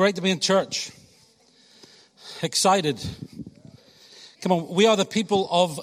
Great 0.00 0.16
to 0.16 0.22
be 0.22 0.30
in 0.30 0.40
church. 0.40 0.92
Excited. 2.40 2.98
Come 4.40 4.50
on, 4.50 4.68
we 4.70 4.86
are 4.86 4.96
the 4.96 5.04
people 5.04 5.46
of 5.50 5.78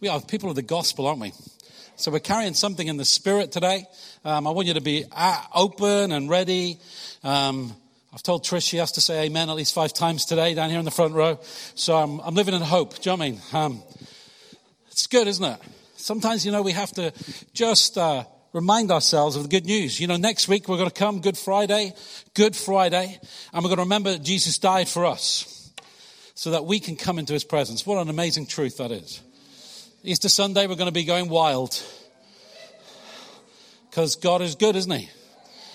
we 0.00 0.08
are 0.08 0.22
people 0.22 0.48
of 0.48 0.56
the 0.56 0.62
gospel, 0.62 1.06
aren't 1.06 1.20
we? 1.20 1.34
So 1.96 2.10
we're 2.10 2.20
carrying 2.20 2.54
something 2.54 2.88
in 2.88 2.96
the 2.96 3.04
spirit 3.04 3.52
today. 3.52 3.84
Um, 4.24 4.46
I 4.46 4.52
want 4.52 4.68
you 4.68 4.72
to 4.72 4.80
be 4.80 5.04
open 5.54 6.12
and 6.12 6.30
ready. 6.30 6.78
Um, 7.22 7.76
I've 8.10 8.22
told 8.22 8.42
Trish 8.42 8.66
she 8.66 8.78
has 8.78 8.92
to 8.92 9.02
say 9.02 9.26
amen 9.26 9.50
at 9.50 9.56
least 9.56 9.74
five 9.74 9.92
times 9.92 10.24
today 10.24 10.54
down 10.54 10.70
here 10.70 10.78
in 10.78 10.86
the 10.86 10.90
front 10.90 11.12
row. 11.12 11.38
So 11.74 11.94
I'm, 11.94 12.20
I'm 12.20 12.34
living 12.34 12.54
in 12.54 12.62
hope. 12.62 12.98
Do 12.98 13.10
you 13.10 13.16
know 13.18 13.18
what 13.18 13.26
I 13.26 13.30
mean? 13.32 13.40
Um, 13.52 13.82
it's 14.90 15.06
good, 15.06 15.28
isn't 15.28 15.44
it? 15.44 15.60
Sometimes, 15.96 16.46
you 16.46 16.52
know, 16.52 16.62
we 16.62 16.72
have 16.72 16.92
to 16.92 17.12
just 17.52 17.98
uh, 17.98 18.24
remind 18.56 18.90
ourselves 18.90 19.36
of 19.36 19.42
the 19.42 19.48
good 19.50 19.66
news. 19.66 20.00
You 20.00 20.06
know, 20.06 20.16
next 20.16 20.48
week 20.48 20.66
we're 20.66 20.78
going 20.78 20.88
to 20.88 20.98
come 20.98 21.20
Good 21.20 21.36
Friday, 21.36 21.92
Good 22.32 22.56
Friday, 22.56 23.20
and 23.52 23.62
we're 23.62 23.68
going 23.68 23.76
to 23.76 23.82
remember 23.82 24.12
that 24.12 24.22
Jesus 24.22 24.56
died 24.56 24.88
for 24.88 25.04
us 25.04 25.70
so 26.34 26.52
that 26.52 26.64
we 26.64 26.80
can 26.80 26.96
come 26.96 27.18
into 27.18 27.34
his 27.34 27.44
presence. 27.44 27.86
What 27.86 28.00
an 28.00 28.08
amazing 28.08 28.46
truth 28.46 28.78
that 28.78 28.90
is. 28.90 29.20
Easter 30.02 30.30
Sunday, 30.30 30.66
we're 30.66 30.76
going 30.76 30.88
to 30.88 30.92
be 30.92 31.04
going 31.04 31.28
wild. 31.28 31.82
Because 33.90 34.16
God 34.16 34.40
is 34.40 34.54
good, 34.54 34.74
isn't 34.74 34.90
He? 34.90 35.10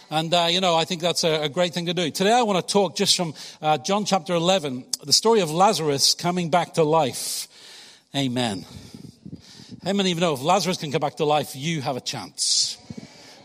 And, 0.09 0.33
uh, 0.33 0.47
you 0.49 0.59
know, 0.59 0.75
I 0.75 0.85
think 0.85 1.01
that's 1.01 1.23
a, 1.23 1.43
a, 1.43 1.49
great 1.49 1.73
thing 1.73 1.85
to 1.85 1.93
do. 1.93 2.09
Today 2.11 2.33
I 2.33 2.41
want 2.41 2.65
to 2.65 2.73
talk 2.73 2.95
just 2.95 3.15
from 3.15 3.33
uh, 3.61 3.77
John 3.77 4.05
chapter 4.05 4.33
11, 4.33 4.85
the 5.03 5.13
story 5.13 5.41
of 5.41 5.51
Lazarus 5.51 6.15
coming 6.15 6.49
back 6.49 6.73
to 6.73 6.83
life. 6.83 7.47
Amen. 8.15 8.65
How 9.83 9.93
many 9.93 10.11
of 10.11 10.17
you 10.19 10.21
know 10.21 10.33
if 10.33 10.43
Lazarus 10.43 10.77
can 10.77 10.91
come 10.91 10.99
back 10.99 11.15
to 11.15 11.25
life, 11.25 11.55
you 11.55 11.81
have 11.81 11.97
a 11.97 12.01
chance? 12.01 12.77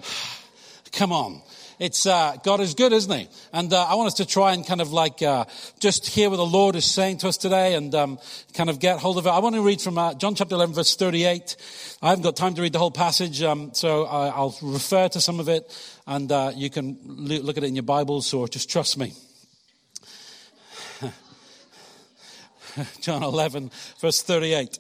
Come 0.93 1.11
on. 1.11 1.41
It's 1.79 2.05
uh, 2.05 2.37
God 2.45 2.61
is 2.61 2.75
good, 2.75 2.93
isn't 2.93 3.11
He? 3.11 3.27
And 3.55 3.73
uh, 3.73 3.87
I 3.87 3.95
want 3.95 4.09
us 4.09 4.15
to 4.15 4.27
try 4.27 4.53
and 4.53 4.67
kind 4.67 4.83
of 4.83 4.93
like 4.93 5.23
uh, 5.23 5.47
just 5.81 6.07
hear 6.07 6.29
what 6.29 6.37
the 6.37 6.45
Lord 6.45 6.77
is 6.77 6.85
saying 6.85 7.19
to 7.19 7.29
us 7.29 7.39
today, 7.39 7.73
and 7.73 7.95
um, 7.95 8.19
kind 8.53 8.69
of 8.69 8.81
get 8.81 8.99
hold 8.99 9.17
of 9.17 9.25
it. 9.25 9.31
I 9.31 9.39
want 9.39 9.55
to 9.55 9.63
read 9.63 9.81
from 9.81 9.97
uh, 9.97 10.13
John 10.13 10.35
chapter 10.35 10.57
11, 10.57 10.75
verse 10.75 10.95
38. 10.95 11.57
I 12.03 12.11
haven't 12.11 12.23
got 12.23 12.37
time 12.37 12.55
to 12.57 12.61
read 12.61 12.75
the 12.75 12.81
whole 12.81 12.91
passage, 12.91 13.43
um, 13.43 13.73
so 13.73 14.05
I, 14.05 14.39
will 14.39 14.55
refer 14.61 15.09
to 15.09 15.23
some 15.23 15.41
of 15.41 15.49
it, 15.49 15.75
and 16.07 16.31
uh, 16.31 16.53
you 16.55 16.69
can 16.69 16.99
look 17.03 17.57
at 17.57 17.65
it 17.65 17.69
in 17.69 17.77
your 17.77 17.83
Bibles 17.83 18.35
or 18.35 18.47
just 18.47 18.69
trust 18.69 18.99
me. 18.99 19.15
John 23.01 23.23
11, 23.23 23.71
verse 24.01 24.23
38. 24.23 24.79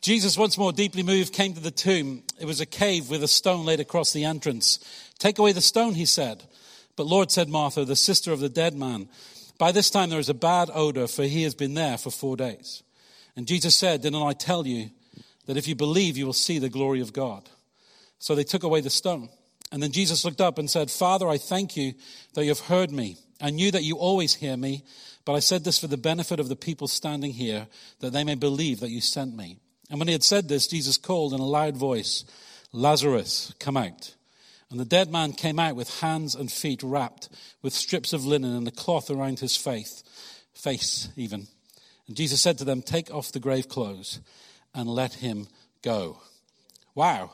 Jesus, 0.00 0.38
once 0.38 0.58
more 0.58 0.72
deeply 0.72 1.02
moved, 1.02 1.32
came 1.32 1.54
to 1.54 1.60
the 1.60 1.70
tomb. 1.70 2.22
It 2.38 2.46
was 2.46 2.60
a 2.60 2.66
cave 2.66 3.10
with 3.10 3.22
a 3.22 3.28
stone 3.28 3.64
laid 3.64 3.80
across 3.80 4.12
the 4.12 4.24
entrance. 4.24 4.78
Take 5.18 5.38
away 5.38 5.52
the 5.52 5.60
stone, 5.60 5.94
he 5.94 6.06
said. 6.06 6.44
But 6.96 7.06
Lord, 7.06 7.30
said 7.30 7.48
Martha, 7.48 7.84
the 7.84 7.96
sister 7.96 8.32
of 8.32 8.40
the 8.40 8.48
dead 8.48 8.74
man, 8.74 9.08
by 9.58 9.72
this 9.72 9.90
time 9.90 10.10
there 10.10 10.18
is 10.18 10.28
a 10.28 10.34
bad 10.34 10.70
odor, 10.72 11.06
for 11.06 11.24
he 11.24 11.42
has 11.42 11.54
been 11.54 11.74
there 11.74 11.98
for 11.98 12.10
four 12.10 12.36
days. 12.36 12.82
And 13.36 13.46
Jesus 13.46 13.74
said, 13.74 14.02
Didn't 14.02 14.22
I 14.22 14.32
tell 14.32 14.66
you 14.66 14.90
that 15.46 15.56
if 15.56 15.66
you 15.68 15.74
believe, 15.74 16.16
you 16.16 16.26
will 16.26 16.32
see 16.32 16.58
the 16.58 16.68
glory 16.68 17.00
of 17.00 17.12
God? 17.12 17.48
So 18.18 18.34
they 18.34 18.44
took 18.44 18.62
away 18.62 18.80
the 18.80 18.90
stone. 18.90 19.28
And 19.72 19.82
then 19.82 19.92
Jesus 19.92 20.24
looked 20.24 20.40
up 20.40 20.58
and 20.58 20.70
said, 20.70 20.90
Father, 20.90 21.28
I 21.28 21.36
thank 21.36 21.76
you 21.76 21.94
that 22.34 22.44
you 22.44 22.50
have 22.50 22.60
heard 22.60 22.90
me. 22.90 23.18
I 23.40 23.50
knew 23.50 23.70
that 23.70 23.84
you 23.84 23.96
always 23.96 24.34
hear 24.34 24.56
me, 24.56 24.84
but 25.24 25.34
I 25.34 25.40
said 25.40 25.64
this 25.64 25.78
for 25.78 25.86
the 25.86 25.96
benefit 25.96 26.40
of 26.40 26.48
the 26.48 26.56
people 26.56 26.88
standing 26.88 27.32
here, 27.32 27.66
that 28.00 28.12
they 28.12 28.24
may 28.24 28.34
believe 28.34 28.80
that 28.80 28.90
you 28.90 29.00
sent 29.00 29.36
me. 29.36 29.58
And 29.90 29.98
when 29.98 30.08
he 30.08 30.12
had 30.12 30.22
said 30.22 30.48
this, 30.48 30.66
Jesus 30.66 30.96
called 30.96 31.32
in 31.32 31.40
a 31.40 31.46
loud 31.46 31.76
voice, 31.76 32.24
Lazarus, 32.72 33.54
come 33.58 33.76
out. 33.76 34.14
And 34.70 34.80
the 34.80 34.84
dead 34.84 35.10
man 35.10 35.32
came 35.32 35.58
out 35.58 35.76
with 35.76 36.00
hands 36.00 36.34
and 36.34 36.50
feet 36.50 36.82
wrapped 36.82 37.28
with 37.62 37.72
strips 37.72 38.12
of 38.12 38.24
linen 38.24 38.56
and 38.56 38.66
a 38.66 38.72
cloth 38.72 39.10
around 39.10 39.40
his 39.40 39.56
face, 39.56 40.02
face 40.54 41.08
even. 41.16 41.46
And 42.08 42.16
Jesus 42.16 42.40
said 42.40 42.58
to 42.58 42.64
them, 42.64 42.82
Take 42.82 43.12
off 43.12 43.32
the 43.32 43.40
grave 43.40 43.68
clothes 43.68 44.20
and 44.74 44.88
let 44.88 45.14
him 45.14 45.46
go. 45.82 46.18
Wow, 46.94 47.32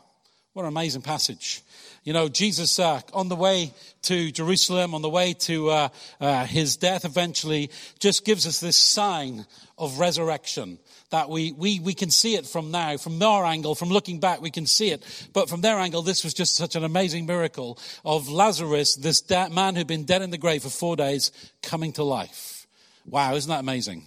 what 0.52 0.62
an 0.62 0.69
amazing 0.69 1.02
passage. 1.02 1.62
You 2.03 2.15
know, 2.15 2.31
Jesus, 2.31 2.78
uh, 2.78 3.03
on 3.12 3.28
the 3.28 3.37
way 3.37 3.75
to 4.03 4.33
Jerusalem, 4.33 4.94
on 4.94 5.03
the 5.03 5.11
way 5.11 5.34
to 5.34 5.69
uh, 5.69 5.88
uh, 6.19 6.47
his 6.47 6.78
death 6.78 7.05
eventually, 7.05 7.71
just 7.99 8.25
gives 8.25 8.47
us 8.47 8.59
this 8.59 8.77
sign 8.77 9.44
of 9.77 9.99
resurrection 9.99 10.78
that 11.11 11.28
we, 11.28 11.53
we, 11.53 11.78
we 11.78 11.93
can 11.93 12.09
see 12.09 12.37
it 12.37 12.47
from 12.47 12.71
now. 12.71 12.97
From 12.97 13.22
our 13.22 13.44
angle, 13.44 13.75
from 13.75 13.91
looking 13.91 14.19
back, 14.19 14.41
we 14.41 14.50
can 14.50 14.65
see 14.65 14.91
it. 14.91 15.28
But 15.34 15.50
from 15.50 15.61
their 15.61 15.77
angle, 15.77 16.00
this 16.00 16.25
was 16.25 16.33
just 16.33 16.56
such 16.56 16.75
an 16.75 16.84
amazing 16.84 17.27
miracle 17.27 17.78
of 18.03 18.31
Lazarus, 18.31 18.94
this 18.94 19.21
de- 19.21 19.50
man 19.50 19.77
who'd 19.77 19.87
been 19.87 20.05
dead 20.05 20.22
in 20.22 20.31
the 20.31 20.38
grave 20.38 20.62
for 20.62 20.71
four 20.71 20.97
days, 20.97 21.32
coming 21.62 21.93
to 21.93 22.03
life. 22.03 22.67
Wow, 23.05 23.34
isn't 23.34 23.50
that 23.50 23.61
amazing? 23.61 24.05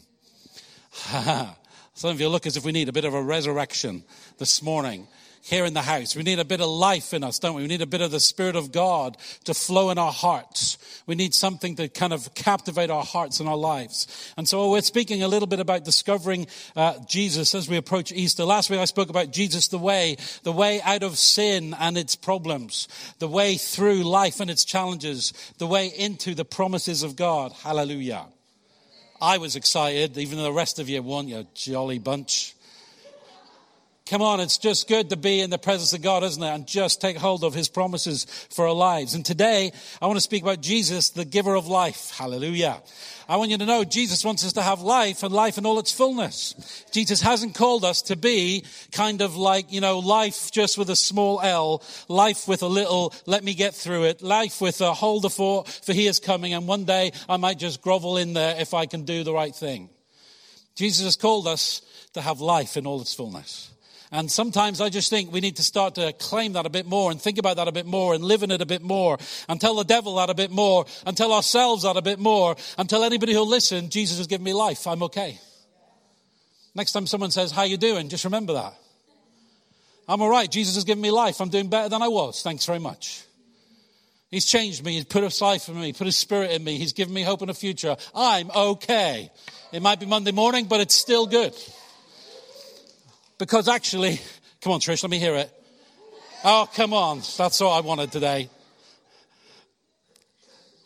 Some 1.94 2.10
of 2.10 2.20
you 2.20 2.28
look 2.28 2.48
as 2.48 2.58
if 2.58 2.66
we 2.66 2.72
need 2.72 2.90
a 2.90 2.94
bit 2.94 3.06
of 3.06 3.14
a 3.14 3.22
resurrection 3.22 4.04
this 4.40 4.64
morning 4.64 5.08
here 5.44 5.66
in 5.66 5.74
the 5.74 5.82
house. 5.82 6.16
We 6.16 6.24
need 6.24 6.40
a 6.40 6.46
bit 6.46 6.62
of 6.62 6.70
life 6.70 7.14
in 7.14 7.22
us, 7.22 7.38
don't 7.38 7.56
we? 7.56 7.64
We 7.64 7.68
need 7.68 7.82
a 7.82 7.86
bit 7.86 8.00
of 8.00 8.12
the 8.12 8.22
Spirit 8.22 8.56
of 8.56 8.72
God 8.72 9.18
to 9.44 9.54
flow 9.54 9.90
in 9.90 9.98
our 9.98 10.12
hearts. 10.12 10.78
We 11.06 11.16
need 11.16 11.34
something 11.34 11.76
to 11.76 11.90
kind 11.90 12.14
of 12.14 12.34
captivate 12.34 12.90
our 12.90 13.04
hearts 13.04 13.42
and 13.42 13.50
our 13.50 13.58
lives. 13.58 14.08
And 14.38 14.48
so 14.48 14.72
we're 14.72 14.82
speaking 14.82 15.22
a 15.22 15.28
little 15.28 15.48
bit 15.48 15.60
about 15.60 15.84
discovering 15.84 16.48
uh, 16.78 16.94
Jesus 17.10 17.54
as 17.54 17.68
we 17.68 17.76
approach 17.76 18.14
Easter. 18.14 18.46
Last 18.46 18.70
week 18.70 18.80
I 18.80 18.86
spoke 18.86 19.10
about 19.10 19.34
Jesus 19.34 19.68
the 19.68 19.78
way, 19.78 20.16
the 20.44 20.54
way 20.54 20.82
out 20.82 21.04
of 21.04 21.18
sin 21.18 21.76
and 21.78 21.98
its 21.98 22.16
problems, 22.16 22.88
the 23.20 23.28
way 23.28 23.58
through 23.58 24.04
life 24.04 24.40
and 24.40 24.50
its 24.50 24.64
challenges, 24.64 25.34
the 25.58 25.68
way 25.68 25.88
into 25.88 26.36
the 26.36 26.46
promises 26.46 27.04
of 27.04 27.18
God. 27.18 27.52
Hallelujah. 27.52 28.28
I 29.22 29.40
was 29.40 29.58
excited, 29.58 30.18
even 30.18 30.38
though 30.38 30.46
the 30.46 30.54
rest 30.54 30.80
of 30.80 30.88
you 30.88 31.02
weren't, 31.02 31.28
you 31.28 31.46
jolly 31.54 32.00
bunch. 32.00 32.53
Come 34.06 34.22
on, 34.22 34.42
it's 34.42 34.58
just 34.58 34.90
good 34.90 35.12
to 35.12 35.16
be 35.16 35.40
in 35.40 35.50
the 35.50 35.58
presence 35.58 35.94
of 35.94 36.02
God, 36.02 36.24
isn't 36.24 36.44
it? 36.44 36.50
And 36.50 36.68
just 36.68 37.00
take 37.00 37.16
hold 37.16 37.46
of 37.46 37.54
his 37.54 37.70
promises 37.70 38.26
for 38.50 38.68
our 38.68 38.74
lives. 38.74 39.14
And 39.14 39.26
today, 39.26 39.72
I 40.02 40.08
want 40.08 40.18
to 40.18 40.22
speak 40.22 40.44
about 40.44 40.60
Jesus, 40.60 41.12
the 41.12 41.24
giver 41.24 41.56
of 41.56 41.68
life. 41.68 42.12
Hallelujah. 42.18 42.84
I 43.30 43.38
want 43.38 43.52
you 43.52 43.58
to 43.58 43.66
know 43.66 43.86
Jesus 43.86 44.26
wants 44.26 44.46
us 44.46 44.54
to 44.54 44.62
have 44.62 44.82
life 44.82 45.24
and 45.24 45.34
life 45.34 45.58
in 45.58 45.66
all 45.66 45.80
its 45.80 45.94
fullness. 45.94 46.86
Jesus 46.92 47.22
hasn't 47.22 47.56
called 47.56 47.86
us 47.86 48.02
to 48.04 48.18
be 48.18 48.66
kind 48.92 49.22
of 49.22 49.38
like, 49.38 49.72
you 49.72 49.80
know, 49.80 50.00
life 50.00 50.52
just 50.52 50.78
with 50.78 50.90
a 50.90 50.98
small 50.98 51.40
L, 51.40 51.82
life 52.10 52.46
with 52.46 52.62
a 52.62 52.68
little, 52.68 53.14
let 53.26 53.42
me 53.42 53.54
get 53.54 53.74
through 53.74 54.04
it, 54.04 54.22
life 54.22 54.60
with 54.60 54.82
a 54.82 54.94
hold 54.94 55.32
for, 55.32 55.64
for 55.64 55.94
he 55.94 56.08
is 56.08 56.20
coming, 56.20 56.54
and 56.54 56.68
one 56.68 56.84
day 56.84 57.14
I 57.30 57.38
might 57.38 57.58
just 57.58 57.82
grovel 57.82 58.18
in 58.18 58.34
there 58.34 58.60
if 58.60 58.74
I 58.74 58.86
can 58.86 59.06
do 59.06 59.24
the 59.24 59.34
right 59.34 59.56
thing. 59.56 59.90
Jesus 60.76 61.06
has 61.06 61.16
called 61.16 61.48
us 61.48 61.82
to 62.14 62.22
have 62.22 62.42
life 62.42 62.76
in 62.76 62.86
all 62.86 63.00
its 63.00 63.14
fullness. 63.14 63.73
And 64.14 64.32
sometimes 64.32 64.80
I 64.80 64.90
just 64.90 65.10
think 65.10 65.34
we 65.34 65.42
need 65.42 65.56
to 65.56 65.64
start 65.64 65.96
to 65.96 66.14
claim 66.14 66.54
that 66.54 66.68
a 66.68 66.70
bit 66.70 66.86
more 66.86 67.10
and 67.10 67.20
think 67.20 67.40
about 67.40 67.56
that 67.56 67.68
a 67.68 67.72
bit 67.72 67.88
more 67.88 68.14
and 68.14 68.24
live 68.24 68.44
in 68.44 68.52
it 68.52 68.62
a 68.62 68.66
bit 68.66 68.84
more 68.84 69.18
and 69.50 69.60
tell 69.60 69.74
the 69.74 69.84
devil 69.84 70.18
that 70.18 70.30
a 70.30 70.36
bit 70.36 70.52
more 70.52 70.86
and 71.08 71.18
tell 71.18 71.34
ourselves 71.34 71.82
that 71.82 71.98
a 71.98 72.02
bit 72.04 72.20
more 72.20 72.56
and 72.78 72.88
tell 72.88 73.04
anybody 73.04 73.34
who'll 73.34 73.50
listen, 73.50 73.90
Jesus 73.90 74.20
has 74.20 74.28
given 74.28 74.44
me 74.44 74.54
life. 74.54 74.86
I'm 74.86 75.02
okay. 75.02 75.40
Next 76.76 76.92
time 76.92 77.08
someone 77.08 77.32
says, 77.32 77.52
how 77.52 77.64
you 77.64 77.76
doing? 77.76 78.08
Just 78.08 78.24
remember 78.24 78.54
that. 78.54 78.76
I'm 80.08 80.22
all 80.22 80.30
right. 80.30 80.50
Jesus 80.50 80.76
has 80.76 80.84
given 80.84 81.02
me 81.02 81.10
life. 81.10 81.42
I'm 81.42 81.50
doing 81.50 81.70
better 81.70 81.90
than 81.90 82.04
I 82.04 82.08
was. 82.08 82.44
Thanks 82.44 82.68
very 82.68 82.80
much. 82.80 83.24
He's 84.30 84.46
changed 84.46 84.86
me. 84.86 84.94
He's 84.94 85.06
put 85.06 85.24
his 85.24 85.42
life 85.42 85.70
in 85.70 85.82
me, 85.82 85.92
put 85.92 86.06
his 86.06 86.18
spirit 86.18 86.52
in 86.52 86.64
me. 86.64 86.78
He's 86.78 86.94
given 86.94 87.16
me 87.16 87.24
hope 87.24 87.42
in 87.42 87.48
the 87.48 87.56
future. 87.56 87.98
I'm 88.14 88.52
okay. 88.52 89.32
It 89.72 89.82
might 89.82 90.00
be 90.00 90.06
Monday 90.06 90.32
morning, 90.32 90.66
but 90.66 90.82
it's 90.82 90.94
still 90.94 91.26
good. 91.26 91.56
Because 93.38 93.68
actually, 93.68 94.20
come 94.62 94.74
on, 94.74 94.80
Trish, 94.80 95.04
let 95.04 95.10
me 95.10 95.20
hear 95.20 95.36
it. 95.36 95.52
Oh, 96.44 96.68
come 96.74 96.94
on. 96.94 97.22
That's 97.38 97.62
all 97.62 97.72
I 97.72 97.82
wanted 97.82 98.12
today. 98.12 98.50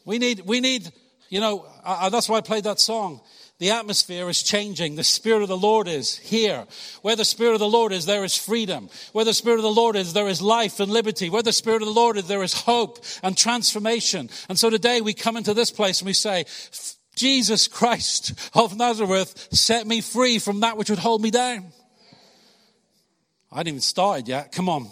We 0.06 0.20
need, 0.20 0.42
we 0.46 0.62
need, 0.62 0.92
you 1.30 1.40
know, 1.40 1.66
uh, 1.84 2.10
that's 2.10 2.30
why 2.30 2.38
I 2.38 2.42
played 2.42 2.64
that 2.64 2.80
song. 2.80 3.22
The 3.60 3.72
atmosphere 3.72 4.30
is 4.30 4.44
changing. 4.44 4.96
The 4.96 5.04
Spirit 5.04 5.42
of 5.42 5.48
the 5.48 5.58
Lord 5.58 5.88
is 5.88 6.18
here. 6.18 6.66
Where 7.02 7.16
the 7.16 7.26
Spirit 7.26 7.54
of 7.56 7.60
the 7.60 7.68
Lord 7.68 7.92
is, 7.92 8.06
there 8.06 8.24
is 8.24 8.36
freedom. 8.36 8.90
Where 9.14 9.26
the 9.26 9.34
Spirit 9.34 9.58
of 9.58 9.64
the 9.64 9.72
Lord 9.72 9.96
is, 9.96 10.14
there 10.14 10.28
is 10.28 10.44
life 10.44 10.80
and 10.80 10.92
liberty. 10.92 11.30
Where 11.30 11.42
the 11.42 11.52
Spirit 11.52 11.82
of 11.82 11.88
the 11.88 11.94
Lord 11.94 12.18
is, 12.18 12.28
there 12.28 12.44
is 12.44 12.54
hope 12.54 13.04
and 13.24 13.36
transformation. 13.36 14.30
And 14.48 14.60
so 14.60 14.70
today 14.70 15.02
we 15.02 15.14
come 15.14 15.38
into 15.38 15.56
this 15.56 15.72
place 15.72 16.02
and 16.02 16.06
we 16.06 16.14
say, 16.14 16.46
Jesus 17.16 17.68
Christ 17.68 18.34
of 18.54 18.78
Nazareth 18.78 19.48
set 19.52 19.88
me 19.88 20.02
free 20.02 20.38
from 20.38 20.60
that 20.60 20.78
which 20.78 20.92
would 20.92 21.00
hold 21.00 21.24
me 21.24 21.32
down. 21.32 21.74
I 23.52 23.58
hadn't 23.58 23.70
even 23.70 23.82
started 23.82 24.28
yet. 24.28 24.52
Come 24.52 24.70
on. 24.70 24.88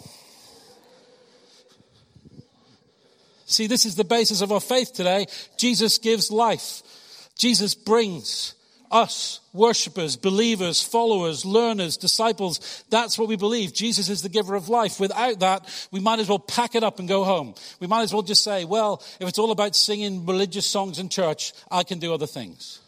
See, 3.46 3.68
this 3.68 3.86
is 3.86 3.96
the 3.96 4.04
basis 4.04 4.42
of 4.42 4.52
our 4.52 4.60
faith 4.60 4.94
today. 4.94 5.28
Jesus 5.58 5.98
gives 5.98 6.32
life. 6.32 6.82
Jesus 7.38 7.76
brings 7.76 8.56
us, 8.92 9.42
worshippers, 9.54 10.16
believers, 10.16 10.82
followers, 10.82 11.46
learners, 11.46 11.98
disciples, 11.98 12.84
that's 12.90 13.18
what 13.18 13.28
we 13.28 13.36
believe. 13.36 13.74
Jesus 13.74 14.10
is 14.10 14.22
the 14.22 14.30
giver 14.30 14.56
of 14.56 14.70
life. 14.70 15.00
Without 15.00 15.40
that, 15.40 15.88
we 15.92 16.00
might 16.00 16.20
as 16.20 16.30
well 16.30 16.40
pack 16.40 16.76
it 16.76 16.84
up 16.84 17.00
and 17.00 17.08
go 17.08 17.24
home. 17.24 17.56
We 17.80 17.88
might 17.88 18.04
as 18.04 18.14
well 18.14 18.22
just 18.22 18.44
say, 18.44 18.64
well, 18.64 19.04
if 19.20 19.28
it's 19.28 19.40
all 19.40 19.52
about 19.52 19.76
singing 19.76 20.26
religious 20.26 20.66
songs 20.66 21.00
in 21.00 21.10
church, 21.10 21.54
I 21.70 21.84
can 21.84 22.00
do 22.00 22.14
other 22.14 22.28
things. 22.28 22.80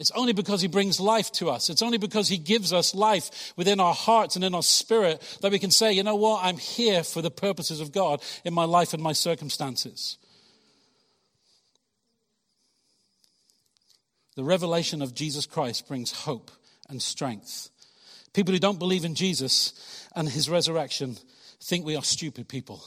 It's 0.00 0.10
only 0.12 0.32
because 0.32 0.62
he 0.62 0.66
brings 0.66 0.98
life 0.98 1.30
to 1.32 1.50
us. 1.50 1.68
It's 1.68 1.82
only 1.82 1.98
because 1.98 2.26
he 2.26 2.38
gives 2.38 2.72
us 2.72 2.94
life 2.94 3.52
within 3.54 3.80
our 3.80 3.92
hearts 3.92 4.34
and 4.34 4.42
in 4.42 4.54
our 4.54 4.62
spirit 4.62 5.20
that 5.42 5.52
we 5.52 5.58
can 5.58 5.70
say, 5.70 5.92
you 5.92 6.02
know 6.02 6.16
what? 6.16 6.42
I'm 6.42 6.56
here 6.56 7.04
for 7.04 7.20
the 7.20 7.30
purposes 7.30 7.80
of 7.80 7.92
God 7.92 8.22
in 8.42 8.54
my 8.54 8.64
life 8.64 8.94
and 8.94 9.02
my 9.02 9.12
circumstances. 9.12 10.16
The 14.36 14.42
revelation 14.42 15.02
of 15.02 15.14
Jesus 15.14 15.44
Christ 15.44 15.86
brings 15.86 16.12
hope 16.12 16.50
and 16.88 17.02
strength. 17.02 17.68
People 18.32 18.54
who 18.54 18.58
don't 18.58 18.78
believe 18.78 19.04
in 19.04 19.14
Jesus 19.14 20.08
and 20.16 20.26
his 20.26 20.48
resurrection 20.48 21.18
think 21.60 21.84
we 21.84 21.96
are 21.96 22.02
stupid 22.02 22.48
people. 22.48 22.82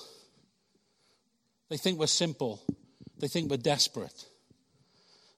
They 1.69 1.77
think 1.77 1.99
we're 1.99 2.07
simple. 2.07 2.59
They 3.19 3.27
think 3.27 3.51
we're 3.51 3.57
desperate. 3.57 4.25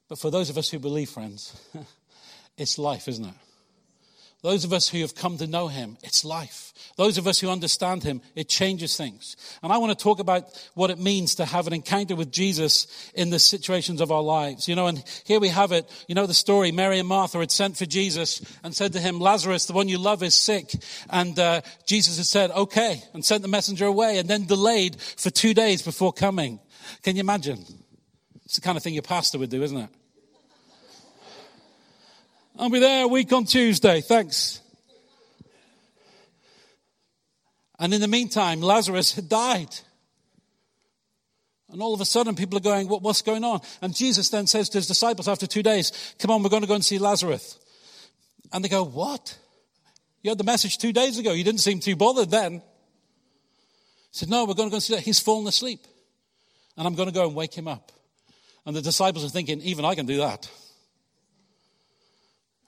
But 0.08 0.18
for 0.18 0.30
those 0.30 0.50
of 0.50 0.58
us 0.58 0.70
who 0.70 0.78
believe, 0.78 1.10
friends, 1.10 1.60
it's 2.56 2.78
life, 2.78 3.08
isn't 3.08 3.24
it? 3.24 3.34
Those 4.42 4.64
of 4.64 4.72
us 4.72 4.88
who 4.88 5.00
have 5.00 5.14
come 5.14 5.38
to 5.38 5.46
know 5.48 5.66
him, 5.66 5.96
it's 6.04 6.24
life. 6.24 6.72
Those 6.96 7.18
of 7.18 7.26
us 7.26 7.40
who 7.40 7.50
understand 7.50 8.04
him, 8.04 8.20
it 8.36 8.48
changes 8.48 8.96
things. 8.96 9.36
And 9.60 9.72
I 9.72 9.78
want 9.78 9.98
to 9.98 10.00
talk 10.00 10.20
about 10.20 10.44
what 10.74 10.90
it 10.90 11.00
means 11.00 11.34
to 11.36 11.44
have 11.44 11.66
an 11.66 11.72
encounter 11.72 12.14
with 12.14 12.30
Jesus 12.30 13.10
in 13.14 13.30
the 13.30 13.40
situations 13.40 14.00
of 14.00 14.12
our 14.12 14.22
lives. 14.22 14.68
You 14.68 14.76
know, 14.76 14.86
and 14.86 15.02
here 15.24 15.40
we 15.40 15.48
have 15.48 15.72
it. 15.72 15.90
You 16.06 16.14
know 16.14 16.26
the 16.26 16.34
story. 16.34 16.70
Mary 16.70 17.00
and 17.00 17.08
Martha 17.08 17.38
had 17.38 17.50
sent 17.50 17.76
for 17.76 17.86
Jesus 17.86 18.40
and 18.62 18.72
said 18.72 18.92
to 18.92 19.00
him, 19.00 19.18
Lazarus, 19.18 19.66
the 19.66 19.72
one 19.72 19.88
you 19.88 19.98
love, 19.98 20.22
is 20.22 20.34
sick. 20.34 20.70
And 21.10 21.36
uh, 21.38 21.62
Jesus 21.86 22.18
had 22.18 22.26
said, 22.26 22.50
okay, 22.52 23.02
and 23.14 23.24
sent 23.24 23.42
the 23.42 23.48
messenger 23.48 23.86
away 23.86 24.18
and 24.18 24.28
then 24.28 24.44
delayed 24.44 25.00
for 25.00 25.30
two 25.30 25.54
days 25.54 25.82
before 25.82 26.12
coming. 26.12 26.60
Can 27.02 27.16
you 27.16 27.20
imagine? 27.20 27.64
It's 28.46 28.54
the 28.54 28.60
kind 28.60 28.76
of 28.76 28.82
thing 28.82 28.94
your 28.94 29.02
pastor 29.02 29.38
would 29.38 29.50
do, 29.50 29.62
isn't 29.62 29.76
it? 29.76 29.90
I'll 32.58 32.70
be 32.70 32.78
there 32.78 33.04
a 33.04 33.08
week 33.08 33.32
on 33.32 33.44
Tuesday. 33.44 34.00
Thanks. 34.00 34.60
And 37.78 37.92
in 37.92 38.00
the 38.00 38.08
meantime, 38.08 38.60
Lazarus 38.60 39.14
had 39.14 39.28
died. 39.28 39.76
And 41.70 41.82
all 41.82 41.92
of 41.92 42.00
a 42.00 42.04
sudden, 42.04 42.36
people 42.36 42.56
are 42.56 42.62
going, 42.62 42.88
what, 42.88 43.02
What's 43.02 43.20
going 43.20 43.42
on? 43.42 43.60
And 43.82 43.94
Jesus 43.94 44.30
then 44.30 44.46
says 44.46 44.68
to 44.70 44.78
his 44.78 44.86
disciples 44.86 45.26
after 45.26 45.48
two 45.48 45.64
days, 45.64 46.14
Come 46.20 46.30
on, 46.30 46.42
we're 46.42 46.48
going 46.48 46.62
to 46.62 46.68
go 46.68 46.74
and 46.74 46.84
see 46.84 46.98
Lazarus. 46.98 47.58
And 48.52 48.64
they 48.64 48.68
go, 48.68 48.84
What? 48.84 49.36
You 50.22 50.30
had 50.30 50.38
the 50.38 50.44
message 50.44 50.78
two 50.78 50.92
days 50.92 51.18
ago. 51.18 51.32
You 51.32 51.44
didn't 51.44 51.60
seem 51.60 51.80
too 51.80 51.96
bothered 51.96 52.30
then. 52.30 52.52
He 52.52 52.60
said, 54.12 54.30
No, 54.30 54.44
we're 54.44 54.54
going 54.54 54.68
to 54.68 54.70
go 54.70 54.76
and 54.76 54.82
see 54.82 54.94
that. 54.94 55.02
He's 55.02 55.18
fallen 55.18 55.48
asleep. 55.48 55.84
And 56.76 56.86
I'm 56.86 56.94
going 56.94 57.08
to 57.08 57.14
go 57.14 57.26
and 57.26 57.34
wake 57.34 57.52
him 57.52 57.66
up. 57.66 57.90
And 58.66 58.74
the 58.74 58.82
disciples 58.82 59.24
are 59.24 59.28
thinking, 59.28 59.60
even 59.62 59.84
I 59.84 59.94
can 59.94 60.06
do 60.06 60.18
that. 60.18 60.50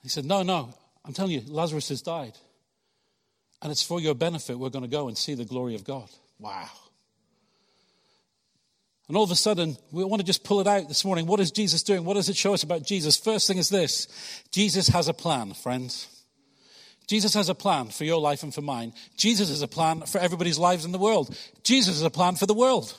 He 0.01 0.07
said, 0.09 0.25
No, 0.25 0.43
no, 0.43 0.73
I'm 1.05 1.13
telling 1.13 1.33
you, 1.33 1.43
Lazarus 1.47 1.89
has 1.89 2.01
died. 2.01 2.37
And 3.61 3.71
it's 3.71 3.83
for 3.83 3.99
your 3.99 4.15
benefit 4.15 4.57
we're 4.57 4.69
going 4.69 4.85
to 4.85 4.89
go 4.89 5.09
and 5.09 5.17
see 5.17 5.35
the 5.35 5.43
glory 5.43 5.75
of 5.75 5.83
God. 5.83 6.09
Wow. 6.39 6.69
And 9.09 9.17
all 9.17 9.23
of 9.23 9.31
a 9.31 9.35
sudden, 9.35 9.75
we 9.91 10.03
want 10.05 10.21
to 10.21 10.25
just 10.25 10.43
pull 10.43 10.61
it 10.61 10.67
out 10.67 10.87
this 10.87 11.03
morning. 11.03 11.25
What 11.25 11.39
is 11.39 11.51
Jesus 11.51 11.83
doing? 11.83 12.05
What 12.05 12.13
does 12.13 12.29
it 12.29 12.37
show 12.37 12.53
us 12.53 12.63
about 12.63 12.83
Jesus? 12.83 13.17
First 13.17 13.47
thing 13.47 13.57
is 13.57 13.69
this 13.69 14.07
Jesus 14.51 14.87
has 14.89 15.09
a 15.09 15.13
plan, 15.13 15.53
friends. 15.53 16.07
Jesus 17.07 17.33
has 17.33 17.49
a 17.49 17.55
plan 17.55 17.87
for 17.87 18.05
your 18.05 18.21
life 18.21 18.43
and 18.43 18.53
for 18.53 18.61
mine. 18.61 18.93
Jesus 19.17 19.49
has 19.49 19.63
a 19.63 19.67
plan 19.67 20.01
for 20.01 20.19
everybody's 20.19 20.59
lives 20.59 20.85
in 20.85 20.91
the 20.91 20.99
world. 20.99 21.35
Jesus 21.63 21.95
has 21.95 22.03
a 22.03 22.11
plan 22.11 22.35
for 22.35 22.45
the 22.45 22.53
world. 22.53 22.95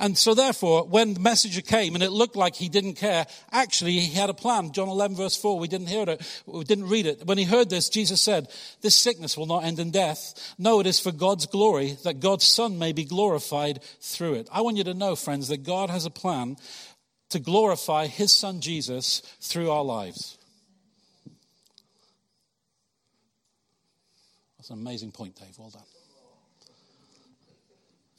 And 0.00 0.16
so 0.16 0.32
therefore, 0.32 0.84
when 0.84 1.12
the 1.12 1.20
messenger 1.20 1.60
came 1.60 1.94
and 1.94 2.02
it 2.02 2.10
looked 2.10 2.34
like 2.34 2.54
he 2.54 2.70
didn't 2.70 2.94
care, 2.94 3.26
actually 3.52 4.00
he 4.00 4.14
had 4.14 4.30
a 4.30 4.34
plan. 4.34 4.72
John 4.72 4.88
11 4.88 5.14
verse 5.14 5.36
4, 5.36 5.58
we 5.58 5.68
didn't 5.68 5.88
hear 5.88 6.08
it, 6.08 6.42
we 6.46 6.64
didn't 6.64 6.88
read 6.88 7.04
it. 7.04 7.26
When 7.26 7.36
he 7.36 7.44
heard 7.44 7.68
this, 7.68 7.90
Jesus 7.90 8.18
said, 8.22 8.48
this 8.80 8.94
sickness 8.94 9.36
will 9.36 9.44
not 9.44 9.64
end 9.64 9.78
in 9.78 9.90
death. 9.90 10.54
No, 10.58 10.80
it 10.80 10.86
is 10.86 10.98
for 10.98 11.12
God's 11.12 11.44
glory, 11.44 11.98
that 12.04 12.18
God's 12.18 12.46
son 12.46 12.78
may 12.78 12.92
be 12.92 13.04
glorified 13.04 13.82
through 14.00 14.34
it. 14.36 14.48
I 14.50 14.62
want 14.62 14.78
you 14.78 14.84
to 14.84 14.94
know, 14.94 15.16
friends, 15.16 15.48
that 15.48 15.64
God 15.64 15.90
has 15.90 16.06
a 16.06 16.10
plan 16.10 16.56
to 17.28 17.38
glorify 17.38 18.06
his 18.06 18.32
son 18.32 18.62
Jesus 18.62 19.20
through 19.42 19.70
our 19.70 19.84
lives. 19.84 20.38
That's 24.56 24.70
an 24.70 24.78
amazing 24.78 25.12
point, 25.12 25.36
Dave. 25.36 25.58
Well 25.58 25.68
done. 25.68 25.82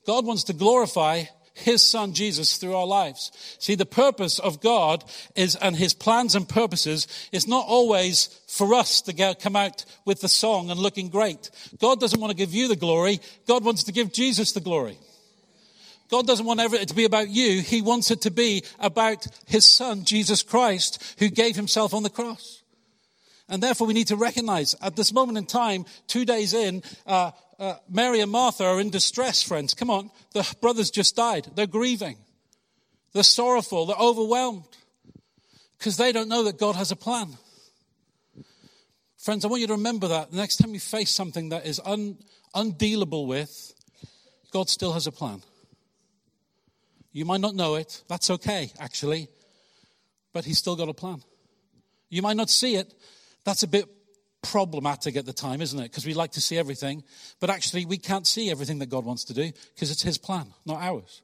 God 0.06 0.28
wants 0.28 0.44
to 0.46 0.54
glorify 0.54 1.24
his 1.54 1.86
son 1.86 2.14
Jesus 2.14 2.58
through 2.58 2.76
our 2.76 2.86
lives. 2.86 3.32
See, 3.60 3.76
the 3.76 3.86
purpose 3.86 4.40
of 4.40 4.62
God 4.62 5.04
is, 5.36 5.56
and 5.56 5.76
his 5.76 5.94
plans 5.94 6.36
and 6.36 6.48
purposes 6.48 7.08
is 7.32 7.48
not 7.48 7.66
always 7.68 8.28
for 8.48 8.74
us 8.74 9.02
to 9.02 9.14
get, 9.14 9.42
come 9.42 9.56
out 9.56 9.86
with 10.06 10.22
the 10.22 10.30
song 10.30 10.70
and 10.70 10.80
looking 10.80 11.10
great. 11.10 11.50
God 11.80 12.00
doesn't 12.00 12.20
want 12.20 12.32
to 12.32 12.38
give 12.38 12.54
you 12.54 12.68
the 12.68 12.76
glory. 12.76 13.20
God 13.48 13.64
wants 13.64 13.84
to 13.84 13.92
give 13.92 14.14
Jesus 14.14 14.52
the 14.54 14.62
glory. 14.62 14.98
God 16.10 16.28
doesn't 16.28 16.46
want 16.46 16.60
it 16.60 16.90
to 16.90 16.96
be 16.96 17.06
about 17.06 17.30
you. 17.30 17.62
He 17.62 17.82
wants 17.82 18.12
it 18.12 18.22
to 18.22 18.32
be 18.32 18.64
about 18.80 19.26
his 19.48 19.66
son, 19.66 20.04
Jesus 20.04 20.44
Christ, 20.44 21.16
who 21.20 21.30
gave 21.30 21.56
himself 21.56 21.94
on 21.94 22.04
the 22.04 22.10
cross. 22.10 22.62
And 23.48 23.64
therefore 23.64 23.88
we 23.88 23.94
need 23.94 24.08
to 24.08 24.18
recognize 24.18 24.76
at 24.82 24.96
this 24.96 25.14
moment 25.14 25.38
in 25.38 25.46
time, 25.46 25.86
two 26.08 26.26
days 26.26 26.54
in, 26.54 26.84
uh, 27.06 27.32
uh, 27.62 27.76
Mary 27.88 28.22
and 28.22 28.32
Martha 28.32 28.66
are 28.66 28.82
in 28.82 28.90
distress, 28.90 29.44
friends. 29.44 29.76
Come 29.76 29.92
on. 29.92 30.10
The 30.34 30.56
brothers 30.62 30.90
just 30.90 31.16
died. 31.16 31.48
They're 31.56 31.68
grieving. 31.68 32.18
They're 33.14 33.22
sorrowful. 33.22 33.86
They're 33.86 33.96
overwhelmed 33.96 34.66
because 35.78 35.96
they 35.96 36.12
don't 36.12 36.28
know 36.28 36.44
that 36.46 36.58
God 36.58 36.76
has 36.76 36.92
a 36.92 36.96
plan. 36.96 37.38
Friends, 39.20 39.46
I 39.46 39.48
want 39.48 39.62
you 39.62 39.68
to 39.68 39.74
remember 39.74 40.08
that 40.08 40.32
the 40.32 40.38
next 40.38 40.58
time 40.58 40.74
you 40.74 40.80
face 40.80 41.12
something 41.12 41.50
that 41.50 41.68
is 41.68 41.80
un, 41.86 42.18
undealable 42.56 43.28
with, 43.28 43.74
God 44.52 44.68
still 44.68 44.94
has 44.94 45.06
a 45.06 45.12
plan. 45.12 45.44
You 47.12 47.26
might 47.26 47.42
not 47.42 47.54
know 47.54 47.76
it. 47.76 48.02
That's 48.08 48.32
okay, 48.32 48.72
actually. 48.80 49.28
But 50.34 50.46
He's 50.46 50.58
still 50.58 50.76
got 50.76 50.90
a 50.90 50.94
plan. 50.96 51.22
You 52.10 52.24
might 52.24 52.38
not 52.38 52.50
see 52.50 52.76
it. 52.76 52.92
That's 53.44 53.62
a 53.62 53.68
bit 53.68 53.88
problematic 54.42 55.16
at 55.16 55.26
the 55.26 55.34
time, 55.34 55.62
isn't 55.62 55.80
it? 55.80 55.84
Because 55.84 56.06
we 56.06 56.14
like 56.14 56.32
to 56.32 56.42
see 56.42 56.58
everything, 56.58 57.04
but 57.40 57.50
actually 57.50 57.86
we 57.86 57.98
can't 57.98 58.28
see 58.28 58.50
everything 58.50 58.80
that 58.80 58.90
God 58.90 59.06
wants 59.06 59.24
to 59.26 59.34
do 59.34 59.52
because 59.74 59.92
it's 59.92 60.02
His 60.02 60.18
plan, 60.18 60.48
not 60.66 60.82
ours. 60.82 61.22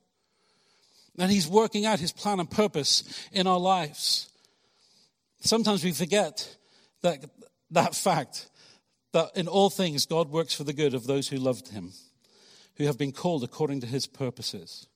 And 1.17 1.31
He's 1.31 1.47
working 1.47 1.85
out 1.85 1.99
His 1.99 2.11
plan 2.11 2.39
and 2.39 2.49
purpose 2.49 3.03
in 3.31 3.47
our 3.47 3.59
lives. 3.59 4.29
Sometimes 5.39 5.83
we 5.83 5.91
forget 5.91 6.55
that, 7.01 7.25
that 7.71 7.95
fact 7.95 8.49
that 9.13 9.31
in 9.35 9.47
all 9.47 9.69
things 9.69 10.05
God 10.05 10.29
works 10.29 10.53
for 10.53 10.63
the 10.63 10.73
good 10.73 10.93
of 10.93 11.07
those 11.07 11.27
who 11.27 11.37
loved 11.37 11.69
Him, 11.69 11.93
who 12.75 12.85
have 12.85 12.97
been 12.97 13.11
called 13.11 13.43
according 13.43 13.81
to 13.81 13.87
His 13.87 14.05
purposes. 14.05 14.87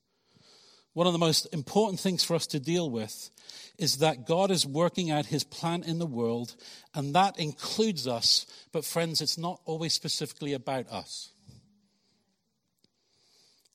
One 0.94 1.06
of 1.06 1.12
the 1.12 1.18
most 1.18 1.46
important 1.52 2.00
things 2.00 2.22
for 2.22 2.34
us 2.34 2.46
to 2.48 2.60
deal 2.60 2.90
with 2.90 3.30
is 3.78 3.98
that 3.98 4.26
God 4.26 4.50
is 4.50 4.66
working 4.66 5.10
out 5.10 5.26
his 5.26 5.44
plan 5.44 5.82
in 5.82 5.98
the 5.98 6.06
world, 6.06 6.54
and 6.94 7.14
that 7.14 7.38
includes 7.38 8.06
us. 8.06 8.46
But, 8.72 8.84
friends, 8.84 9.20
it's 9.20 9.38
not 9.38 9.60
always 9.64 9.94
specifically 9.94 10.52
about 10.52 10.90
us. 10.90 11.30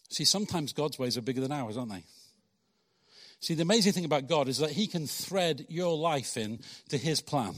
See, 0.10 0.26
sometimes 0.26 0.74
God's 0.74 1.00
ways 1.00 1.18
are 1.18 1.22
bigger 1.22 1.42
than 1.42 1.52
ours, 1.52 1.76
aren't 1.76 1.92
they? 1.92 2.04
See, 3.40 3.56
the 3.56 3.64
amazing 3.64 3.94
thing 3.94 4.06
about 4.06 4.28
God 4.28 4.48
is 4.48 4.60
that 4.60 4.72
he 4.72 4.88
can 4.88 5.08
thread 5.08 5.66
your 5.70 5.98
life 5.98 6.38
in 6.38 6.60
to 6.90 6.98
his 6.98 7.22
plan. 7.22 7.54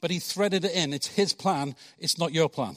But 0.00 0.10
he 0.10 0.18
threaded 0.18 0.64
it 0.64 0.72
in. 0.72 0.92
It's 0.92 1.06
his 1.06 1.32
plan, 1.32 1.74
it's 1.98 2.18
not 2.18 2.32
your 2.32 2.48
plan. 2.48 2.76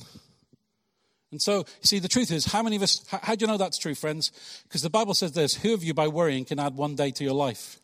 And 1.36 1.42
so, 1.42 1.65
see, 1.82 2.00
the 2.00 2.08
truth 2.08 2.32
is, 2.32 2.46
how 2.46 2.63
many 2.63 2.77
of 2.77 2.82
us, 2.82 3.06
how, 3.10 3.20
how 3.22 3.36
do 3.36 3.44
you 3.44 3.51
know 3.51 3.58
that's 3.58 3.77
true, 3.77 3.94
friends? 3.94 4.32
Because 4.63 4.82
the 4.82 4.89
Bible 4.89 5.13
says 5.13 5.34
this 5.34 5.54
who 5.56 5.74
of 5.74 5.84
you 5.84 5.94
by 5.94 6.08
worrying 6.08 6.46
can 6.46 6.62
add 6.62 6.77
one 6.77 6.96
day 6.96 7.12
to 7.12 7.25
your 7.25 7.34
life? 7.34 7.77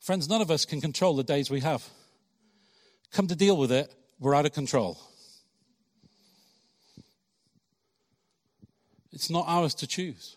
Friends, 0.00 0.28
none 0.28 0.42
of 0.42 0.50
us 0.50 0.64
can 0.64 0.80
control 0.80 1.14
the 1.14 1.22
days 1.22 1.50
we 1.50 1.60
have. 1.60 1.88
Come 3.12 3.28
to 3.28 3.36
deal 3.36 3.56
with 3.56 3.70
it, 3.70 3.94
we're 4.18 4.34
out 4.34 4.44
of 4.44 4.52
control. 4.52 4.98
It's 9.12 9.30
not 9.30 9.44
ours 9.46 9.72
to 9.76 9.86
choose, 9.86 10.36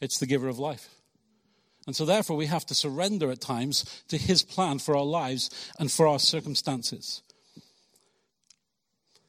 it's 0.00 0.18
the 0.18 0.26
giver 0.26 0.48
of 0.48 0.58
life. 0.58 0.88
And 1.86 1.94
so, 1.94 2.04
therefore, 2.04 2.36
we 2.36 2.46
have 2.46 2.66
to 2.66 2.74
surrender 2.74 3.30
at 3.30 3.40
times 3.40 3.84
to 4.08 4.18
his 4.18 4.42
plan 4.42 4.80
for 4.80 4.96
our 4.96 5.04
lives 5.04 5.50
and 5.78 5.88
for 5.88 6.08
our 6.08 6.18
circumstances. 6.18 7.22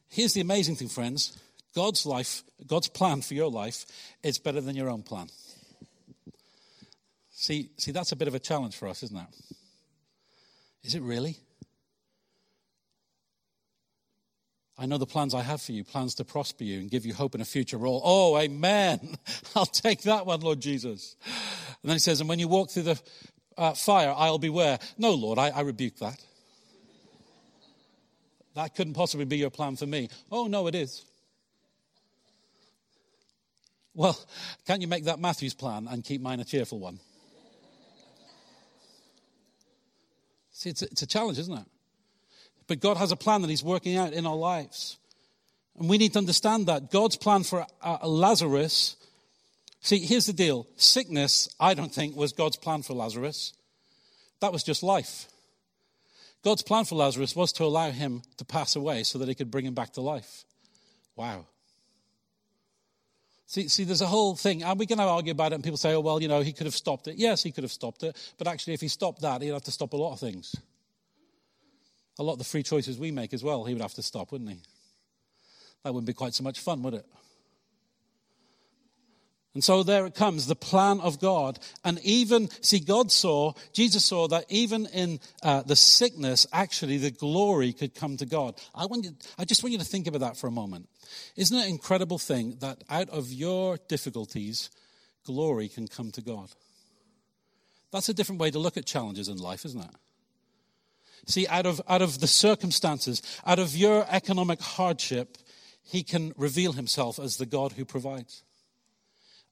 Here's 0.08 0.34
the 0.34 0.40
amazing 0.40 0.76
thing, 0.76 0.88
friends 0.88 1.38
God's 1.74 2.06
life, 2.06 2.42
God's 2.66 2.88
plan 2.88 3.20
for 3.20 3.34
your 3.34 3.50
life 3.50 3.86
is 4.22 4.38
better 4.38 4.60
than 4.60 4.76
your 4.76 4.88
own 4.88 5.02
plan. 5.02 5.28
See, 7.30 7.70
see, 7.76 7.92
that's 7.92 8.12
a 8.12 8.16
bit 8.16 8.28
of 8.28 8.34
a 8.34 8.38
challenge 8.38 8.76
for 8.76 8.88
us, 8.88 9.02
isn't 9.02 9.16
it? 9.16 9.56
Is 10.82 10.94
it 10.94 11.02
really? 11.02 11.36
I 14.78 14.86
know 14.86 14.98
the 14.98 15.06
plans 15.06 15.34
I 15.34 15.42
have 15.42 15.60
for 15.60 15.72
you, 15.72 15.84
plans 15.84 16.14
to 16.16 16.24
prosper 16.24 16.64
you 16.64 16.78
and 16.78 16.90
give 16.90 17.06
you 17.06 17.14
hope 17.14 17.34
in 17.34 17.40
a 17.40 17.46
future 17.46 17.78
role. 17.78 18.00
Oh, 18.04 18.38
amen. 18.38 19.16
I'll 19.56 19.66
take 19.66 20.02
that 20.02 20.26
one, 20.26 20.40
Lord 20.40 20.60
Jesus. 20.60 21.16
And 21.24 21.90
then 21.90 21.94
he 21.94 21.98
says, 21.98 22.20
and 22.20 22.28
when 22.28 22.38
you 22.38 22.48
walk 22.48 22.70
through 22.70 22.82
the 22.84 23.00
uh, 23.56 23.72
fire, 23.72 24.12
I'll 24.14 24.38
beware. 24.38 24.78
No, 24.98 25.12
Lord, 25.12 25.38
I, 25.38 25.48
I 25.48 25.60
rebuke 25.60 25.96
that. 25.96 26.22
That 28.56 28.74
couldn't 28.74 28.94
possibly 28.94 29.26
be 29.26 29.36
your 29.36 29.50
plan 29.50 29.76
for 29.76 29.86
me. 29.86 30.08
Oh, 30.32 30.46
no, 30.46 30.66
it 30.66 30.74
is. 30.74 31.04
Well, 33.92 34.18
can't 34.66 34.80
you 34.80 34.88
make 34.88 35.04
that 35.04 35.20
Matthew's 35.20 35.52
plan 35.52 35.86
and 35.90 36.02
keep 36.02 36.22
mine 36.22 36.40
a 36.40 36.44
cheerful 36.44 36.78
one? 36.78 36.98
See, 40.52 40.70
it's 40.70 40.80
a, 40.80 40.86
it's 40.86 41.02
a 41.02 41.06
challenge, 41.06 41.38
isn't 41.38 41.52
it? 41.52 41.66
But 42.66 42.80
God 42.80 42.96
has 42.96 43.12
a 43.12 43.16
plan 43.16 43.42
that 43.42 43.50
He's 43.50 43.62
working 43.62 43.98
out 43.98 44.14
in 44.14 44.26
our 44.26 44.34
lives. 44.34 44.96
And 45.78 45.86
we 45.86 45.98
need 45.98 46.14
to 46.14 46.18
understand 46.18 46.64
that. 46.66 46.90
God's 46.90 47.16
plan 47.16 47.42
for 47.42 47.66
uh, 47.82 48.08
Lazarus. 48.08 48.96
See, 49.82 49.98
here's 49.98 50.24
the 50.24 50.32
deal 50.32 50.66
sickness, 50.76 51.54
I 51.60 51.74
don't 51.74 51.92
think, 51.92 52.16
was 52.16 52.32
God's 52.32 52.56
plan 52.56 52.80
for 52.82 52.94
Lazarus. 52.94 53.52
That 54.40 54.50
was 54.50 54.62
just 54.62 54.82
life. 54.82 55.26
God's 56.44 56.62
plan 56.62 56.84
for 56.84 56.94
Lazarus 56.94 57.34
was 57.34 57.52
to 57.54 57.64
allow 57.64 57.90
him 57.90 58.22
to 58.36 58.44
pass 58.44 58.76
away 58.76 59.02
so 59.02 59.18
that 59.18 59.28
he 59.28 59.34
could 59.34 59.50
bring 59.50 59.66
him 59.66 59.74
back 59.74 59.92
to 59.94 60.00
life. 60.00 60.44
Wow. 61.16 61.46
See, 63.46 63.68
see, 63.68 63.84
there's 63.84 64.02
a 64.02 64.06
whole 64.06 64.34
thing, 64.34 64.62
and 64.62 64.78
we 64.78 64.86
can 64.86 64.98
argue 64.98 65.32
about 65.32 65.52
it, 65.52 65.56
and 65.56 65.64
people 65.64 65.76
say, 65.76 65.94
oh, 65.94 66.00
well, 66.00 66.20
you 66.20 66.28
know, 66.28 66.40
he 66.40 66.52
could 66.52 66.66
have 66.66 66.74
stopped 66.74 67.06
it. 67.06 67.16
Yes, 67.16 67.42
he 67.42 67.52
could 67.52 67.64
have 67.64 67.72
stopped 67.72 68.02
it, 68.02 68.16
but 68.38 68.48
actually, 68.48 68.74
if 68.74 68.80
he 68.80 68.88
stopped 68.88 69.22
that, 69.22 69.40
he'd 69.40 69.48
have 69.48 69.62
to 69.62 69.70
stop 69.70 69.92
a 69.92 69.96
lot 69.96 70.12
of 70.12 70.20
things 70.20 70.54
a 72.18 72.22
lot 72.22 72.32
of 72.32 72.38
the 72.38 72.44
free 72.44 72.62
choices 72.62 72.98
we 72.98 73.10
make 73.10 73.34
as 73.34 73.44
well, 73.44 73.64
he 73.64 73.74
would 73.74 73.82
have 73.82 73.94
to 73.94 74.02
stop, 74.02 74.32
wouldn't 74.32 74.50
he? 74.50 74.60
That 75.84 75.92
wouldn't 75.92 76.06
be 76.06 76.14
quite 76.14 76.34
so 76.34 76.44
much 76.44 76.60
fun, 76.60 76.82
would 76.82 76.94
it? 76.94 77.06
And 79.56 79.64
so 79.64 79.82
there 79.82 80.04
it 80.04 80.14
comes, 80.14 80.46
the 80.46 80.54
plan 80.54 81.00
of 81.00 81.18
God. 81.18 81.58
And 81.82 81.98
even, 82.00 82.50
see, 82.60 82.78
God 82.78 83.10
saw, 83.10 83.54
Jesus 83.72 84.04
saw 84.04 84.28
that 84.28 84.44
even 84.50 84.84
in 84.92 85.18
uh, 85.42 85.62
the 85.62 85.74
sickness, 85.74 86.46
actually 86.52 86.98
the 86.98 87.10
glory 87.10 87.72
could 87.72 87.94
come 87.94 88.18
to 88.18 88.26
God. 88.26 88.60
I, 88.74 88.84
want 88.84 89.06
you, 89.06 89.16
I 89.38 89.46
just 89.46 89.62
want 89.62 89.72
you 89.72 89.78
to 89.78 89.84
think 89.86 90.08
about 90.08 90.20
that 90.20 90.36
for 90.36 90.46
a 90.46 90.50
moment. 90.50 90.90
Isn't 91.36 91.56
it 91.56 91.62
an 91.62 91.70
incredible 91.70 92.18
thing 92.18 92.58
that 92.60 92.84
out 92.90 93.08
of 93.08 93.32
your 93.32 93.78
difficulties, 93.88 94.68
glory 95.24 95.70
can 95.70 95.88
come 95.88 96.10
to 96.10 96.20
God? 96.20 96.50
That's 97.92 98.10
a 98.10 98.14
different 98.14 98.42
way 98.42 98.50
to 98.50 98.58
look 98.58 98.76
at 98.76 98.84
challenges 98.84 99.26
in 99.26 99.38
life, 99.38 99.64
isn't 99.64 99.80
it? 99.80 99.90
See, 101.24 101.46
out 101.48 101.64
of, 101.64 101.80
out 101.88 102.02
of 102.02 102.20
the 102.20 102.26
circumstances, 102.26 103.22
out 103.46 103.58
of 103.58 103.74
your 103.74 104.04
economic 104.10 104.60
hardship, 104.60 105.38
he 105.82 106.02
can 106.02 106.34
reveal 106.36 106.72
himself 106.72 107.18
as 107.18 107.38
the 107.38 107.46
God 107.46 107.72
who 107.72 107.86
provides. 107.86 108.42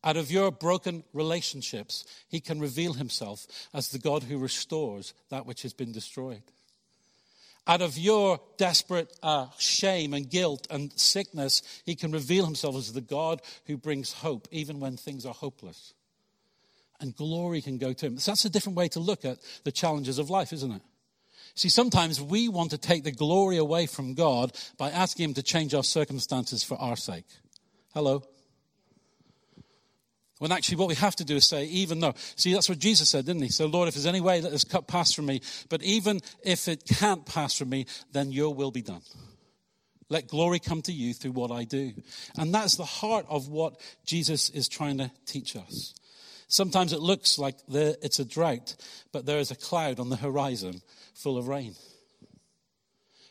Out 0.04 0.18
of 0.18 0.30
your 0.30 0.50
broken 0.50 1.02
relationships, 1.14 2.04
he 2.28 2.38
can 2.38 2.60
reveal 2.60 2.92
himself 2.92 3.46
as 3.72 3.88
the 3.88 3.98
God 3.98 4.22
who 4.22 4.36
restores 4.36 5.14
that 5.30 5.46
which 5.46 5.62
has 5.62 5.72
been 5.72 5.92
destroyed. 5.92 6.42
Out 7.66 7.80
of 7.80 7.96
your 7.96 8.38
desperate 8.58 9.10
uh, 9.22 9.46
shame 9.58 10.12
and 10.12 10.28
guilt 10.28 10.66
and 10.68 10.92
sickness, 11.00 11.62
he 11.86 11.94
can 11.94 12.12
reveal 12.12 12.44
himself 12.44 12.76
as 12.76 12.92
the 12.92 13.00
God 13.00 13.40
who 13.66 13.78
brings 13.78 14.12
hope, 14.12 14.46
even 14.50 14.78
when 14.78 14.98
things 14.98 15.24
are 15.24 15.32
hopeless. 15.32 15.94
And 17.00 17.16
glory 17.16 17.62
can 17.62 17.78
go 17.78 17.94
to 17.94 18.06
him. 18.06 18.18
So 18.18 18.32
that's 18.32 18.44
a 18.44 18.50
different 18.50 18.76
way 18.76 18.88
to 18.88 19.00
look 19.00 19.24
at 19.24 19.38
the 19.64 19.72
challenges 19.72 20.18
of 20.18 20.28
life, 20.28 20.52
isn't 20.52 20.70
it? 20.70 20.82
See, 21.54 21.68
sometimes 21.68 22.20
we 22.20 22.48
want 22.48 22.72
to 22.72 22.78
take 22.78 23.04
the 23.04 23.12
glory 23.12 23.56
away 23.56 23.86
from 23.86 24.14
God 24.14 24.52
by 24.76 24.90
asking 24.90 25.26
Him 25.26 25.34
to 25.34 25.42
change 25.42 25.72
our 25.72 25.84
circumstances 25.84 26.64
for 26.64 26.76
our 26.78 26.96
sake. 26.96 27.26
Hello? 27.94 28.24
When 30.38 30.50
actually, 30.50 30.78
what 30.78 30.88
we 30.88 30.96
have 30.96 31.14
to 31.16 31.24
do 31.24 31.36
is 31.36 31.46
say, 31.46 31.64
even 31.66 32.00
though, 32.00 32.14
see, 32.34 32.52
that's 32.52 32.68
what 32.68 32.78
Jesus 32.78 33.08
said, 33.08 33.24
didn't 33.24 33.42
he? 33.42 33.50
So, 33.50 33.66
Lord, 33.66 33.88
if 33.88 33.94
there's 33.94 34.06
any 34.06 34.20
way 34.20 34.40
that 34.40 34.50
this 34.50 34.64
cup 34.64 34.88
pass 34.88 35.12
from 35.12 35.26
me, 35.26 35.40
but 35.68 35.82
even 35.82 36.20
if 36.42 36.66
it 36.66 36.84
can't 36.86 37.24
pass 37.24 37.56
from 37.56 37.68
me, 37.68 37.86
then 38.12 38.32
your 38.32 38.52
will 38.52 38.72
be 38.72 38.82
done. 38.82 39.02
Let 40.08 40.28
glory 40.28 40.58
come 40.58 40.82
to 40.82 40.92
you 40.92 41.14
through 41.14 41.32
what 41.32 41.50
I 41.50 41.64
do. 41.64 41.92
And 42.36 42.52
that's 42.52 42.76
the 42.76 42.84
heart 42.84 43.26
of 43.28 43.48
what 43.48 43.80
Jesus 44.04 44.50
is 44.50 44.68
trying 44.68 44.98
to 44.98 45.10
teach 45.24 45.56
us. 45.56 45.94
Sometimes 46.48 46.92
it 46.92 47.00
looks 47.00 47.38
like 47.38 47.56
it's 47.68 48.18
a 48.18 48.24
drought, 48.24 48.76
but 49.12 49.26
there 49.26 49.38
is 49.38 49.50
a 49.50 49.56
cloud 49.56 49.98
on 49.98 50.10
the 50.10 50.16
horizon 50.16 50.82
full 51.14 51.38
of 51.38 51.48
rain. 51.48 51.74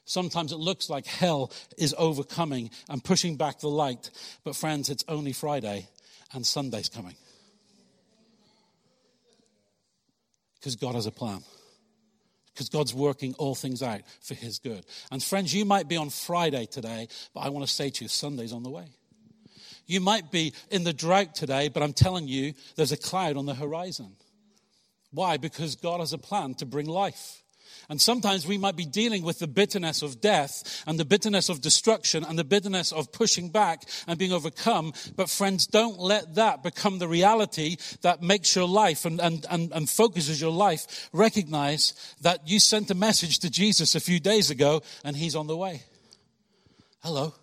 Sometimes 0.06 0.52
it 0.52 0.58
looks 0.58 0.90
like 0.90 1.06
hell 1.06 1.52
is 1.78 1.96
overcoming 1.98 2.70
and 2.90 3.04
pushing 3.04 3.36
back 3.38 3.60
the 3.60 3.70
light, 3.70 4.10
but 4.44 4.56
friends, 4.56 4.90
it's 4.90 5.06
only 5.08 5.32
Friday 5.32 5.88
and 6.34 6.46
Sunday's 6.46 6.90
coming. 6.90 7.16
Because 10.60 10.76
God 10.76 10.96
has 10.96 11.06
a 11.06 11.12
plan. 11.12 11.42
Because 12.54 12.70
God's 12.70 12.94
working 12.94 13.34
all 13.38 13.56
things 13.56 13.82
out 13.82 14.02
for 14.22 14.34
His 14.34 14.60
good. 14.60 14.86
And 15.12 15.22
friends, 15.22 15.54
you 15.54 15.66
might 15.66 15.88
be 15.88 15.98
on 15.98 16.10
Friday 16.10 16.66
today, 16.66 17.08
but 17.34 17.42
I 17.42 17.50
want 17.50 17.66
to 17.66 17.72
say 17.72 17.90
to 17.90 18.04
you, 18.04 18.08
Sunday's 18.08 18.54
on 18.54 18.64
the 18.64 18.70
way. 18.70 18.86
You 19.86 20.00
might 20.00 20.32
be 20.32 20.54
in 20.72 20.84
the 20.84 20.94
drought 20.94 21.36
today, 21.36 21.68
but 21.68 21.84
I'm 21.84 21.94
telling 21.94 22.28
you, 22.28 22.54
there's 22.76 22.94
a 22.94 22.98
cloud 22.98 23.36
on 23.36 23.46
the 23.46 23.54
horizon. 23.54 24.16
Why? 25.12 25.38
Because 25.38 25.76
God 25.76 26.00
has 26.00 26.14
a 26.14 26.18
plan 26.18 26.56
to 26.56 26.66
bring 26.66 26.88
life. 26.88 27.43
And 27.94 28.02
sometimes 28.02 28.48
we 28.48 28.58
might 28.58 28.76
be 28.76 28.88
dealing 28.88 29.22
with 29.22 29.38
the 29.38 29.46
bitterness 29.46 30.02
of 30.02 30.20
death 30.20 30.84
and 30.88 31.00
the 31.00 31.06
bitterness 31.06 31.48
of 31.48 31.62
destruction 31.62 32.24
and 32.24 32.40
the 32.40 32.44
bitterness 32.44 32.92
of 32.92 33.12
pushing 33.12 33.50
back 33.50 33.84
and 34.08 34.18
being 34.18 34.32
overcome. 34.32 34.94
But 35.16 35.30
friends, 35.30 35.68
don't 35.68 36.00
let 36.00 36.34
that 36.34 36.64
become 36.64 36.98
the 36.98 37.08
reality 37.08 37.78
that 38.02 38.24
makes 38.24 38.56
your 38.56 38.68
life 38.68 39.06
and, 39.06 39.22
and, 39.22 39.46
and, 39.48 39.72
and 39.72 39.88
focuses 39.88 40.42
your 40.42 40.50
life. 40.50 41.08
Recognize 41.14 41.94
that 42.22 42.48
you 42.50 42.60
sent 42.60 42.90
a 42.90 42.96
message 42.96 43.38
to 43.42 43.52
Jesus 43.52 43.94
a 43.94 44.00
few 44.00 44.20
days 44.20 44.50
ago 44.50 44.82
and 45.04 45.16
he's 45.16 45.36
on 45.36 45.46
the 45.46 45.56
way. 45.56 45.84
Hello. 47.04 47.36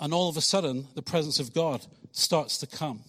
And 0.00 0.12
all 0.12 0.28
of 0.28 0.36
a 0.36 0.40
sudden, 0.40 0.88
the 0.96 1.02
presence 1.02 1.38
of 1.38 1.54
God 1.54 1.86
starts 2.10 2.58
to 2.58 2.66
come. 2.66 3.04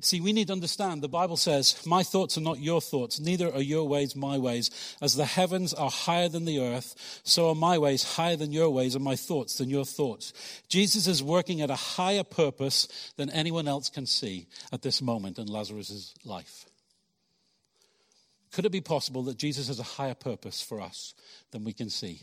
See, 0.00 0.20
we 0.20 0.32
need 0.32 0.46
to 0.46 0.52
understand 0.52 1.02
the 1.02 1.08
Bible 1.08 1.36
says, 1.36 1.84
My 1.84 2.04
thoughts 2.04 2.38
are 2.38 2.42
not 2.42 2.60
your 2.60 2.80
thoughts, 2.80 3.18
neither 3.18 3.52
are 3.52 3.60
your 3.60 3.88
ways 3.88 4.14
my 4.14 4.38
ways. 4.38 4.70
As 5.02 5.16
the 5.16 5.24
heavens 5.24 5.74
are 5.74 5.90
higher 5.90 6.28
than 6.28 6.44
the 6.44 6.60
earth, 6.60 7.20
so 7.24 7.48
are 7.48 7.54
my 7.56 7.78
ways 7.78 8.14
higher 8.14 8.36
than 8.36 8.52
your 8.52 8.70
ways, 8.70 8.94
and 8.94 9.02
my 9.02 9.16
thoughts 9.16 9.58
than 9.58 9.68
your 9.68 9.84
thoughts. 9.84 10.32
Jesus 10.68 11.08
is 11.08 11.20
working 11.20 11.62
at 11.62 11.70
a 11.70 11.74
higher 11.74 12.22
purpose 12.22 12.86
than 13.16 13.28
anyone 13.30 13.66
else 13.66 13.90
can 13.90 14.06
see 14.06 14.46
at 14.72 14.82
this 14.82 15.02
moment 15.02 15.36
in 15.36 15.48
Lazarus' 15.48 16.14
life. 16.24 16.66
Could 18.52 18.66
it 18.66 18.72
be 18.72 18.80
possible 18.80 19.24
that 19.24 19.36
Jesus 19.36 19.66
has 19.66 19.80
a 19.80 19.84
higher 19.84 20.14
purpose 20.14 20.62
for 20.62 20.80
us 20.80 21.14
than 21.50 21.64
we 21.64 21.72
can 21.72 21.90
see? 21.90 22.22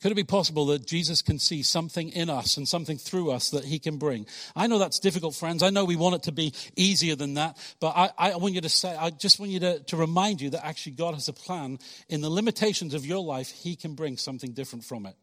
Could 0.00 0.12
it 0.12 0.14
be 0.14 0.24
possible 0.24 0.66
that 0.66 0.86
Jesus 0.86 1.20
can 1.20 1.38
see 1.38 1.62
something 1.62 2.08
in 2.08 2.30
us 2.30 2.56
and 2.56 2.66
something 2.66 2.96
through 2.96 3.30
us 3.32 3.50
that 3.50 3.66
he 3.66 3.78
can 3.78 3.98
bring? 3.98 4.26
I 4.56 4.66
know 4.66 4.78
that's 4.78 4.98
difficult, 4.98 5.34
friends. 5.34 5.62
I 5.62 5.68
know 5.68 5.84
we 5.84 5.96
want 5.96 6.14
it 6.14 6.22
to 6.22 6.32
be 6.32 6.54
easier 6.74 7.16
than 7.16 7.34
that, 7.34 7.58
but 7.80 7.94
I, 7.94 8.10
I 8.16 8.36
want 8.36 8.54
you 8.54 8.62
to 8.62 8.68
say, 8.70 8.96
I 8.96 9.10
just 9.10 9.38
want 9.38 9.52
you 9.52 9.60
to, 9.60 9.80
to 9.80 9.96
remind 9.96 10.40
you 10.40 10.50
that 10.50 10.64
actually 10.64 10.92
God 10.92 11.14
has 11.14 11.28
a 11.28 11.34
plan. 11.34 11.78
In 12.08 12.22
the 12.22 12.30
limitations 12.30 12.94
of 12.94 13.04
your 13.04 13.22
life, 13.22 13.50
he 13.50 13.76
can 13.76 13.94
bring 13.94 14.16
something 14.16 14.52
different 14.52 14.86
from 14.86 15.04
it. 15.04 15.16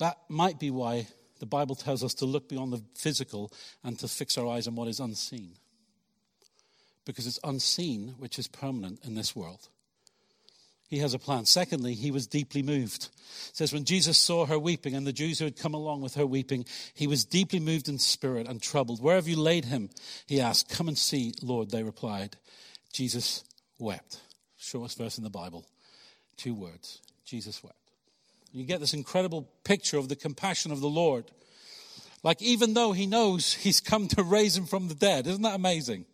That 0.00 0.18
might 0.28 0.58
be 0.58 0.70
why 0.70 1.06
the 1.38 1.46
Bible 1.46 1.76
tells 1.76 2.02
us 2.02 2.14
to 2.14 2.24
look 2.24 2.48
beyond 2.48 2.72
the 2.72 2.82
physical 2.96 3.52
and 3.84 3.96
to 4.00 4.08
fix 4.08 4.36
our 4.36 4.48
eyes 4.48 4.66
on 4.66 4.74
what 4.74 4.88
is 4.88 4.98
unseen. 4.98 5.52
Because 7.04 7.28
it's 7.28 7.38
unseen 7.44 8.16
which 8.18 8.40
is 8.40 8.48
permanent 8.48 9.04
in 9.04 9.14
this 9.14 9.36
world. 9.36 9.68
He 10.88 10.98
has 10.98 11.14
a 11.14 11.18
plan. 11.18 11.46
Secondly, 11.46 11.94
he 11.94 12.10
was 12.10 12.26
deeply 12.26 12.62
moved. 12.62 13.04
It 13.04 13.56
says, 13.56 13.72
when 13.72 13.84
Jesus 13.84 14.18
saw 14.18 14.46
her 14.46 14.58
weeping 14.58 14.94
and 14.94 15.06
the 15.06 15.12
Jews 15.12 15.38
who 15.38 15.44
had 15.44 15.58
come 15.58 15.74
along 15.74 16.02
with 16.02 16.14
her 16.14 16.26
weeping, 16.26 16.66
he 16.94 17.06
was 17.06 17.24
deeply 17.24 17.58
moved 17.58 17.88
in 17.88 17.98
spirit 17.98 18.46
and 18.46 18.60
troubled. 18.60 19.02
Where 19.02 19.16
have 19.16 19.26
you 19.26 19.36
laid 19.36 19.64
him? 19.64 19.90
He 20.26 20.40
asked. 20.40 20.68
Come 20.68 20.88
and 20.88 20.98
see, 20.98 21.32
Lord, 21.42 21.70
they 21.70 21.82
replied. 21.82 22.36
Jesus 22.92 23.44
wept. 23.78 24.20
Shortest 24.56 24.98
verse 24.98 25.18
in 25.18 25.24
the 25.24 25.30
Bible. 25.30 25.66
Two 26.36 26.54
words. 26.54 27.00
Jesus 27.24 27.62
wept. 27.62 27.76
You 28.52 28.64
get 28.64 28.80
this 28.80 28.94
incredible 28.94 29.48
picture 29.64 29.98
of 29.98 30.08
the 30.08 30.16
compassion 30.16 30.70
of 30.70 30.80
the 30.80 30.88
Lord. 30.88 31.24
Like, 32.22 32.40
even 32.40 32.74
though 32.74 32.92
he 32.92 33.06
knows 33.06 33.52
he's 33.52 33.80
come 33.80 34.06
to 34.08 34.22
raise 34.22 34.56
him 34.56 34.66
from 34.66 34.88
the 34.88 34.94
dead. 34.94 35.26
Isn't 35.26 35.42
that 35.42 35.56
amazing? 35.56 36.06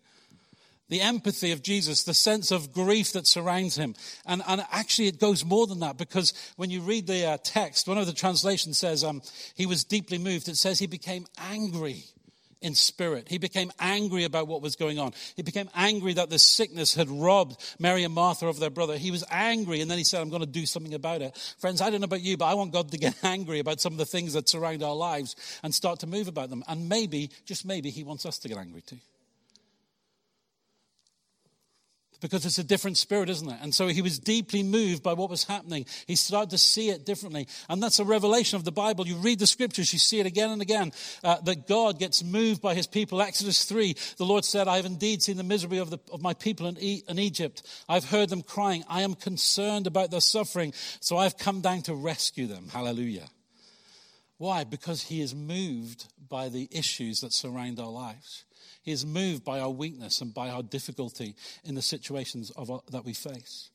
The 0.90 1.00
empathy 1.00 1.52
of 1.52 1.62
Jesus, 1.62 2.02
the 2.02 2.12
sense 2.12 2.50
of 2.50 2.72
grief 2.72 3.12
that 3.12 3.26
surrounds 3.26 3.76
him. 3.76 3.94
And, 4.26 4.42
and 4.46 4.66
actually, 4.72 5.06
it 5.08 5.18
goes 5.18 5.44
more 5.44 5.66
than 5.66 5.80
that 5.80 5.96
because 5.96 6.34
when 6.56 6.68
you 6.68 6.82
read 6.82 7.06
the 7.06 7.24
uh, 7.26 7.38
text, 7.42 7.88
one 7.88 7.96
of 7.96 8.06
the 8.06 8.12
translations 8.12 8.76
says 8.76 9.02
um, 9.02 9.22
he 9.54 9.66
was 9.66 9.84
deeply 9.84 10.18
moved. 10.18 10.48
It 10.48 10.56
says 10.56 10.78
he 10.78 10.88
became 10.88 11.26
angry 11.38 12.04
in 12.60 12.74
spirit. 12.74 13.28
He 13.28 13.38
became 13.38 13.70
angry 13.78 14.24
about 14.24 14.48
what 14.48 14.62
was 14.62 14.76
going 14.76 14.98
on. 14.98 15.12
He 15.36 15.42
became 15.42 15.70
angry 15.74 16.12
that 16.14 16.28
the 16.28 16.38
sickness 16.38 16.94
had 16.94 17.08
robbed 17.08 17.56
Mary 17.78 18.04
and 18.04 18.12
Martha 18.12 18.48
of 18.48 18.58
their 18.58 18.68
brother. 18.68 18.98
He 18.98 19.12
was 19.12 19.24
angry, 19.30 19.80
and 19.80 19.90
then 19.90 19.96
he 19.96 20.04
said, 20.04 20.20
I'm 20.20 20.28
going 20.28 20.42
to 20.42 20.46
do 20.46 20.66
something 20.66 20.92
about 20.92 21.22
it. 21.22 21.38
Friends, 21.58 21.80
I 21.80 21.88
don't 21.88 22.00
know 22.00 22.06
about 22.06 22.20
you, 22.20 22.36
but 22.36 22.46
I 22.46 22.54
want 22.54 22.72
God 22.72 22.90
to 22.90 22.98
get 22.98 23.14
angry 23.22 23.60
about 23.60 23.80
some 23.80 23.92
of 23.92 23.98
the 23.98 24.04
things 24.04 24.34
that 24.34 24.48
surround 24.48 24.82
our 24.82 24.94
lives 24.94 25.36
and 25.62 25.74
start 25.74 26.00
to 26.00 26.06
move 26.06 26.28
about 26.28 26.50
them. 26.50 26.64
And 26.68 26.88
maybe, 26.88 27.30
just 27.46 27.64
maybe, 27.64 27.90
he 27.90 28.02
wants 28.02 28.26
us 28.26 28.38
to 28.40 28.48
get 28.48 28.58
angry 28.58 28.82
too 28.82 28.98
because 32.20 32.44
it's 32.46 32.58
a 32.58 32.64
different 32.64 32.96
spirit, 32.96 33.28
isn't 33.28 33.48
it? 33.48 33.58
And 33.62 33.74
so 33.74 33.88
he 33.88 34.02
was 34.02 34.18
deeply 34.18 34.62
moved 34.62 35.02
by 35.02 35.12
what 35.12 35.30
was 35.30 35.44
happening. 35.44 35.86
He 36.06 36.16
started 36.16 36.50
to 36.50 36.58
see 36.58 36.90
it 36.90 37.04
differently. 37.06 37.48
And 37.68 37.82
that's 37.82 37.98
a 37.98 38.04
revelation 38.04 38.56
of 38.56 38.64
the 38.64 38.72
Bible. 38.72 39.06
You 39.06 39.16
read 39.16 39.38
the 39.38 39.46
scriptures, 39.46 39.92
you 39.92 39.98
see 39.98 40.20
it 40.20 40.26
again 40.26 40.50
and 40.50 40.62
again, 40.62 40.92
uh, 41.24 41.40
that 41.42 41.66
God 41.66 41.98
gets 41.98 42.22
moved 42.22 42.60
by 42.60 42.74
his 42.74 42.86
people. 42.86 43.20
Exodus 43.22 43.64
3, 43.64 43.94
the 44.16 44.24
Lord 44.24 44.44
said, 44.44 44.68
I 44.68 44.76
have 44.76 44.86
indeed 44.86 45.22
seen 45.22 45.36
the 45.36 45.42
misery 45.42 45.78
of, 45.78 45.90
the, 45.90 45.98
of 46.12 46.22
my 46.22 46.34
people 46.34 46.66
in, 46.66 46.76
e- 46.78 47.02
in 47.08 47.18
Egypt. 47.18 47.62
I've 47.88 48.04
heard 48.04 48.28
them 48.28 48.42
crying. 48.42 48.84
I 48.88 49.02
am 49.02 49.14
concerned 49.14 49.86
about 49.86 50.10
their 50.10 50.20
suffering. 50.20 50.72
So 51.00 51.16
I've 51.16 51.38
come 51.38 51.60
down 51.60 51.82
to 51.82 51.94
rescue 51.94 52.46
them. 52.46 52.68
Hallelujah. 52.72 53.28
Why? 54.40 54.64
Because 54.64 55.02
he 55.02 55.20
is 55.20 55.34
moved 55.34 56.06
by 56.28 56.48
the 56.48 56.68
issues 56.72 57.20
that 57.20 57.32
surround 57.32 57.78
our 57.78 57.90
lives. 57.90 58.44
He 58.82 58.92
is 58.92 59.04
moved 59.04 59.44
by 59.44 59.60
our 59.60 59.70
weakness 59.70 60.20
and 60.20 60.32
by 60.32 60.48
our 60.48 60.62
difficulty 60.62 61.36
in 61.64 61.74
the 61.74 61.82
situations 61.82 62.50
our, 62.56 62.76
uh, 62.76 62.78
that 62.90 63.04
we 63.04 63.12
face. 63.12 63.70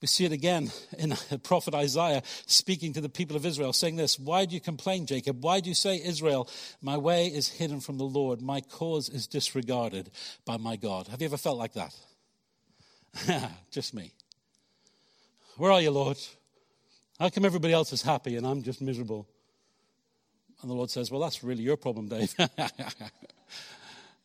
We 0.00 0.08
see 0.08 0.24
it 0.24 0.32
again 0.32 0.70
in 0.98 1.10
the 1.30 1.38
prophet 1.38 1.74
Isaiah 1.74 2.22
speaking 2.46 2.92
to 2.94 3.00
the 3.00 3.08
people 3.08 3.36
of 3.36 3.46
Israel, 3.46 3.72
saying 3.72 3.96
this 3.96 4.18
Why 4.18 4.46
do 4.46 4.54
you 4.54 4.60
complain, 4.60 5.06
Jacob? 5.06 5.44
Why 5.44 5.60
do 5.60 5.68
you 5.68 5.74
say, 5.74 6.00
Israel, 6.02 6.48
my 6.80 6.96
way 6.96 7.26
is 7.26 7.48
hidden 7.48 7.80
from 7.80 7.98
the 7.98 8.04
Lord, 8.04 8.40
my 8.40 8.60
cause 8.60 9.08
is 9.08 9.26
disregarded 9.26 10.10
by 10.44 10.56
my 10.56 10.76
God? 10.76 11.08
Have 11.08 11.20
you 11.20 11.26
ever 11.26 11.36
felt 11.36 11.58
like 11.58 11.74
that? 11.74 11.94
just 13.70 13.94
me. 13.94 14.12
Where 15.56 15.72
are 15.72 15.80
you, 15.80 15.90
Lord? 15.90 16.16
How 17.18 17.28
come 17.28 17.44
everybody 17.44 17.74
else 17.74 17.92
is 17.92 18.02
happy 18.02 18.36
and 18.36 18.46
I'm 18.46 18.62
just 18.62 18.80
miserable? 18.80 19.28
And 20.62 20.70
the 20.70 20.74
Lord 20.74 20.90
says, 20.90 21.10
Well, 21.10 21.20
that's 21.20 21.42
really 21.42 21.62
your 21.62 21.76
problem, 21.76 22.08
Dave. 22.08 22.34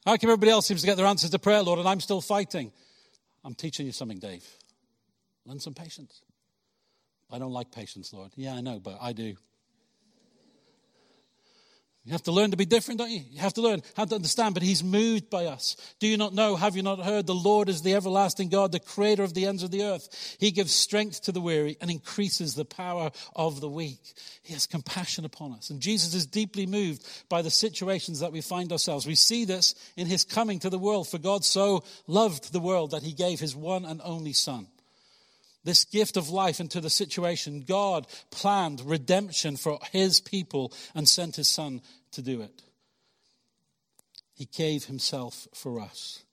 How 0.05 0.17
come 0.17 0.29
everybody 0.29 0.51
else 0.51 0.67
seems 0.67 0.81
to 0.81 0.87
get 0.87 0.97
their 0.97 1.05
answers 1.05 1.31
to 1.31 1.39
prayer, 1.39 1.63
Lord, 1.63 1.79
and 1.79 1.87
I'm 1.87 1.99
still 1.99 2.21
fighting? 2.21 2.71
I'm 3.43 3.55
teaching 3.55 3.85
you 3.85 3.91
something, 3.91 4.19
Dave. 4.19 4.45
Learn 5.45 5.59
some 5.59 5.73
patience. 5.73 6.21
I 7.31 7.39
don't 7.39 7.51
like 7.51 7.71
patience, 7.71 8.13
Lord. 8.13 8.31
Yeah, 8.35 8.53
I 8.53 8.61
know, 8.61 8.79
but 8.79 8.97
I 9.01 9.13
do. 9.13 9.35
You 12.05 12.11
have 12.11 12.23
to 12.23 12.31
learn 12.31 12.51
to 12.51 12.57
be 12.57 12.65
different, 12.65 12.99
don't 12.99 13.09
you? 13.09 13.23
You 13.31 13.39
have 13.39 13.55
to 13.55 13.63
learn 13.63 13.81
how 13.97 14.05
to 14.05 14.13
understand, 14.13 14.53
but 14.53 14.61
He's 14.61 14.83
moved 14.83 15.31
by 15.31 15.47
us. 15.47 15.75
Do 15.99 16.05
you 16.05 16.17
not 16.17 16.35
know? 16.35 16.55
Have 16.55 16.75
you 16.75 16.83
not 16.83 16.99
heard? 16.99 17.25
The 17.25 17.33
Lord 17.33 17.67
is 17.67 17.81
the 17.81 17.95
everlasting 17.95 18.49
God, 18.49 18.71
the 18.71 18.79
creator 18.79 19.23
of 19.23 19.33
the 19.33 19.47
ends 19.47 19.63
of 19.63 19.71
the 19.71 19.83
earth. 19.83 20.37
He 20.39 20.51
gives 20.51 20.71
strength 20.71 21.23
to 21.23 21.31
the 21.31 21.41
weary 21.41 21.77
and 21.81 21.89
increases 21.89 22.53
the 22.53 22.63
power 22.63 23.09
of 23.35 23.59
the 23.59 23.69
weak. 23.69 24.13
He 24.43 24.53
has 24.53 24.67
compassion 24.67 25.25
upon 25.25 25.53
us. 25.53 25.71
And 25.71 25.81
Jesus 25.81 26.13
is 26.13 26.27
deeply 26.27 26.67
moved 26.67 27.03
by 27.27 27.41
the 27.41 27.49
situations 27.49 28.19
that 28.19 28.31
we 28.31 28.41
find 28.41 28.71
ourselves. 28.71 29.07
We 29.07 29.15
see 29.15 29.43
this 29.43 29.73
in 29.97 30.05
His 30.05 30.25
coming 30.25 30.59
to 30.59 30.69
the 30.69 30.77
world, 30.77 31.07
for 31.07 31.17
God 31.17 31.43
so 31.43 31.83
loved 32.05 32.53
the 32.53 32.59
world 32.59 32.91
that 32.91 33.01
He 33.01 33.13
gave 33.13 33.39
His 33.39 33.55
one 33.55 33.83
and 33.83 33.99
only 34.03 34.33
Son 34.33 34.67
this 35.65 35.83
gift 35.83 36.15
of 36.15 36.29
life 36.29 36.59
into 36.59 36.79
the 36.79 36.89
situation, 36.89 37.65
God 37.67 38.07
planned 38.31 38.81
redemption 38.81 39.57
for 39.57 39.79
his 39.91 40.21
people 40.21 40.71
and 40.93 41.09
sent 41.09 41.35
his 41.35 41.49
son 41.49 41.81
to 42.11 42.21
do 42.21 42.41
it. 42.41 42.61
He 44.35 44.45
gave 44.45 44.85
himself 44.85 45.47
for 45.53 45.79
us. 45.81 46.23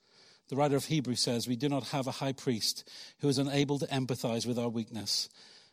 The 0.49 0.57
writer 0.57 0.77
of 0.77 0.85
Hebrews 0.85 1.21
says, 1.21 1.49
We 1.49 1.57
do 1.57 1.69
not 1.69 1.89
have 1.89 2.07
a 2.07 2.13
high 2.13 2.33
priest 2.35 2.89
who 3.21 3.29
is 3.29 3.39
unable 3.39 3.79
to 3.79 3.87
empathize 3.87 4.47
with 4.47 4.59
our 4.59 4.69
weakness, 4.69 5.31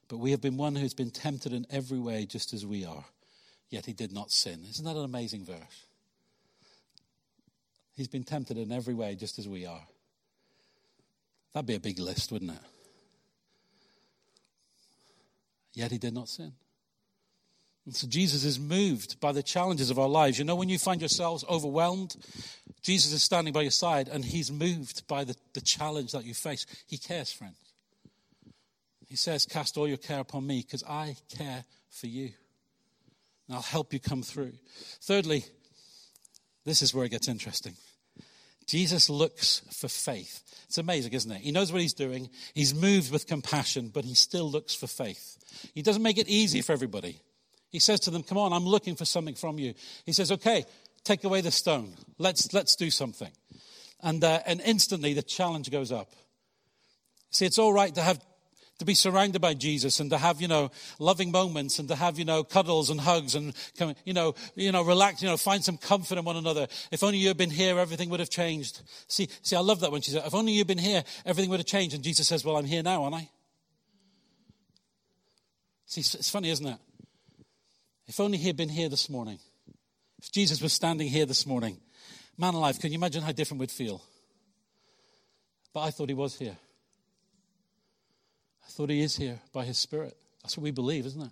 but 0.07 0.17
we 0.17 0.31
have 0.31 0.41
been 0.41 0.57
one 0.57 0.75
who 0.75 0.83
has 0.83 0.93
been 0.93 1.11
tempted 1.11 1.51
in 1.51 1.67
every 1.69 1.99
way 1.99 2.25
just 2.25 2.53
as 2.53 2.65
we 2.65 2.85
are, 2.85 3.03
yet 3.69 3.85
he 3.85 3.93
did 3.93 4.13
not 4.13 4.31
sin. 4.31 4.63
Isn't 4.69 4.85
that 4.85 4.95
an 4.95 5.03
amazing 5.03 5.43
verse? 5.43 5.85
He's 7.93 8.07
been 8.07 8.23
tempted 8.23 8.57
in 8.57 8.71
every 8.71 8.93
way 8.93 9.15
just 9.15 9.37
as 9.37 9.49
we 9.49 9.65
are. 9.65 9.85
That'd 11.53 11.67
be 11.67 11.75
a 11.75 11.79
big 11.81 11.99
list, 11.99 12.31
wouldn't 12.31 12.51
it? 12.51 12.78
Yet 15.73 15.91
he 15.91 15.97
did 15.97 16.13
not 16.13 16.29
sin. 16.29 16.53
And 17.85 17.95
so 17.95 18.07
Jesus 18.07 18.43
is 18.43 18.59
moved 18.59 19.19
by 19.19 19.31
the 19.31 19.41
challenges 19.41 19.89
of 19.89 19.97
our 19.97 20.07
lives. 20.07 20.37
You 20.37 20.45
know, 20.45 20.55
when 20.55 20.69
you 20.69 20.77
find 20.77 21.01
yourselves 21.01 21.43
overwhelmed, 21.49 22.15
Jesus 22.83 23.13
is 23.13 23.23
standing 23.23 23.53
by 23.53 23.61
your 23.61 23.71
side 23.71 24.07
and 24.09 24.23
he's 24.23 24.51
moved 24.51 25.07
by 25.07 25.23
the, 25.23 25.35
the 25.53 25.61
challenge 25.61 26.11
that 26.11 26.25
you 26.25 26.33
face. 26.33 26.65
He 26.87 26.97
cares, 26.97 27.31
friends. 27.31 27.57
He 29.07 29.15
says, 29.15 29.45
Cast 29.45 29.75
all 29.75 29.87
your 29.87 29.97
care 29.97 30.19
upon 30.19 30.45
me 30.45 30.61
because 30.61 30.83
I 30.83 31.15
care 31.35 31.65
for 31.89 32.05
you. 32.07 32.31
And 33.47 33.55
I'll 33.55 33.63
help 33.63 33.91
you 33.91 33.99
come 33.99 34.21
through. 34.21 34.53
Thirdly, 35.01 35.45
this 36.65 36.83
is 36.83 36.93
where 36.93 37.05
it 37.05 37.09
gets 37.09 37.27
interesting. 37.27 37.73
Jesus 38.69 39.09
looks 39.09 39.63
for 39.71 39.87
faith. 39.87 40.43
It's 40.67 40.77
amazing, 40.77 41.13
isn't 41.13 41.31
it? 41.31 41.41
He 41.41 41.51
knows 41.51 41.71
what 41.71 41.81
he's 41.81 41.95
doing. 41.95 42.29
He's 42.53 42.75
moved 42.75 43.11
with 43.11 43.25
compassion, 43.25 43.89
but 43.91 44.05
he 44.05 44.13
still 44.13 44.49
looks 44.49 44.75
for 44.75 44.85
faith. 44.85 45.37
He 45.73 45.81
doesn't 45.81 46.03
make 46.03 46.19
it 46.19 46.27
easy 46.27 46.61
for 46.61 46.73
everybody. 46.73 47.19
He 47.71 47.79
says 47.79 48.01
to 48.01 48.11
them, 48.11 48.21
Come 48.21 48.37
on, 48.37 48.53
I'm 48.53 48.65
looking 48.65 48.95
for 48.95 49.05
something 49.05 49.33
from 49.33 49.57
you. 49.57 49.73
He 50.05 50.13
says, 50.13 50.31
Okay, 50.31 50.65
take 51.03 51.23
away 51.23 51.41
the 51.41 51.49
stone. 51.49 51.93
Let's, 52.19 52.53
let's 52.53 52.75
do 52.75 52.91
something. 52.91 53.31
And, 54.01 54.23
uh, 54.23 54.41
and 54.45 54.61
instantly 54.61 55.13
the 55.15 55.23
challenge 55.23 55.71
goes 55.71 55.91
up. 55.91 56.13
See, 57.31 57.47
it's 57.47 57.57
all 57.57 57.73
right 57.73 57.93
to 57.95 58.01
have 58.01 58.21
to 58.79 58.85
be 58.85 58.93
surrounded 58.93 59.41
by 59.41 59.53
Jesus 59.53 59.99
and 59.99 60.09
to 60.09 60.17
have, 60.17 60.41
you 60.41 60.47
know, 60.47 60.71
loving 60.99 61.31
moments 61.31 61.79
and 61.79 61.87
to 61.89 61.95
have, 61.95 62.17
you 62.17 62.25
know, 62.25 62.43
cuddles 62.43 62.89
and 62.89 62.99
hugs 62.99 63.35
and, 63.35 63.53
you 64.05 64.13
know, 64.13 64.33
you 64.55 64.71
know, 64.71 64.83
relax, 64.83 65.21
you 65.21 65.27
know, 65.27 65.37
find 65.37 65.63
some 65.63 65.77
comfort 65.77 66.17
in 66.17 66.23
one 66.23 66.37
another. 66.37 66.67
If 66.91 67.03
only 67.03 67.17
you 67.17 67.27
had 67.27 67.37
been 67.37 67.49
here, 67.49 67.77
everything 67.77 68.09
would 68.09 68.21
have 68.21 68.29
changed. 68.29 68.81
See, 69.07 69.27
see, 69.41 69.55
I 69.55 69.59
love 69.59 69.81
that 69.81 69.91
when 69.91 70.01
she 70.01 70.11
said, 70.11 70.25
if 70.25 70.33
only 70.33 70.53
you'd 70.53 70.67
been 70.67 70.77
here, 70.77 71.03
everything 71.25 71.49
would 71.51 71.59
have 71.59 71.67
changed. 71.67 71.93
And 71.93 72.03
Jesus 72.03 72.27
says, 72.27 72.45
well, 72.45 72.55
I'm 72.55 72.65
here 72.65 72.81
now, 72.81 73.03
aren't 73.03 73.15
I? 73.15 73.29
See, 75.85 76.01
it's 76.01 76.29
funny, 76.29 76.49
isn't 76.49 76.65
it? 76.65 76.77
If 78.07 78.19
only 78.19 78.37
he 78.37 78.47
had 78.47 78.57
been 78.57 78.69
here 78.69 78.89
this 78.89 79.09
morning. 79.09 79.39
If 80.21 80.31
Jesus 80.31 80.61
was 80.61 80.71
standing 80.71 81.09
here 81.09 81.25
this 81.25 81.45
morning. 81.45 81.77
Man 82.37 82.53
alive, 82.53 82.79
can 82.79 82.91
you 82.91 82.97
imagine 82.97 83.23
how 83.23 83.33
different 83.33 83.59
we'd 83.59 83.71
feel? 83.71 84.01
But 85.73 85.81
I 85.81 85.91
thought 85.91 86.07
he 86.07 86.15
was 86.15 86.37
here. 86.37 86.57
I 88.69 88.71
thought 88.71 88.91
he 88.91 89.01
is 89.01 89.17
here 89.17 89.39
by 89.51 89.65
his 89.65 89.79
Spirit. 89.79 90.15
That's 90.43 90.55
what 90.55 90.63
we 90.63 90.69
believe, 90.69 91.07
isn't 91.07 91.21
it? 91.21 91.31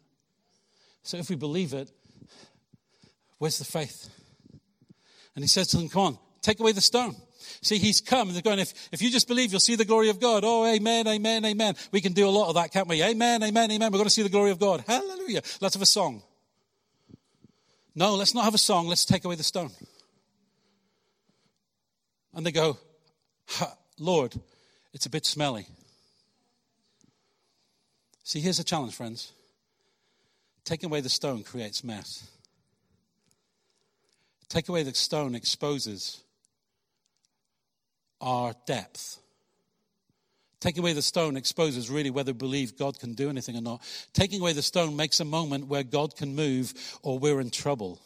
So 1.03 1.17
if 1.17 1.29
we 1.29 1.35
believe 1.35 1.71
it, 1.71 1.91
where's 3.37 3.59
the 3.59 3.63
faith? 3.63 4.09
And 5.35 5.43
he 5.43 5.47
says 5.47 5.67
to 5.67 5.77
them, 5.77 5.87
Come 5.87 6.01
on, 6.01 6.17
take 6.41 6.59
away 6.59 6.71
the 6.71 6.81
stone. 6.81 7.15
See, 7.61 7.77
he's 7.77 8.01
come. 8.01 8.27
and 8.27 8.35
They're 8.35 8.41
going, 8.41 8.57
if, 8.57 8.73
if 8.91 9.03
you 9.03 9.11
just 9.11 9.27
believe, 9.27 9.51
you'll 9.51 9.59
see 9.59 9.75
the 9.75 9.85
glory 9.85 10.09
of 10.09 10.19
God. 10.19 10.43
Oh, 10.43 10.65
amen, 10.65 11.07
amen, 11.07 11.45
amen. 11.45 11.75
We 11.91 12.01
can 12.01 12.13
do 12.13 12.27
a 12.27 12.31
lot 12.31 12.49
of 12.49 12.55
that, 12.55 12.73
can't 12.73 12.87
we? 12.87 13.03
Amen, 13.03 13.43
amen, 13.43 13.71
amen. 13.71 13.91
We're 13.91 13.99
going 13.99 14.05
to 14.05 14.09
see 14.09 14.23
the 14.23 14.29
glory 14.29 14.49
of 14.49 14.59
God. 14.59 14.83
Hallelujah. 14.87 15.43
Let's 15.61 15.75
have 15.75 15.81
a 15.81 15.85
song. 15.85 16.23
No, 17.93 18.15
let's 18.15 18.33
not 18.33 18.45
have 18.45 18.55
a 18.55 18.59
song. 18.59 18.87
Let's 18.87 19.05
take 19.05 19.25
away 19.25 19.35
the 19.35 19.43
stone. 19.43 19.69
And 22.33 22.43
they 22.43 22.51
go, 22.51 22.79
Lord, 23.99 24.33
it's 24.91 25.05
a 25.05 25.09
bit 25.09 25.25
smelly. 25.25 25.67
See, 28.27 28.41
here's 28.41 28.59
a 28.59 28.63
challenge, 28.65 28.93
friends. 28.93 29.31
Taking 30.65 30.87
away 30.87 30.99
the 30.99 31.07
stone 31.07 31.43
creates 31.43 31.81
mess. 31.81 32.29
Take 34.49 34.67
away 34.67 34.83
the 34.83 34.93
stone 34.93 35.33
exposes 35.33 36.21
our 38.19 38.53
depth. 38.65 39.19
Taking 40.59 40.83
away 40.83 40.91
the 40.91 41.01
stone 41.01 41.37
exposes 41.37 41.89
really 41.89 42.09
whether 42.09 42.33
we 42.33 42.39
believe 42.39 42.77
God 42.77 42.99
can 42.99 43.13
do 43.13 43.29
anything 43.29 43.55
or 43.55 43.61
not. 43.61 43.81
Taking 44.11 44.41
away 44.41 44.51
the 44.51 44.61
stone 44.61 44.97
makes 44.97 45.21
a 45.21 45.25
moment 45.25 45.67
where 45.67 45.83
God 45.83 46.17
can 46.17 46.35
move 46.35 46.73
or 47.03 47.17
we're 47.17 47.39
in 47.39 47.49
trouble. 47.49 48.01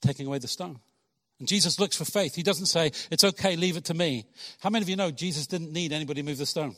Taking 0.00 0.26
away 0.26 0.38
the 0.38 0.48
stone. 0.48 0.80
And 1.38 1.46
Jesus 1.46 1.78
looks 1.78 1.98
for 1.98 2.06
faith. 2.06 2.34
He 2.34 2.42
doesn't 2.42 2.64
say, 2.64 2.92
It's 3.10 3.24
okay, 3.24 3.56
leave 3.56 3.76
it 3.76 3.84
to 3.84 3.94
me. 3.94 4.24
How 4.60 4.70
many 4.70 4.84
of 4.84 4.88
you 4.88 4.96
know 4.96 5.10
Jesus 5.10 5.46
didn't 5.46 5.74
need 5.74 5.92
anybody 5.92 6.22
to 6.22 6.26
move 6.26 6.38
the 6.38 6.46
stone? 6.46 6.76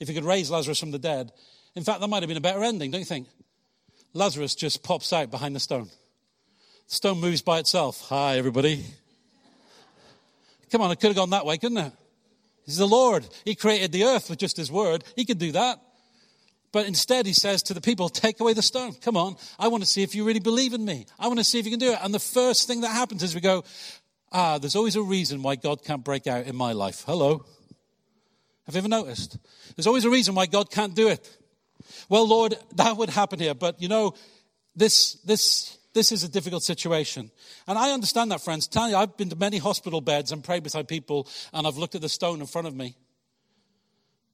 If 0.00 0.08
he 0.08 0.14
could 0.14 0.24
raise 0.24 0.50
Lazarus 0.50 0.78
from 0.78 0.90
the 0.90 0.98
dead. 0.98 1.32
In 1.74 1.84
fact, 1.84 2.00
that 2.00 2.08
might 2.08 2.22
have 2.22 2.28
been 2.28 2.36
a 2.36 2.42
better 2.42 2.62
ending, 2.62 2.90
don't 2.90 3.00
you 3.00 3.04
think? 3.04 3.28
Lazarus 4.14 4.54
just 4.54 4.82
pops 4.82 5.12
out 5.12 5.30
behind 5.30 5.54
the 5.54 5.60
stone. 5.60 5.88
The 6.88 6.94
stone 6.94 7.20
moves 7.20 7.42
by 7.42 7.58
itself. 7.58 8.08
Hi, 8.08 8.38
everybody. 8.38 8.84
Come 10.70 10.82
on, 10.82 10.90
it 10.90 11.00
could 11.00 11.08
have 11.08 11.16
gone 11.16 11.30
that 11.30 11.46
way, 11.46 11.58
couldn't 11.58 11.78
it? 11.78 11.92
He's 12.66 12.76
the 12.76 12.86
Lord. 12.86 13.26
He 13.44 13.54
created 13.54 13.92
the 13.92 14.04
earth 14.04 14.28
with 14.28 14.38
just 14.38 14.56
his 14.56 14.70
word. 14.70 15.04
He 15.16 15.24
could 15.24 15.38
do 15.38 15.52
that. 15.52 15.80
But 16.70 16.86
instead, 16.86 17.24
he 17.24 17.32
says 17.32 17.62
to 17.64 17.74
the 17.74 17.80
people, 17.80 18.08
Take 18.10 18.40
away 18.40 18.52
the 18.52 18.62
stone. 18.62 18.92
Come 18.92 19.16
on. 19.16 19.36
I 19.58 19.68
want 19.68 19.82
to 19.82 19.88
see 19.88 20.02
if 20.02 20.14
you 20.14 20.24
really 20.24 20.40
believe 20.40 20.74
in 20.74 20.84
me. 20.84 21.06
I 21.18 21.28
want 21.28 21.38
to 21.38 21.44
see 21.44 21.58
if 21.58 21.64
you 21.64 21.70
can 21.70 21.80
do 21.80 21.92
it. 21.92 21.98
And 22.02 22.12
the 22.12 22.18
first 22.18 22.66
thing 22.66 22.82
that 22.82 22.88
happens 22.88 23.22
is 23.22 23.34
we 23.34 23.40
go, 23.40 23.64
Ah, 24.30 24.58
there's 24.58 24.76
always 24.76 24.96
a 24.96 25.02
reason 25.02 25.42
why 25.42 25.56
God 25.56 25.82
can't 25.82 26.04
break 26.04 26.26
out 26.26 26.46
in 26.46 26.54
my 26.54 26.72
life. 26.72 27.04
Hello. 27.06 27.46
Have 28.68 28.74
you 28.74 28.80
ever 28.80 28.88
noticed? 28.88 29.38
There's 29.74 29.86
always 29.86 30.04
a 30.04 30.10
reason 30.10 30.34
why 30.34 30.44
God 30.44 30.70
can't 30.70 30.94
do 30.94 31.08
it. 31.08 31.38
Well, 32.10 32.28
Lord, 32.28 32.54
that 32.74 32.98
would 32.98 33.08
happen 33.08 33.38
here. 33.38 33.54
But 33.54 33.80
you 33.80 33.88
know, 33.88 34.12
this, 34.76 35.14
this, 35.24 35.78
this 35.94 36.12
is 36.12 36.22
a 36.22 36.28
difficult 36.28 36.62
situation. 36.62 37.30
And 37.66 37.78
I 37.78 37.92
understand 37.92 38.30
that, 38.30 38.42
friends. 38.42 38.66
Tell 38.66 38.90
you, 38.90 38.96
I've 38.96 39.16
been 39.16 39.30
to 39.30 39.36
many 39.36 39.56
hospital 39.56 40.02
beds 40.02 40.32
and 40.32 40.44
prayed 40.44 40.64
beside 40.64 40.86
people, 40.86 41.26
and 41.54 41.66
I've 41.66 41.78
looked 41.78 41.94
at 41.94 42.02
the 42.02 42.10
stone 42.10 42.42
in 42.42 42.46
front 42.46 42.66
of 42.66 42.76
me. 42.76 42.94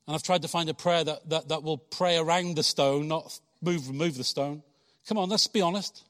And 0.09 0.17
I've 0.17 0.25
tried 0.25 0.43
to 0.43 0.49
find 0.49 0.69
a 0.69 0.75
prayer 0.75 1.05
that, 1.05 1.31
that, 1.31 1.49
that 1.51 1.63
will 1.63 1.79
pray 1.79 2.17
around 2.17 2.57
the 2.57 2.65
stone, 2.65 3.07
not 3.07 3.39
move, 3.63 3.87
remove 3.87 4.17
the 4.17 4.25
stone. 4.25 4.65
Come 5.07 5.17
on, 5.17 5.29
let's 5.29 5.47
be 5.47 5.61
honest. 5.61 6.03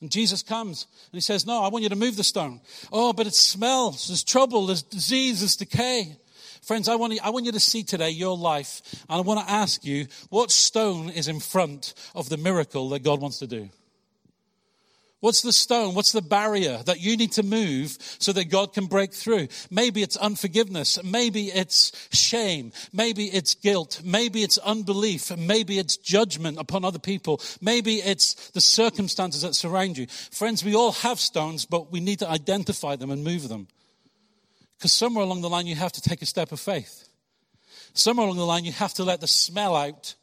And 0.00 0.08
Jesus 0.08 0.44
comes 0.44 0.86
and 1.10 1.16
he 1.16 1.20
says, 1.20 1.46
No, 1.46 1.64
I 1.64 1.68
want 1.68 1.82
you 1.82 1.88
to 1.88 1.96
move 1.96 2.14
the 2.14 2.24
stone. 2.24 2.60
Oh, 2.92 3.12
but 3.12 3.26
it 3.26 3.34
smells. 3.34 4.06
There's 4.06 4.22
trouble. 4.22 4.66
There's 4.66 4.82
disease. 4.82 5.40
There's 5.40 5.56
decay. 5.56 6.16
Friends, 6.62 6.88
I 6.88 6.94
want, 6.94 7.12
you, 7.12 7.18
I 7.22 7.30
want 7.30 7.44
you 7.44 7.52
to 7.52 7.60
see 7.60 7.82
today 7.82 8.10
your 8.10 8.36
life. 8.36 8.82
And 9.08 9.18
I 9.18 9.20
want 9.20 9.40
to 9.40 9.52
ask 9.52 9.84
you, 9.84 10.06
what 10.30 10.50
stone 10.50 11.10
is 11.10 11.26
in 11.26 11.40
front 11.40 11.94
of 12.14 12.28
the 12.28 12.36
miracle 12.36 12.88
that 12.90 13.02
God 13.02 13.20
wants 13.20 13.40
to 13.40 13.48
do? 13.48 13.68
What's 15.18 15.42
the 15.42 15.52
stone? 15.52 15.94
What's 15.94 16.10
the 16.10 16.20
barrier 16.20 16.82
that 16.84 17.00
you 17.00 17.16
need 17.16 17.30
to 17.32 17.44
move 17.44 17.96
so 18.18 18.32
that 18.32 18.46
God 18.46 18.74
can 18.74 18.86
break 18.86 19.12
through? 19.12 19.48
Maybe 19.70 20.02
it's 20.02 20.16
unforgiveness. 20.16 21.02
Maybe 21.04 21.46
it's 21.46 21.92
shame. 22.12 22.72
Maybe 22.92 23.26
it's 23.26 23.54
guilt. 23.54 24.00
Maybe 24.04 24.42
it's 24.42 24.58
unbelief. 24.58 25.36
Maybe 25.36 25.78
it's 25.78 25.96
judgment 25.96 26.58
upon 26.58 26.84
other 26.84 26.98
people. 26.98 27.40
Maybe 27.60 27.96
it's 27.96 28.50
the 28.50 28.60
circumstances 28.60 29.42
that 29.42 29.54
surround 29.54 29.96
you. 29.96 30.08
Friends, 30.08 30.64
we 30.64 30.74
all 30.74 30.92
have 30.92 31.20
stones, 31.20 31.66
but 31.66 31.92
we 31.92 32.00
need 32.00 32.18
to 32.18 32.28
identify 32.28 32.96
them 32.96 33.12
and 33.12 33.22
move 33.22 33.48
them. 33.48 33.68
Because 34.82 34.94
somewhere 34.94 35.22
along 35.22 35.42
the 35.42 35.48
line, 35.48 35.68
you 35.68 35.76
have 35.76 35.92
to 35.92 36.00
take 36.00 36.22
a 36.22 36.26
step 36.26 36.50
of 36.50 36.58
faith. 36.58 37.08
Somewhere 37.94 38.26
along 38.26 38.38
the 38.38 38.44
line, 38.44 38.64
you 38.64 38.72
have 38.72 38.92
to 38.94 39.04
let 39.04 39.20
the 39.20 39.28
smell 39.28 39.76
out 39.76 40.16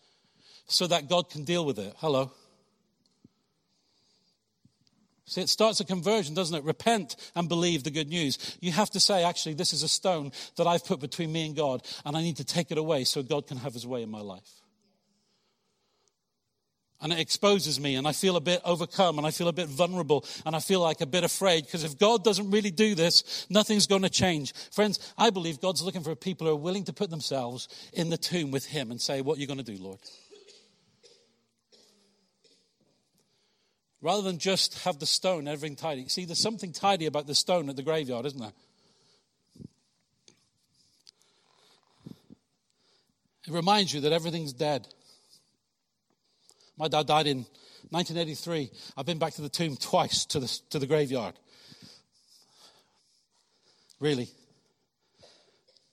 so 0.67 0.85
that 0.85 1.07
God 1.07 1.29
can 1.29 1.45
deal 1.45 1.65
with 1.65 1.79
it. 1.79 1.93
Hello. 1.99 2.33
See, 5.23 5.39
it 5.39 5.47
starts 5.47 5.79
a 5.79 5.85
conversion, 5.85 6.35
doesn't 6.35 6.53
it? 6.53 6.65
Repent 6.65 7.15
and 7.35 7.47
believe 7.47 7.85
the 7.85 7.89
good 7.89 8.09
news. 8.09 8.57
You 8.59 8.73
have 8.73 8.89
to 8.89 8.99
say, 8.99 9.23
actually, 9.23 9.53
this 9.53 9.71
is 9.71 9.81
a 9.81 9.87
stone 9.87 10.33
that 10.57 10.67
I've 10.67 10.83
put 10.83 10.99
between 10.99 11.31
me 11.31 11.45
and 11.45 11.55
God, 11.55 11.87
and 12.03 12.17
I 12.17 12.21
need 12.21 12.35
to 12.35 12.43
take 12.43 12.69
it 12.69 12.77
away 12.77 13.05
so 13.05 13.23
God 13.23 13.47
can 13.47 13.55
have 13.59 13.73
his 13.73 13.87
way 13.87 14.03
in 14.03 14.11
my 14.11 14.19
life. 14.19 14.59
And 17.01 17.13
it 17.13 17.19
exposes 17.19 17.79
me, 17.79 17.95
and 17.95 18.05
I 18.05 18.11
feel 18.11 18.35
a 18.35 18.41
bit 18.41 18.61
overcome, 18.65 19.17
and 19.17 19.25
I 19.25 19.31
feel 19.31 19.47
a 19.47 19.53
bit 19.53 19.69
vulnerable, 19.69 20.25
and 20.45 20.53
I 20.53 20.59
feel 20.59 20.81
like 20.81 20.99
a 20.99 21.05
bit 21.05 21.23
afraid, 21.23 21.63
because 21.65 21.85
if 21.85 21.97
God 21.97 22.25
doesn't 22.25 22.51
really 22.51 22.71
do 22.71 22.93
this, 22.93 23.47
nothing's 23.49 23.87
going 23.87 24.01
to 24.01 24.09
change. 24.09 24.53
Friends, 24.71 24.99
I 25.17 25.29
believe 25.29 25.61
God's 25.61 25.81
looking 25.81 26.03
for 26.03 26.13
people 26.15 26.47
who 26.47 26.53
are 26.53 26.57
willing 26.57 26.83
to 26.85 26.93
put 26.93 27.09
themselves 27.09 27.69
in 27.93 28.09
the 28.09 28.17
tomb 28.17 28.51
with 28.51 28.65
Him 28.65 28.91
and 28.91 28.99
say, 28.99 29.21
What 29.21 29.37
are 29.37 29.41
you 29.41 29.47
going 29.47 29.63
to 29.63 29.63
do, 29.63 29.81
Lord? 29.81 29.99
rather 34.01 34.21
than 34.21 34.37
just 34.37 34.83
have 34.83 34.99
the 34.99 35.05
stone, 35.05 35.47
everything 35.47 35.75
tidy. 35.75 36.07
See, 36.07 36.25
there's 36.25 36.39
something 36.39 36.71
tidy 36.71 37.05
about 37.05 37.27
the 37.27 37.35
stone 37.35 37.69
at 37.69 37.75
the 37.75 37.83
graveyard, 37.83 38.25
isn't 38.25 38.39
there? 38.39 38.53
It 43.47 43.53
reminds 43.53 43.93
you 43.93 44.01
that 44.01 44.13
everything's 44.13 44.53
dead. 44.53 44.87
My 46.79 46.87
dad 46.87 47.07
died 47.07 47.27
in 47.27 47.45
1983. 47.89 48.71
I've 48.95 49.05
been 49.05 49.19
back 49.19 49.33
to 49.33 49.41
the 49.41 49.49
tomb 49.49 49.75
twice 49.75 50.25
to 50.27 50.39
the, 50.39 50.59
to 50.69 50.79
the 50.79 50.87
graveyard. 50.87 51.35
Really. 53.99 54.29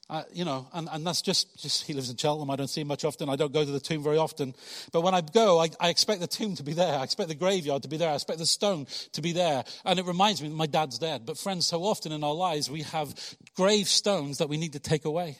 Uh, 0.08 0.22
you 0.32 0.44
know, 0.44 0.68
and, 0.72 0.88
and 0.92 1.04
that's 1.04 1.20
just, 1.20 1.60
just, 1.60 1.84
he 1.84 1.92
lives 1.92 2.08
in 2.08 2.16
Cheltenham. 2.16 2.48
I 2.48 2.54
don't 2.54 2.68
see 2.68 2.82
him 2.82 2.86
much 2.86 3.04
often. 3.04 3.28
I 3.28 3.34
don't 3.34 3.52
go 3.52 3.64
to 3.64 3.70
the 3.70 3.80
tomb 3.80 4.04
very 4.04 4.18
often. 4.18 4.54
But 4.92 5.00
when 5.00 5.14
I 5.14 5.20
go, 5.20 5.58
I, 5.58 5.68
I 5.80 5.88
expect 5.88 6.20
the 6.20 6.28
tomb 6.28 6.54
to 6.54 6.62
be 6.62 6.74
there. 6.74 6.96
I 6.96 7.02
expect 7.02 7.28
the 7.28 7.34
graveyard 7.34 7.82
to 7.82 7.88
be 7.88 7.96
there. 7.96 8.10
I 8.10 8.14
expect 8.14 8.38
the 8.38 8.46
stone 8.46 8.86
to 9.12 9.20
be 9.20 9.32
there. 9.32 9.64
And 9.84 9.98
it 9.98 10.04
reminds 10.04 10.40
me 10.40 10.48
that 10.48 10.54
my 10.54 10.66
dad's 10.66 11.00
dead. 11.00 11.26
But 11.26 11.36
friends, 11.36 11.66
so 11.66 11.82
often 11.82 12.12
in 12.12 12.22
our 12.22 12.34
lives, 12.34 12.70
we 12.70 12.82
have 12.82 13.12
gravestones 13.56 14.38
that 14.38 14.48
we 14.48 14.56
need 14.56 14.74
to 14.74 14.78
take 14.78 15.04
away. 15.04 15.38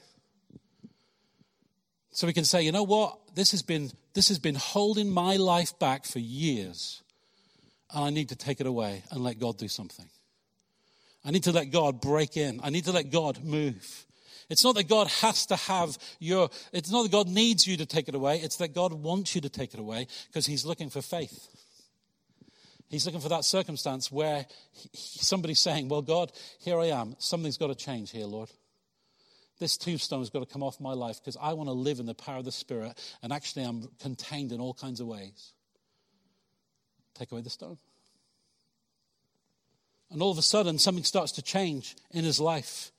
So 2.16 2.26
we 2.26 2.32
can 2.32 2.46
say, 2.46 2.62
you 2.62 2.72
know 2.72 2.82
what? 2.82 3.18
This 3.34 3.50
has 3.50 3.60
been, 3.60 3.90
this 4.14 4.28
has 4.28 4.38
been 4.38 4.54
holding 4.54 5.10
my 5.10 5.36
life 5.36 5.78
back 5.78 6.06
for 6.06 6.18
years. 6.18 7.02
And 7.92 8.04
I 8.06 8.08
need 8.08 8.30
to 8.30 8.36
take 8.36 8.58
it 8.58 8.66
away 8.66 9.02
and 9.10 9.22
let 9.22 9.38
God 9.38 9.58
do 9.58 9.68
something. 9.68 10.06
I 11.26 11.30
need 11.30 11.42
to 11.42 11.52
let 11.52 11.66
God 11.66 12.00
break 12.00 12.38
in. 12.38 12.58
I 12.62 12.70
need 12.70 12.86
to 12.86 12.92
let 12.92 13.10
God 13.10 13.44
move. 13.44 14.06
It's 14.48 14.64
not 14.64 14.76
that 14.76 14.88
God 14.88 15.08
has 15.08 15.44
to 15.44 15.56
have 15.56 15.98
your, 16.18 16.48
it's 16.72 16.90
not 16.90 17.02
that 17.02 17.12
God 17.12 17.28
needs 17.28 17.66
you 17.66 17.76
to 17.76 17.84
take 17.84 18.08
it 18.08 18.14
away. 18.14 18.38
It's 18.38 18.56
that 18.56 18.72
God 18.72 18.94
wants 18.94 19.34
you 19.34 19.42
to 19.42 19.50
take 19.50 19.74
it 19.74 19.80
away 19.80 20.06
because 20.28 20.46
He's 20.46 20.64
looking 20.64 20.88
for 20.88 21.02
faith. 21.02 21.48
He's 22.88 23.04
looking 23.04 23.20
for 23.20 23.28
that 23.28 23.44
circumstance 23.44 24.10
where 24.10 24.46
he, 24.72 24.88
somebody's 24.94 25.58
saying, 25.58 25.90
Well, 25.90 26.00
God, 26.00 26.32
here 26.60 26.78
I 26.78 26.86
am. 26.86 27.14
Something's 27.18 27.58
got 27.58 27.66
to 27.66 27.74
change 27.74 28.10
here, 28.10 28.24
Lord. 28.24 28.48
This 29.58 29.76
tombstone's 29.76 30.28
got 30.28 30.40
to 30.40 30.46
come 30.46 30.62
off 30.62 30.80
my 30.80 30.92
life 30.92 31.18
because 31.20 31.36
I 31.40 31.54
want 31.54 31.68
to 31.68 31.72
live 31.72 31.98
in 31.98 32.06
the 32.06 32.14
power 32.14 32.38
of 32.38 32.44
the 32.44 32.52
Spirit, 32.52 32.92
and 33.22 33.32
actually 33.32 33.64
I'm 33.64 33.88
contained 34.00 34.52
in 34.52 34.60
all 34.60 34.74
kinds 34.74 35.00
of 35.00 35.06
ways. 35.06 35.54
Take 37.14 37.32
away 37.32 37.40
the 37.40 37.50
stone. 37.50 37.78
And 40.10 40.20
all 40.22 40.30
of 40.30 40.38
a 40.38 40.42
sudden, 40.42 40.78
something 40.78 41.04
starts 41.04 41.32
to 41.32 41.42
change 41.42 41.96
in 42.10 42.24
his 42.24 42.38
life. 42.38 42.92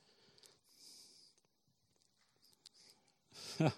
I 3.60 3.70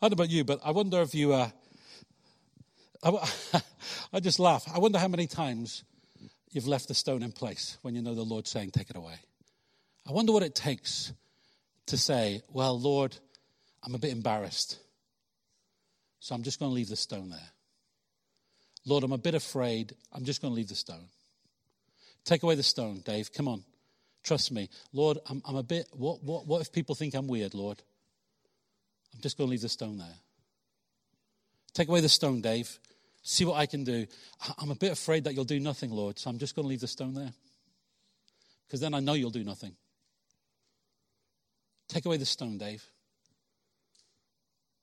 don't 0.00 0.12
know 0.12 0.14
about 0.14 0.30
you, 0.30 0.44
but 0.44 0.60
I 0.64 0.70
wonder 0.70 1.02
if 1.02 1.14
you. 1.14 1.32
Uh, 1.32 1.50
I, 3.02 3.30
I 4.12 4.20
just 4.20 4.38
laugh. 4.38 4.64
I 4.72 4.78
wonder 4.78 4.98
how 4.98 5.08
many 5.08 5.26
times 5.26 5.82
you've 6.52 6.68
left 6.68 6.88
the 6.88 6.94
stone 6.94 7.22
in 7.22 7.32
place 7.32 7.76
when 7.82 7.94
you 7.94 8.02
know 8.02 8.14
the 8.14 8.22
Lord's 8.22 8.50
saying, 8.50 8.70
Take 8.70 8.88
it 8.88 8.96
away. 8.96 9.16
I 10.08 10.12
wonder 10.12 10.32
what 10.32 10.44
it 10.44 10.54
takes 10.54 11.12
to 11.86 11.96
say, 11.96 12.42
Well, 12.52 12.78
Lord, 12.78 13.16
I'm 13.82 13.94
a 13.94 13.98
bit 13.98 14.12
embarrassed. 14.12 14.78
So 16.20 16.34
I'm 16.34 16.42
just 16.42 16.58
going 16.58 16.70
to 16.70 16.74
leave 16.74 16.88
the 16.88 16.96
stone 16.96 17.30
there. 17.30 17.50
Lord, 18.84 19.04
I'm 19.04 19.12
a 19.12 19.18
bit 19.18 19.34
afraid. 19.34 19.94
I'm 20.12 20.24
just 20.24 20.40
going 20.40 20.52
to 20.52 20.56
leave 20.56 20.68
the 20.68 20.74
stone. 20.74 21.08
Take 22.24 22.42
away 22.42 22.56
the 22.56 22.62
stone, 22.62 23.02
Dave. 23.04 23.32
Come 23.32 23.48
on. 23.48 23.64
Trust 24.24 24.50
me. 24.50 24.68
Lord, 24.92 25.18
I'm, 25.30 25.40
I'm 25.44 25.56
a 25.56 25.62
bit. 25.62 25.86
What, 25.92 26.22
what, 26.24 26.46
what 26.46 26.60
if 26.60 26.72
people 26.72 26.96
think 26.96 27.14
I'm 27.14 27.28
weird, 27.28 27.54
Lord? 27.54 27.80
I'm 29.14 29.20
just 29.20 29.38
going 29.38 29.46
to 29.46 29.50
leave 29.52 29.60
the 29.60 29.68
stone 29.68 29.98
there. 29.98 30.16
Take 31.74 31.88
away 31.88 32.00
the 32.00 32.08
stone, 32.08 32.40
Dave. 32.40 32.78
See 33.22 33.44
what 33.44 33.56
I 33.56 33.66
can 33.66 33.84
do. 33.84 34.06
I'm 34.58 34.70
a 34.70 34.74
bit 34.74 34.92
afraid 34.92 35.24
that 35.24 35.34
you'll 35.34 35.44
do 35.44 35.60
nothing, 35.60 35.90
Lord, 35.90 36.18
so 36.18 36.30
I'm 36.30 36.38
just 36.38 36.56
going 36.56 36.64
to 36.64 36.68
leave 36.68 36.80
the 36.80 36.88
stone 36.88 37.14
there. 37.14 37.32
Because 38.66 38.80
then 38.80 38.94
I 38.94 39.00
know 39.00 39.12
you'll 39.12 39.30
do 39.30 39.44
nothing. 39.44 39.76
Take 41.88 42.06
away 42.06 42.16
the 42.16 42.26
stone, 42.26 42.58
Dave. 42.58 42.84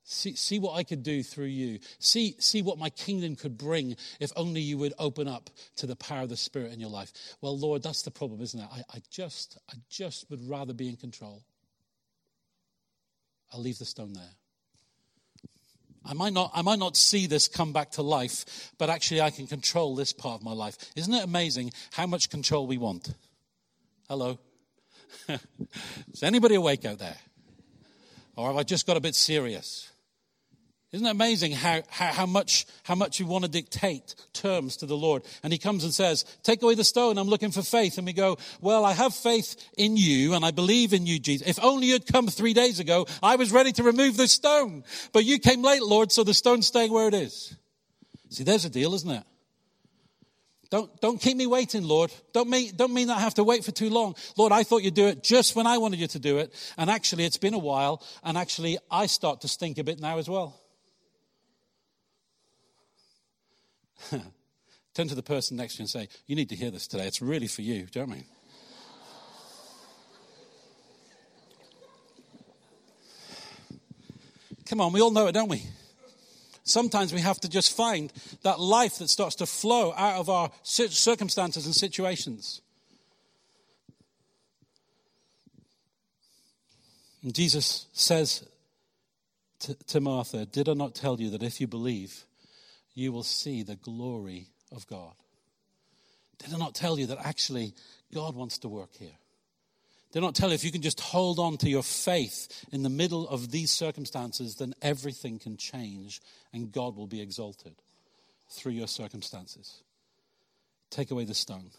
See, 0.06 0.34
see 0.34 0.58
what 0.58 0.76
I 0.76 0.82
could 0.82 1.02
do 1.02 1.22
through 1.22 1.46
you. 1.46 1.78
See, 1.98 2.36
see 2.38 2.60
what 2.60 2.78
my 2.78 2.90
kingdom 2.90 3.36
could 3.36 3.56
bring 3.56 3.96
if 4.20 4.30
only 4.36 4.60
you 4.60 4.76
would 4.76 4.92
open 4.98 5.26
up 5.26 5.48
to 5.76 5.86
the 5.86 5.96
power 5.96 6.22
of 6.22 6.28
the 6.28 6.36
Spirit 6.36 6.72
in 6.72 6.80
your 6.80 6.90
life. 6.90 7.10
Well, 7.40 7.58
Lord, 7.58 7.82
that's 7.82 8.02
the 8.02 8.10
problem, 8.10 8.42
isn't 8.42 8.60
it? 8.60 8.68
I, 8.70 8.82
I 8.92 9.02
just, 9.10 9.56
I 9.70 9.74
just 9.88 10.28
would 10.30 10.46
rather 10.46 10.74
be 10.74 10.90
in 10.90 10.96
control. 10.96 11.42
I'll 13.52 13.62
leave 13.62 13.78
the 13.78 13.86
stone 13.86 14.12
there. 14.12 14.30
I 16.04 16.12
might, 16.12 16.34
not, 16.34 16.50
I 16.52 16.60
might 16.60 16.78
not 16.78 16.98
see 16.98 17.26
this 17.26 17.48
come 17.48 17.72
back 17.72 17.92
to 17.92 18.02
life, 18.02 18.72
but 18.76 18.90
actually 18.90 19.22
I 19.22 19.30
can 19.30 19.46
control 19.46 19.96
this 19.96 20.12
part 20.12 20.40
of 20.40 20.44
my 20.44 20.52
life. 20.52 20.76
Isn't 20.96 21.14
it 21.14 21.24
amazing 21.24 21.72
how 21.92 22.06
much 22.06 22.28
control 22.28 22.66
we 22.66 22.76
want? 22.76 23.14
Hello? 24.06 24.38
Is 26.12 26.22
anybody 26.22 26.54
awake 26.54 26.84
out 26.84 26.98
there? 26.98 27.16
Or 28.36 28.48
have 28.48 28.56
I 28.56 28.62
just 28.62 28.86
got 28.86 28.96
a 28.96 29.00
bit 29.00 29.14
serious? 29.14 29.90
Isn't 30.94 31.08
it 31.08 31.10
amazing 31.10 31.50
how, 31.50 31.82
how, 31.88 32.12
how, 32.12 32.26
much, 32.26 32.66
how 32.84 32.94
much 32.94 33.18
you 33.18 33.26
want 33.26 33.44
to 33.44 33.50
dictate 33.50 34.14
terms 34.32 34.76
to 34.76 34.86
the 34.86 34.96
Lord? 34.96 35.24
And 35.42 35.52
he 35.52 35.58
comes 35.58 35.82
and 35.82 35.92
says, 35.92 36.24
Take 36.44 36.62
away 36.62 36.76
the 36.76 36.84
stone, 36.84 37.18
I'm 37.18 37.26
looking 37.26 37.50
for 37.50 37.62
faith. 37.62 37.98
And 37.98 38.06
we 38.06 38.12
go, 38.12 38.38
Well, 38.60 38.84
I 38.84 38.92
have 38.92 39.12
faith 39.12 39.56
in 39.76 39.96
you 39.96 40.34
and 40.34 40.44
I 40.44 40.52
believe 40.52 40.92
in 40.92 41.04
you, 41.04 41.18
Jesus. 41.18 41.48
If 41.48 41.58
only 41.64 41.88
you'd 41.88 42.06
come 42.06 42.28
three 42.28 42.54
days 42.54 42.78
ago, 42.78 43.08
I 43.24 43.34
was 43.34 43.50
ready 43.50 43.72
to 43.72 43.82
remove 43.82 44.16
the 44.16 44.28
stone. 44.28 44.84
But 45.12 45.24
you 45.24 45.40
came 45.40 45.62
late, 45.62 45.82
Lord, 45.82 46.12
so 46.12 46.22
the 46.22 46.32
stone's 46.32 46.68
staying 46.68 46.92
where 46.92 47.08
it 47.08 47.14
is. 47.14 47.56
See, 48.30 48.44
there's 48.44 48.64
a 48.64 48.70
deal, 48.70 48.94
isn't 48.94 49.10
it? 49.10 49.24
Don't, 50.74 51.00
don't 51.00 51.20
keep 51.20 51.36
me 51.36 51.46
waiting, 51.46 51.84
Lord. 51.84 52.12
Don't 52.32 52.50
mean, 52.50 52.72
don't 52.74 52.92
mean 52.92 53.06
that 53.06 53.18
I 53.18 53.20
have 53.20 53.34
to 53.34 53.44
wait 53.44 53.64
for 53.64 53.70
too 53.70 53.90
long. 53.90 54.16
Lord, 54.36 54.50
I 54.50 54.64
thought 54.64 54.82
you'd 54.82 54.94
do 54.94 55.06
it 55.06 55.22
just 55.22 55.54
when 55.54 55.68
I 55.68 55.78
wanted 55.78 56.00
you 56.00 56.08
to 56.08 56.18
do 56.18 56.38
it. 56.38 56.52
And 56.76 56.90
actually, 56.90 57.24
it's 57.24 57.36
been 57.36 57.54
a 57.54 57.60
while. 57.60 58.02
And 58.24 58.36
actually, 58.36 58.78
I 58.90 59.06
start 59.06 59.42
to 59.42 59.48
stink 59.48 59.78
a 59.78 59.84
bit 59.84 60.00
now 60.00 60.18
as 60.18 60.28
well. 60.28 60.60
Turn 64.94 65.06
to 65.06 65.14
the 65.14 65.22
person 65.22 65.56
next 65.56 65.74
to 65.74 65.78
you 65.78 65.82
and 65.84 65.90
say, 65.90 66.08
You 66.26 66.34
need 66.34 66.48
to 66.48 66.56
hear 66.56 66.72
this 66.72 66.88
today. 66.88 67.06
It's 67.06 67.22
really 67.22 67.46
for 67.46 67.62
you. 67.62 67.86
Do 67.86 68.00
you 68.00 68.06
I 68.06 68.08
mean? 68.08 68.24
Come 74.66 74.80
on, 74.80 74.92
we 74.92 75.00
all 75.00 75.12
know 75.12 75.28
it, 75.28 75.32
don't 75.34 75.48
we? 75.48 75.62
Sometimes 76.64 77.12
we 77.12 77.20
have 77.20 77.38
to 77.40 77.48
just 77.48 77.76
find 77.76 78.10
that 78.42 78.58
life 78.58 78.98
that 78.98 79.08
starts 79.08 79.36
to 79.36 79.46
flow 79.46 79.92
out 79.92 80.18
of 80.18 80.30
our 80.30 80.50
circumstances 80.62 81.66
and 81.66 81.74
situations. 81.74 82.62
And 87.22 87.34
Jesus 87.34 87.86
says 87.92 88.46
to, 89.60 89.74
to 89.74 90.00
Martha, 90.00 90.46
Did 90.46 90.70
I 90.70 90.74
not 90.74 90.94
tell 90.94 91.20
you 91.20 91.30
that 91.30 91.42
if 91.42 91.60
you 91.60 91.66
believe, 91.66 92.24
you 92.94 93.12
will 93.12 93.22
see 93.22 93.62
the 93.62 93.76
glory 93.76 94.48
of 94.72 94.86
God? 94.86 95.12
Did 96.38 96.54
I 96.54 96.58
not 96.58 96.74
tell 96.74 96.98
you 96.98 97.06
that 97.06 97.18
actually 97.24 97.74
God 98.12 98.34
wants 98.34 98.58
to 98.58 98.68
work 98.68 98.94
here? 98.98 99.16
I 100.20 100.22
not 100.22 100.34
tell 100.34 100.50
you 100.50 100.54
if 100.54 100.64
you 100.64 100.70
can 100.70 100.82
just 100.82 101.00
hold 101.00 101.38
on 101.38 101.56
to 101.58 101.68
your 101.68 101.82
faith 101.82 102.64
in 102.70 102.82
the 102.82 102.90
middle 102.90 103.28
of 103.28 103.50
these 103.50 103.70
circumstances, 103.70 104.56
then 104.56 104.74
everything 104.80 105.38
can 105.38 105.56
change 105.56 106.20
and 106.52 106.70
God 106.70 106.96
will 106.96 107.08
be 107.08 107.20
exalted 107.20 107.74
through 108.48 108.72
your 108.72 108.88
circumstances? 108.88 109.82
Take 110.90 111.10
away 111.10 111.24
the 111.24 111.34
stone. 111.34 111.70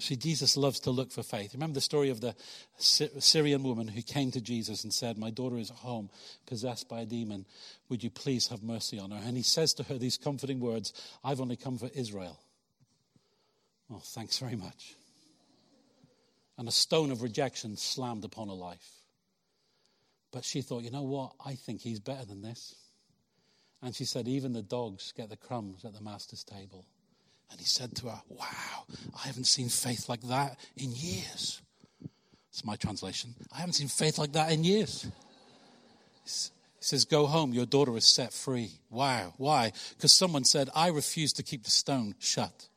See, 0.00 0.16
Jesus 0.16 0.56
loves 0.56 0.78
to 0.80 0.90
look 0.90 1.10
for 1.10 1.24
faith. 1.24 1.52
Remember 1.54 1.74
the 1.74 1.80
story 1.80 2.08
of 2.08 2.20
the 2.20 2.34
Syrian 2.78 3.64
woman 3.64 3.88
who 3.88 4.00
came 4.00 4.30
to 4.30 4.40
Jesus 4.40 4.84
and 4.84 4.94
said, 4.94 5.18
My 5.18 5.30
daughter 5.30 5.58
is 5.58 5.70
at 5.70 5.76
home, 5.78 6.08
possessed 6.46 6.88
by 6.88 7.00
a 7.00 7.04
demon. 7.04 7.44
Would 7.88 8.04
you 8.04 8.10
please 8.10 8.46
have 8.46 8.62
mercy 8.62 8.98
on 8.98 9.10
her? 9.10 9.20
And 9.22 9.36
he 9.36 9.42
says 9.42 9.74
to 9.74 9.82
her 9.82 9.98
these 9.98 10.16
comforting 10.16 10.60
words 10.60 10.92
I've 11.24 11.40
only 11.40 11.56
come 11.56 11.78
for 11.78 11.90
Israel. 11.94 12.38
Oh, 13.90 14.00
thanks 14.02 14.38
very 14.38 14.56
much. 14.56 14.94
And 16.56 16.68
a 16.68 16.72
stone 16.72 17.10
of 17.10 17.22
rejection 17.22 17.76
slammed 17.76 18.24
upon 18.24 18.48
her 18.48 18.54
life. 18.54 18.90
But 20.32 20.44
she 20.44 20.60
thought, 20.60 20.82
you 20.82 20.90
know 20.90 21.02
what? 21.02 21.32
I 21.44 21.54
think 21.54 21.80
he's 21.80 22.00
better 22.00 22.24
than 22.24 22.42
this. 22.42 22.74
And 23.82 23.94
she 23.94 24.04
said, 24.04 24.26
even 24.28 24.52
the 24.52 24.62
dogs 24.62 25.12
get 25.16 25.30
the 25.30 25.36
crumbs 25.36 25.84
at 25.84 25.94
the 25.94 26.00
master's 26.00 26.44
table. 26.44 26.84
And 27.50 27.58
he 27.58 27.66
said 27.66 27.94
to 27.96 28.08
her, 28.08 28.20
Wow, 28.28 28.84
I 29.16 29.26
haven't 29.26 29.44
seen 29.44 29.68
faith 29.68 30.08
like 30.08 30.20
that 30.22 30.58
in 30.76 30.92
years. 30.92 31.62
It's 32.50 32.64
my 32.64 32.76
translation. 32.76 33.34
I 33.52 33.58
haven't 33.58 33.74
seen 33.74 33.88
faith 33.88 34.18
like 34.18 34.32
that 34.32 34.52
in 34.52 34.64
years. 34.64 35.06
He 36.24 36.84
says, 36.84 37.04
Go 37.04 37.26
home, 37.26 37.54
your 37.54 37.66
daughter 37.66 37.96
is 37.96 38.04
set 38.04 38.32
free. 38.32 38.72
Wow. 38.90 39.32
Why? 39.38 39.72
Because 39.96 40.12
someone 40.12 40.44
said, 40.44 40.68
I 40.74 40.88
refuse 40.88 41.32
to 41.34 41.42
keep 41.42 41.64
the 41.64 41.70
stone 41.70 42.14
shut. 42.18 42.68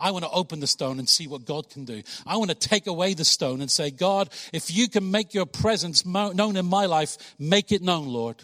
I 0.00 0.10
want 0.10 0.24
to 0.24 0.30
open 0.30 0.60
the 0.60 0.66
stone 0.66 0.98
and 0.98 1.08
see 1.08 1.28
what 1.28 1.44
God 1.44 1.68
can 1.70 1.84
do. 1.84 2.02
I 2.26 2.36
want 2.36 2.50
to 2.50 2.56
take 2.56 2.86
away 2.86 3.14
the 3.14 3.24
stone 3.24 3.60
and 3.60 3.70
say, 3.70 3.90
God, 3.90 4.30
if 4.52 4.74
you 4.74 4.88
can 4.88 5.10
make 5.10 5.34
your 5.34 5.46
presence 5.46 6.06
known 6.06 6.56
in 6.56 6.66
my 6.66 6.86
life, 6.86 7.16
make 7.38 7.70
it 7.72 7.82
known, 7.82 8.08
Lord. 8.08 8.42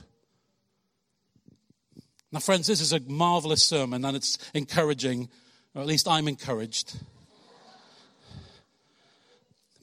Now, 2.32 2.40
friends, 2.40 2.66
this 2.66 2.80
is 2.80 2.92
a 2.92 3.00
marvelous 3.00 3.62
sermon 3.62 4.04
and 4.04 4.16
it's 4.16 4.38
encouraging 4.52 5.28
or 5.76 5.82
at 5.82 5.86
least 5.86 6.08
I'm 6.08 6.26
encouraged. 6.26 6.98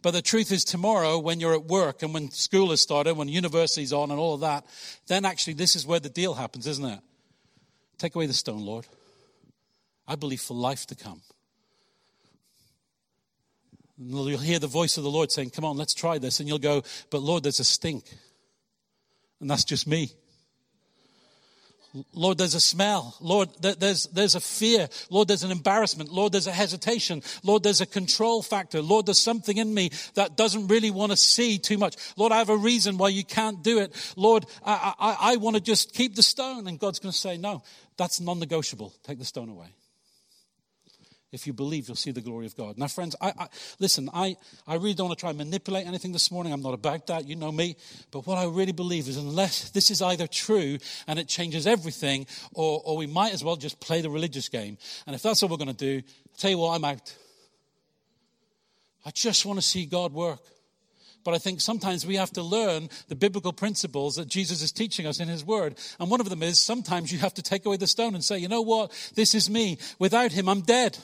But 0.01 0.12
the 0.12 0.23
truth 0.23 0.51
is, 0.51 0.65
tomorrow, 0.65 1.19
when 1.19 1.39
you're 1.39 1.53
at 1.53 1.65
work 1.65 2.01
and 2.01 2.13
when 2.13 2.29
school 2.31 2.71
has 2.71 2.81
started, 2.81 3.15
when 3.15 3.29
university's 3.29 3.93
on 3.93 4.09
and 4.12 4.19
all 4.19 4.33
of 4.33 4.41
that, 4.41 4.65
then 5.07 5.23
actually 5.23 5.53
this 5.53 5.77
is 5.77 5.86
where 5.86 5.99
the 5.99 6.09
deal 6.09 6.33
happens, 6.33 6.67
isn't 6.67 6.83
it? 6.83 6.99
Take 7.99 8.15
away 8.15 8.25
the 8.25 8.33
stone, 8.33 8.65
Lord. 8.65 8.86
I 10.05 10.15
believe 10.15 10.41
for 10.41 10.55
life 10.55 10.88
to 10.88 10.95
come. 10.95 11.21
You'll 13.97 14.38
hear 14.39 14.60
the 14.60 14.67
voice 14.67 14.97
of 14.97 15.03
the 15.03 15.12
Lord 15.12 15.32
saying, 15.32 15.51
Come 15.51 15.65
on, 15.65 15.77
let's 15.77 15.93
try 15.93 16.17
this. 16.17 16.39
And 16.39 16.49
you'll 16.49 16.60
go, 16.60 16.84
But 17.10 17.21
Lord, 17.21 17.43
there's 17.43 17.60
a 17.60 17.63
stink. 17.65 18.06
And 19.39 19.49
that's 19.49 19.63
just 19.63 19.88
me. 19.88 20.12
Lord, 22.13 22.39
there's 22.39 22.56
a 22.56 22.60
smell. 22.60 23.15
Lord, 23.21 23.49
there's, 23.62 24.08
there's 24.08 24.34
a 24.34 24.39
fear. 24.39 24.89
Lord, 25.12 25.27
there's 25.27 25.43
an 25.43 25.51
embarrassment. 25.51 26.12
Lord, 26.12 26.32
there's 26.32 26.47
a 26.47 26.51
hesitation. 26.51 27.21
Lord, 27.43 27.62
there's 27.62 27.82
a 27.82 27.86
control 27.86 28.41
factor. 28.41 28.82
Lord, 28.82 29.06
there's 29.06 29.21
something 29.21 29.58
in 29.58 29.71
me 29.71 29.91
that 30.15 30.36
doesn't 30.36 30.69
really 30.69 30.89
want 30.89 31.12
to 31.12 31.17
see 31.17 31.60
too 31.60 31.77
much. 31.77 31.95
Lord, 32.17 32.32
I 32.32 32.39
have 32.39 32.49
a 32.49 32.58
reason 32.58 32.97
why 32.97 33.10
you 33.10 33.23
can't 33.23 33.62
do 33.62 33.79
it. 33.79 33.93
Lord, 34.15 34.45
I, 34.65 34.93
I, 34.97 35.17
I 35.34 35.36
want 35.36 35.56
to 35.56 35.62
just 35.62 35.93
keep 35.93 36.15
the 36.15 36.23
stone. 36.23 36.67
And 36.67 36.79
God's 36.79 36.99
going 36.99 37.12
to 37.12 37.17
say, 37.17 37.38
no, 37.38 37.62
that's 37.95 38.19
non 38.19 38.39
negotiable. 38.39 38.91
Take 39.03 39.19
the 39.19 39.25
stone 39.25 39.49
away. 39.49 39.67
If 41.34 41.48
you 41.48 41.52
believe, 41.52 41.88
you'll 41.88 41.98
see 41.98 42.12
the 42.12 42.22
glory 42.22 42.46
of 42.46 42.56
God. 42.56 42.78
Now, 42.78 42.86
friends, 42.86 43.15
I, 43.19 43.34
I, 43.38 43.48
listen, 43.80 44.08
I, 44.13 44.38
I 44.67 44.76
really 44.76 44.93
don't 44.93 45.08
want 45.08 45.17
to 45.17 45.22
try 45.22 45.32
and 45.32 45.39
manipulate 45.39 45.88
anything 45.88 46.12
this 46.12 46.30
morning. 46.30 46.54
I'm 46.54 46.62
not 46.62 46.76
about 46.76 47.08
that. 47.08 47.28
You 47.28 47.36
know 47.36 47.52
me. 47.52 47.76
But 48.12 48.28
what 48.28 48.38
I 48.38 48.46
really 48.46 48.72
believe 48.72 49.08
is 49.08 49.17
unless 49.17 49.72
this 49.72 49.89
is 49.89 50.00
either 50.00 50.28
true 50.28 50.78
and 51.08 51.17
it 51.17 51.28
changes 51.28 51.65
everything, 51.65 52.28
or, 52.54 52.84
or 52.86 52.98
we 52.98 53.08
might 53.08 53.34
as 53.34 53.43
well 53.43 53.56
just 53.56 53.80
play 53.80 54.02
the 54.02 54.12
religious 54.12 54.48
game. 54.48 54.78
And 55.08 55.15
if 55.15 55.24
that's 55.24 55.41
what 55.41 55.50
we're 55.50 55.58
going 55.58 55.76
to 55.76 56.02
do, 56.02 56.04
I'll 56.06 56.38
tell 56.38 56.52
you 56.52 56.60
what, 56.60 56.76
I'm 56.76 56.86
out. 56.86 57.15
I 59.04 59.10
just 59.10 59.43
want 59.43 59.58
to 59.58 59.65
see 59.65 59.88
God 59.88 60.13
work. 60.13 60.39
But 61.24 61.34
I 61.34 61.39
think 61.39 61.62
sometimes 61.62 62.06
we 62.06 62.17
have 62.17 62.32
to 62.34 62.43
learn 62.43 62.89
the 63.08 63.15
biblical 63.15 63.54
principles 63.54 64.17
that 64.17 64.28
Jesus 64.28 64.62
is 64.62 64.72
teaching 64.72 65.08
us 65.08 65.19
in 65.19 65.28
his 65.30 65.43
word. 65.43 65.80
And 66.00 66.12
one 66.12 66.22
of 66.22 66.30
them 66.30 66.43
is 66.43 66.60
sometimes 66.60 67.12
you 67.12 67.17
have 67.19 67.34
to 67.34 67.41
take 67.41 67.65
away 67.65 67.78
the 67.78 67.88
stone 67.88 68.13
and 68.13 68.24
say, 68.24 68.38
you 68.38 68.50
know 68.50 68.62
what? 68.62 68.91
This 69.15 69.34
is 69.34 69.50
me. 69.50 69.80
Without 69.98 70.32
him, 70.32 70.48
I'm 70.48 70.62
dead. 70.62 71.00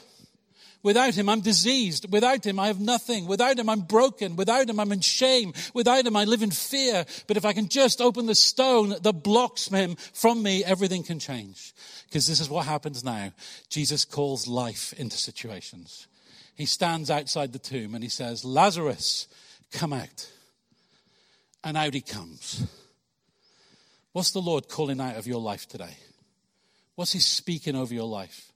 Without 0.81 1.13
him, 1.13 1.27
I'm 1.27 1.41
diseased. 1.41 2.11
Without 2.11 2.45
him, 2.45 2.57
I 2.57 2.67
have 2.67 2.79
nothing. 2.79 3.27
Without 3.27 3.59
him, 3.59 3.69
I'm 3.69 3.81
broken. 3.81 4.37
Without 4.37 4.69
him, 4.69 4.79
I'm 4.79 4.91
in 4.93 5.01
shame. 5.01 5.53
Without 5.73 6.05
him, 6.05 6.15
I 6.15 6.23
live 6.23 6.41
in 6.41 6.51
fear. 6.51 7.05
But 7.27 7.35
if 7.35 7.43
I 7.43 7.51
can 7.51 7.67
just 7.67 7.99
open 7.99 8.27
the 8.27 8.35
stone 8.35 8.95
that 9.01 9.23
blocks 9.23 9.67
him 9.67 9.95
from 10.13 10.41
me, 10.41 10.63
everything 10.63 11.03
can 11.03 11.19
change. 11.19 11.73
Because 12.05 12.27
this 12.27 12.39
is 12.39 12.49
what 12.49 12.65
happens 12.65 13.03
now. 13.03 13.33
Jesus 13.69 14.05
calls 14.05 14.47
life 14.47 14.93
into 14.93 15.17
situations. 15.17 16.07
He 16.55 16.65
stands 16.65 17.09
outside 17.11 17.51
the 17.51 17.59
tomb 17.59 17.93
and 17.93 18.03
he 18.03 18.09
says, 18.09 18.45
Lazarus, 18.45 19.27
come 19.71 19.91
out. 19.91 20.31
And 21.61 21.75
out 21.75 21.93
he 21.93 22.01
comes. 22.01 22.65
What's 24.13 24.31
the 24.31 24.41
Lord 24.41 24.69
calling 24.69 25.01
out 25.01 25.17
of 25.17 25.27
your 25.27 25.41
life 25.41 25.67
today? 25.67 25.97
What's 26.95 27.11
he 27.11 27.19
speaking 27.19 27.75
over 27.75 27.93
your 27.93 28.07
life? 28.07 28.48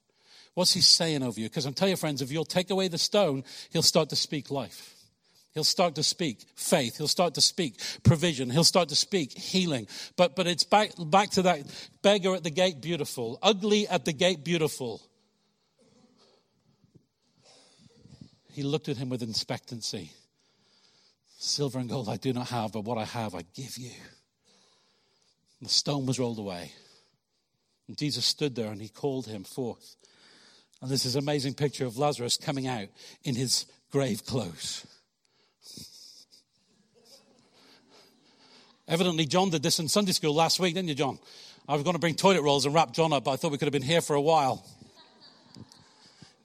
What's 0.54 0.74
he 0.74 0.82
saying 0.82 1.24
over 1.24 1.40
you? 1.40 1.50
Because 1.50 1.66
I'm 1.66 1.74
telling 1.74 1.92
you, 1.92 1.98
friends, 1.98 2.22
if 2.22 2.32
you'll 2.32 2.46
take 2.46 2.70
away 2.70 2.88
the 2.88 2.98
stone, 2.98 3.44
he'll 3.72 3.82
start 3.82 4.10
to 4.10 4.16
speak 4.16 4.52
life. 4.52 4.96
He'll 5.54 5.64
start 5.64 5.96
to 5.96 6.04
speak 6.04 6.46
faith. 6.56 6.98
He'll 6.98 7.08
start 7.08 7.36
to 7.36 7.42
speak 7.42 7.80
provision. 8.04 8.50
He'll 8.50 8.64
start 8.64 8.90
to 8.90 8.96
speak 8.96 9.38
healing. 9.38 9.88
But, 10.16 10.36
but 10.36 10.48
it's 10.48 10.64
back, 10.64 10.92
back 10.98 11.32
to 11.32 11.44
that 11.44 11.62
beggar 12.02 12.36
at 12.36 12.44
the 12.44 12.50
gate 12.50 12.82
beautiful, 12.82 13.38
ugly 13.42 13.88
at 13.88 14.06
the 14.06 14.14
gate 14.14 14.44
beautiful. 14.44 15.02
He 18.52 18.64
looked 18.64 18.90
at 18.90 18.98
him 18.98 19.10
with 19.10 19.24
expectancy. 19.24 20.12
Silver 21.38 21.80
and 21.80 21.90
gold 21.90 22.10
I 22.10 22.18
do 22.18 22.34
not 22.34 22.50
have, 22.50 22.72
but 22.72 22.84
what 22.86 22.98
I 22.98 23.06
have 23.06 23.36
I 23.36 23.44
give 23.56 23.78
you. 23.78 23.92
And 25.60 25.70
the 25.70 25.74
stone 25.74 26.06
was 26.06 26.20
rolled 26.20 26.40
away. 26.40 26.72
And 27.88 27.98
Jesus 27.98 28.26
stood 28.26 28.56
there 28.56 28.72
and 28.72 28.82
he 28.82 28.90
called 28.90 29.28
him 29.28 29.44
forth. 29.44 29.98
And 30.84 30.90
there's 30.90 31.04
this 31.04 31.16
amazing 31.16 31.54
picture 31.54 31.86
of 31.86 31.98
Lazarus 31.98 32.36
coming 32.36 32.68
out 32.68 32.90
in 33.24 33.36
his 33.36 33.68
grave 33.90 34.26
clothes. 34.26 34.86
Evidently, 38.90 39.26
John 39.26 39.50
did 39.50 39.64
this 39.64 39.80
in 39.80 39.88
Sunday 39.88 40.12
school 40.12 40.36
last 40.36 40.60
week, 40.60 40.74
didn't 40.74 40.90
you, 40.90 40.96
John? 40.96 41.20
I 41.70 41.76
was 41.76 41.84
going 41.84 41.94
to 41.94 42.02
bring 42.02 42.16
toilet 42.16 42.42
rolls 42.42 42.66
and 42.66 42.76
wrap 42.76 42.92
John 42.92 43.14
up, 43.14 43.24
but 43.24 43.32
I 43.32 43.36
thought 43.38 43.54
we 43.54 43.58
could 43.58 43.68
have 43.68 43.72
been 43.72 43.82
here 43.82 44.02
for 44.02 44.18
a 44.18 44.22
while. 44.22 44.68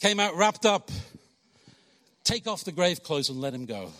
Came 0.00 0.20
out 0.20 0.36
wrapped 0.36 0.64
up. 0.64 0.92
Take 2.22 2.46
off 2.46 2.62
the 2.62 2.70
grave 2.70 3.02
clothes 3.02 3.30
and 3.30 3.40
let 3.40 3.52
him 3.52 3.66
go. 3.66 3.90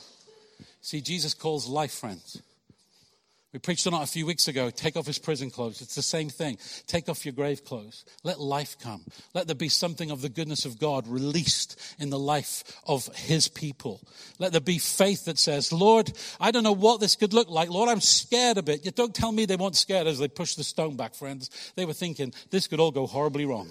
See, 0.82 1.00
Jesus 1.00 1.34
calls 1.34 1.66
life, 1.66 1.90
friends. 1.90 2.40
We 3.52 3.58
preached 3.58 3.86
on 3.86 3.94
it 3.94 4.02
a 4.02 4.06
few 4.06 4.26
weeks 4.26 4.46
ago. 4.46 4.68
Take 4.68 4.94
off 4.94 5.06
his 5.06 5.18
prison 5.18 5.50
clothes. 5.50 5.80
It's 5.80 5.94
the 5.94 6.02
same 6.02 6.28
thing. 6.28 6.58
Take 6.86 7.08
off 7.08 7.24
your 7.24 7.32
grave 7.32 7.64
clothes. 7.64 8.04
Let 8.22 8.38
life 8.38 8.76
come. 8.78 9.04
Let 9.32 9.46
there 9.46 9.56
be 9.56 9.70
something 9.70 10.10
of 10.10 10.20
the 10.20 10.28
goodness 10.28 10.66
of 10.66 10.78
God 10.78 11.08
released 11.08 11.80
in 11.98 12.10
the 12.10 12.18
life 12.18 12.62
of 12.86 13.06
his 13.16 13.48
people. 13.48 14.02
Let 14.38 14.52
there 14.52 14.60
be 14.60 14.76
faith 14.78 15.24
that 15.24 15.38
says, 15.38 15.72
Lord, 15.72 16.12
I 16.38 16.50
don't 16.50 16.62
know 16.62 16.72
what 16.72 17.00
this 17.00 17.16
could 17.16 17.32
look 17.32 17.48
like. 17.48 17.70
Lord, 17.70 17.88
I'm 17.88 18.02
scared 18.02 18.58
a 18.58 18.62
bit. 18.62 18.84
You 18.84 18.90
don't 18.90 19.14
tell 19.14 19.32
me 19.32 19.46
they 19.46 19.56
weren't 19.56 19.76
scared 19.76 20.06
as 20.06 20.18
they 20.18 20.28
pushed 20.28 20.58
the 20.58 20.64
stone 20.64 20.96
back, 20.96 21.14
friends. 21.14 21.48
They 21.74 21.86
were 21.86 21.94
thinking, 21.94 22.34
this 22.50 22.66
could 22.66 22.80
all 22.80 22.90
go 22.90 23.06
horribly 23.06 23.46
wrong. 23.46 23.70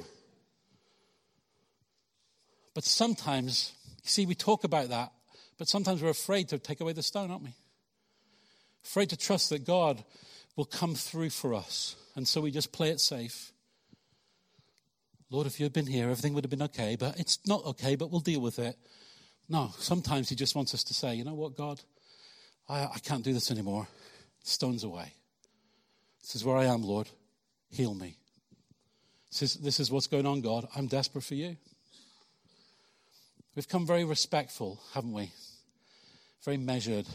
But 2.73 2.83
sometimes, 2.83 3.73
you 4.03 4.09
see, 4.09 4.25
we 4.25 4.33
talk 4.33 4.63
about 4.63 4.89
that, 4.89 5.11
but 5.59 5.67
sometimes 5.67 6.01
we're 6.01 6.09
afraid 6.09 6.49
to 6.49 6.57
take 6.57 6.81
away 6.81 6.93
the 6.93 7.03
stone, 7.03 7.29
aren't 7.29 7.43
we? 7.43 7.53
Afraid 8.87 9.09
to 9.09 9.17
trust 9.17 9.49
that 9.49 9.65
God 9.65 10.03
will 10.55 10.65
come 10.65 10.95
through 10.95 11.29
for 11.29 11.53
us. 11.53 11.95
And 12.15 12.27
so 12.27 12.39
we 12.41 12.51
just 12.51 12.71
play 12.71 12.89
it 12.89 13.01
safe. 13.01 13.51
Lord, 15.29 15.45
if 15.45 15.59
you 15.59 15.65
had 15.65 15.73
been 15.73 15.87
here, 15.87 16.05
everything 16.05 16.33
would 16.33 16.45
have 16.45 16.49
been 16.49 16.63
okay, 16.63 16.95
but 16.97 17.19
it's 17.19 17.39
not 17.45 17.65
okay, 17.65 17.95
but 17.95 18.11
we'll 18.11 18.21
deal 18.21 18.39
with 18.39 18.59
it. 18.59 18.77
No, 19.49 19.71
sometimes 19.77 20.29
He 20.29 20.35
just 20.35 20.55
wants 20.55 20.73
us 20.73 20.85
to 20.85 20.93
say, 20.93 21.15
you 21.15 21.25
know 21.25 21.33
what, 21.33 21.57
God, 21.57 21.81
I, 22.69 22.85
I 22.85 22.99
can't 23.03 23.23
do 23.23 23.33
this 23.33 23.51
anymore. 23.51 23.87
Stones 24.43 24.85
away. 24.85 25.11
This 26.21 26.35
is 26.35 26.45
where 26.45 26.57
I 26.57 26.65
am, 26.65 26.81
Lord. 26.81 27.09
Heal 27.69 27.93
me. 27.93 28.15
This 29.29 29.41
is, 29.41 29.53
this 29.55 29.79
is 29.81 29.91
what's 29.91 30.07
going 30.07 30.25
on, 30.25 30.39
God. 30.39 30.65
I'm 30.75 30.87
desperate 30.87 31.25
for 31.25 31.35
you. 31.35 31.57
We've 33.53 33.67
come 33.67 33.85
very 33.85 34.05
respectful, 34.05 34.79
haven't 34.93 35.13
we? 35.13 35.31
Very 36.45 36.57
measured. 36.57 37.05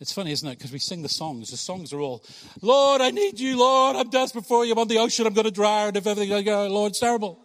It's 0.00 0.12
funny, 0.12 0.32
isn't 0.32 0.48
it? 0.48 0.56
Because 0.56 0.72
we 0.72 0.78
sing 0.78 1.02
the 1.02 1.10
songs. 1.10 1.50
The 1.50 1.58
songs 1.58 1.92
are 1.92 2.00
all, 2.00 2.24
Lord, 2.62 3.02
I 3.02 3.10
need 3.10 3.38
you, 3.38 3.58
Lord. 3.58 3.96
I'm 3.96 4.08
desperate 4.08 4.46
for 4.46 4.64
you. 4.64 4.72
I'm 4.72 4.78
on 4.78 4.88
the 4.88 4.98
ocean. 4.98 5.26
I'm 5.26 5.34
going 5.34 5.44
to 5.44 5.50
drown. 5.50 5.94
If 5.94 6.06
everything, 6.06 6.32
I 6.32 6.40
go, 6.40 6.66
Lord, 6.68 6.92
it's 6.92 7.00
terrible. 7.00 7.38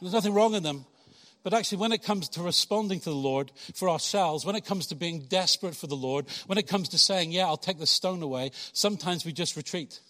There's 0.00 0.14
nothing 0.14 0.32
wrong 0.32 0.54
in 0.54 0.62
them. 0.62 0.86
But 1.44 1.52
actually, 1.52 1.78
when 1.78 1.92
it 1.92 2.02
comes 2.02 2.30
to 2.30 2.42
responding 2.42 3.00
to 3.00 3.10
the 3.10 3.16
Lord 3.16 3.52
for 3.74 3.90
ourselves, 3.90 4.44
when 4.44 4.56
it 4.56 4.64
comes 4.64 4.86
to 4.88 4.94
being 4.94 5.20
desperate 5.20 5.76
for 5.76 5.86
the 5.86 5.96
Lord, 5.96 6.26
when 6.46 6.58
it 6.58 6.66
comes 6.66 6.88
to 6.90 6.98
saying, 6.98 7.30
Yeah, 7.30 7.46
I'll 7.46 7.56
take 7.56 7.78
the 7.78 7.86
stone 7.86 8.22
away, 8.22 8.50
sometimes 8.72 9.24
we 9.24 9.32
just 9.32 9.56
retreat. 9.56 10.00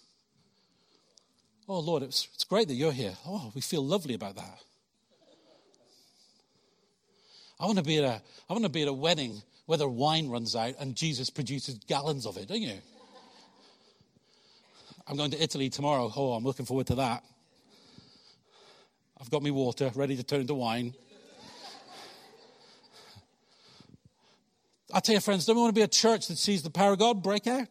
Oh, 1.67 1.79
Lord, 1.79 2.01
it's, 2.01 2.27
it's 2.33 2.45
great 2.45 2.67
that 2.69 2.73
you're 2.73 2.91
here. 2.91 3.13
Oh, 3.27 3.51
we 3.53 3.61
feel 3.61 3.85
lovely 3.85 4.15
about 4.15 4.37
that. 4.37 4.59
I 7.59 7.65
want 7.65 7.77
to 7.77 7.83
be 7.83 7.97
at 7.97 8.05
a, 8.05 8.21
I 8.49 8.53
want 8.53 8.63
to 8.63 8.69
be 8.69 8.81
at 8.81 8.87
a 8.87 8.93
wedding 8.93 9.41
where 9.69 9.77
the 9.77 9.87
wine 9.87 10.27
runs 10.29 10.55
out 10.55 10.73
and 10.79 10.95
Jesus 10.95 11.29
produces 11.29 11.75
gallons 11.85 12.25
of 12.25 12.37
it, 12.37 12.47
don't 12.47 12.59
you? 12.59 12.79
I'm 15.07 15.15
going 15.15 15.29
to 15.29 15.39
Italy 15.39 15.69
tomorrow. 15.69 16.11
Oh, 16.15 16.31
I'm 16.31 16.43
looking 16.43 16.65
forward 16.65 16.87
to 16.87 16.95
that. 16.95 17.23
I've 19.21 19.29
got 19.29 19.43
my 19.43 19.51
water 19.51 19.91
ready 19.93 20.17
to 20.17 20.23
turn 20.23 20.41
into 20.41 20.55
wine. 20.55 20.95
I 24.91 25.01
tell 25.01 25.13
you, 25.13 25.21
friends, 25.21 25.45
don't 25.45 25.55
we 25.55 25.61
want 25.61 25.75
to 25.75 25.79
be 25.79 25.83
a 25.83 25.87
church 25.87 26.29
that 26.29 26.39
sees 26.39 26.63
the 26.63 26.71
power 26.71 26.93
of 26.93 26.97
God 26.97 27.21
break 27.21 27.45
out? 27.45 27.67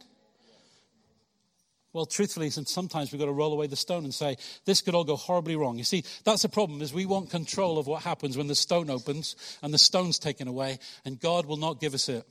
Well, 1.94 2.04
truthfully, 2.04 2.50
sometimes 2.50 3.10
we've 3.10 3.18
got 3.18 3.26
to 3.26 3.32
roll 3.32 3.52
away 3.52 3.66
the 3.66 3.74
stone 3.74 4.04
and 4.04 4.12
say, 4.12 4.36
this 4.66 4.82
could 4.82 4.94
all 4.94 5.04
go 5.04 5.16
horribly 5.16 5.56
wrong. 5.56 5.78
You 5.78 5.84
see, 5.84 6.04
that's 6.22 6.42
the 6.42 6.48
problem, 6.48 6.82
is 6.82 6.92
we 6.92 7.06
want 7.06 7.30
control 7.30 7.78
of 7.78 7.86
what 7.86 8.02
happens 8.02 8.36
when 8.36 8.46
the 8.46 8.54
stone 8.54 8.90
opens 8.90 9.36
and 9.62 9.72
the 9.72 9.78
stone's 9.78 10.18
taken 10.18 10.48
away, 10.48 10.78
and 11.04 11.18
God 11.18 11.46
will 11.46 11.56
not 11.56 11.80
give 11.80 11.94
us 11.94 12.08
it. 12.08 12.26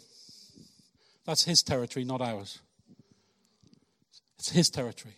That's 1.25 1.43
his 1.43 1.63
territory, 1.63 2.05
not 2.05 2.21
ours. 2.21 2.59
It's 4.37 4.51
his 4.51 4.69
territory. 4.69 5.15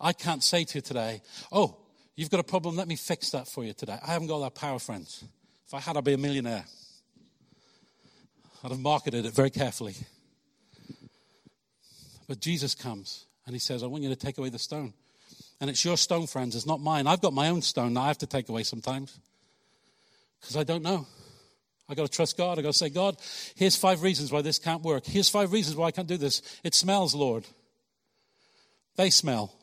I 0.00 0.12
can't 0.12 0.42
say 0.42 0.64
to 0.64 0.78
you 0.78 0.82
today, 0.82 1.20
oh, 1.50 1.76
you've 2.14 2.30
got 2.30 2.40
a 2.40 2.44
problem, 2.44 2.76
let 2.76 2.86
me 2.86 2.96
fix 2.96 3.30
that 3.30 3.48
for 3.48 3.64
you 3.64 3.72
today. 3.72 3.98
I 4.06 4.12
haven't 4.12 4.28
got 4.28 4.38
that 4.38 4.54
power, 4.54 4.78
friends. 4.78 5.24
If 5.66 5.74
I 5.74 5.80
had, 5.80 5.96
I'd 5.96 6.04
be 6.04 6.12
a 6.12 6.18
millionaire. 6.18 6.64
I'd 8.62 8.70
have 8.70 8.80
marketed 8.80 9.26
it 9.26 9.34
very 9.34 9.50
carefully. 9.50 9.94
But 12.26 12.40
Jesus 12.40 12.74
comes 12.74 13.26
and 13.46 13.54
he 13.54 13.60
says, 13.60 13.82
I 13.82 13.86
want 13.86 14.02
you 14.02 14.08
to 14.08 14.16
take 14.16 14.38
away 14.38 14.48
the 14.48 14.58
stone. 14.58 14.94
And 15.60 15.70
it's 15.70 15.84
your 15.84 15.96
stone, 15.96 16.26
friends. 16.26 16.56
It's 16.56 16.66
not 16.66 16.80
mine. 16.80 17.06
I've 17.06 17.20
got 17.20 17.32
my 17.32 17.48
own 17.48 17.62
stone 17.62 17.94
that 17.94 18.00
I 18.00 18.06
have 18.08 18.18
to 18.18 18.26
take 18.26 18.48
away 18.48 18.62
sometimes 18.62 19.18
because 20.40 20.56
I 20.56 20.64
don't 20.64 20.82
know. 20.82 21.06
I've 21.88 21.96
got 21.96 22.06
to 22.06 22.12
trust 22.12 22.36
God. 22.36 22.58
I've 22.58 22.64
got 22.64 22.72
to 22.72 22.78
say, 22.78 22.88
God, 22.88 23.16
here's 23.54 23.76
five 23.76 24.02
reasons 24.02 24.32
why 24.32 24.42
this 24.42 24.58
can't 24.58 24.82
work. 24.82 25.04
Here's 25.06 25.28
five 25.28 25.52
reasons 25.52 25.76
why 25.76 25.86
I 25.86 25.90
can't 25.90 26.08
do 26.08 26.16
this. 26.16 26.42
It 26.62 26.74
smells, 26.74 27.14
Lord. 27.14 27.44
They 28.96 29.10
smell. 29.10 29.54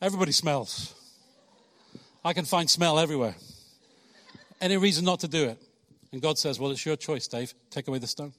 Everybody 0.00 0.32
smells. 0.32 0.94
I 2.24 2.32
can 2.32 2.44
find 2.44 2.70
smell 2.70 2.98
everywhere. 2.98 3.34
Any 4.60 4.76
reason 4.76 5.04
not 5.04 5.20
to 5.20 5.28
do 5.28 5.44
it? 5.44 5.62
And 6.12 6.22
God 6.22 6.38
says, 6.38 6.58
Well, 6.58 6.70
it's 6.70 6.84
your 6.84 6.96
choice, 6.96 7.26
Dave. 7.26 7.52
Take 7.70 7.88
away 7.88 7.98
the 7.98 8.06
stone. 8.06 8.32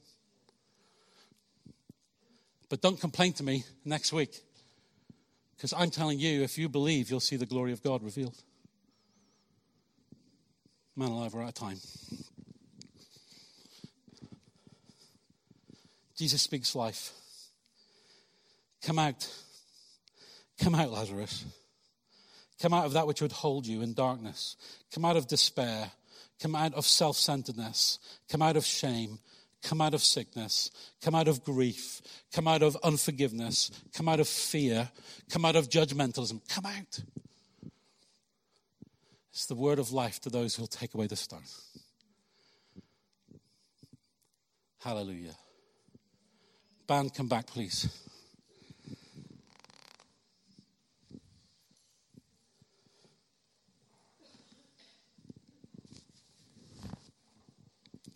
But 2.70 2.82
don't 2.82 3.00
complain 3.00 3.34
to 3.34 3.44
me 3.44 3.64
next 3.86 4.12
week. 4.12 4.42
Because 5.56 5.74
I'm 5.74 5.90
telling 5.90 6.20
you, 6.20 6.44
if 6.44 6.58
you 6.58 6.70
believe, 6.70 7.10
you'll 7.10 7.20
see 7.20 7.36
the 7.36 7.46
glory 7.46 7.72
of 7.72 7.82
God 7.82 8.04
revealed. 8.04 8.36
Man 10.96 11.10
alive, 11.10 11.34
we're 11.34 11.44
out 11.44 11.50
of 11.50 11.54
time. 11.54 11.78
Jesus 16.18 16.42
speaks 16.42 16.76
life. 16.76 17.12
Come 18.84 19.00
out. 19.00 19.28
Come 20.62 20.76
out, 20.76 20.92
Lazarus. 20.92 21.46
Come 22.62 22.74
out 22.74 22.86
of 22.86 22.94
that 22.94 23.06
which 23.06 23.22
would 23.22 23.32
hold 23.32 23.68
you 23.68 23.82
in 23.82 23.94
darkness. 23.94 24.56
Come 24.92 25.06
out 25.06 25.16
of 25.16 25.28
despair. 25.28 25.92
Come 26.42 26.56
out 26.56 26.74
of 26.74 26.86
self 26.86 27.18
centeredness. 27.18 28.00
Come 28.30 28.42
out 28.42 28.58
of 28.58 28.66
shame 28.66 29.20
come 29.68 29.82
out 29.82 29.94
of 29.94 30.02
sickness, 30.02 30.72
come 31.02 31.14
out 31.14 31.28
of 31.28 31.44
grief, 31.44 32.02
come 32.34 32.48
out 32.48 32.62
of 32.62 32.78
unforgiveness, 32.84 33.70
come 33.94 34.08
out 34.08 34.20
of 34.20 34.28
fear, 34.28 34.90
come 35.30 35.44
out 35.44 35.58
of 35.58 35.70
judgmentalism. 35.70 36.40
Come 36.48 36.66
out. 36.66 37.02
It's 39.32 39.46
the 39.46 39.56
word 39.56 39.78
of 39.78 39.92
life 39.92 40.22
to 40.22 40.30
those 40.30 40.56
who'll 40.56 40.68
take 40.68 40.94
away 40.94 41.08
the 41.08 41.18
stone. 41.18 41.44
Hallelujah. 44.80 45.36
Band, 46.88 47.14
come 47.14 47.28
back, 47.28 47.48
please. 47.48 47.90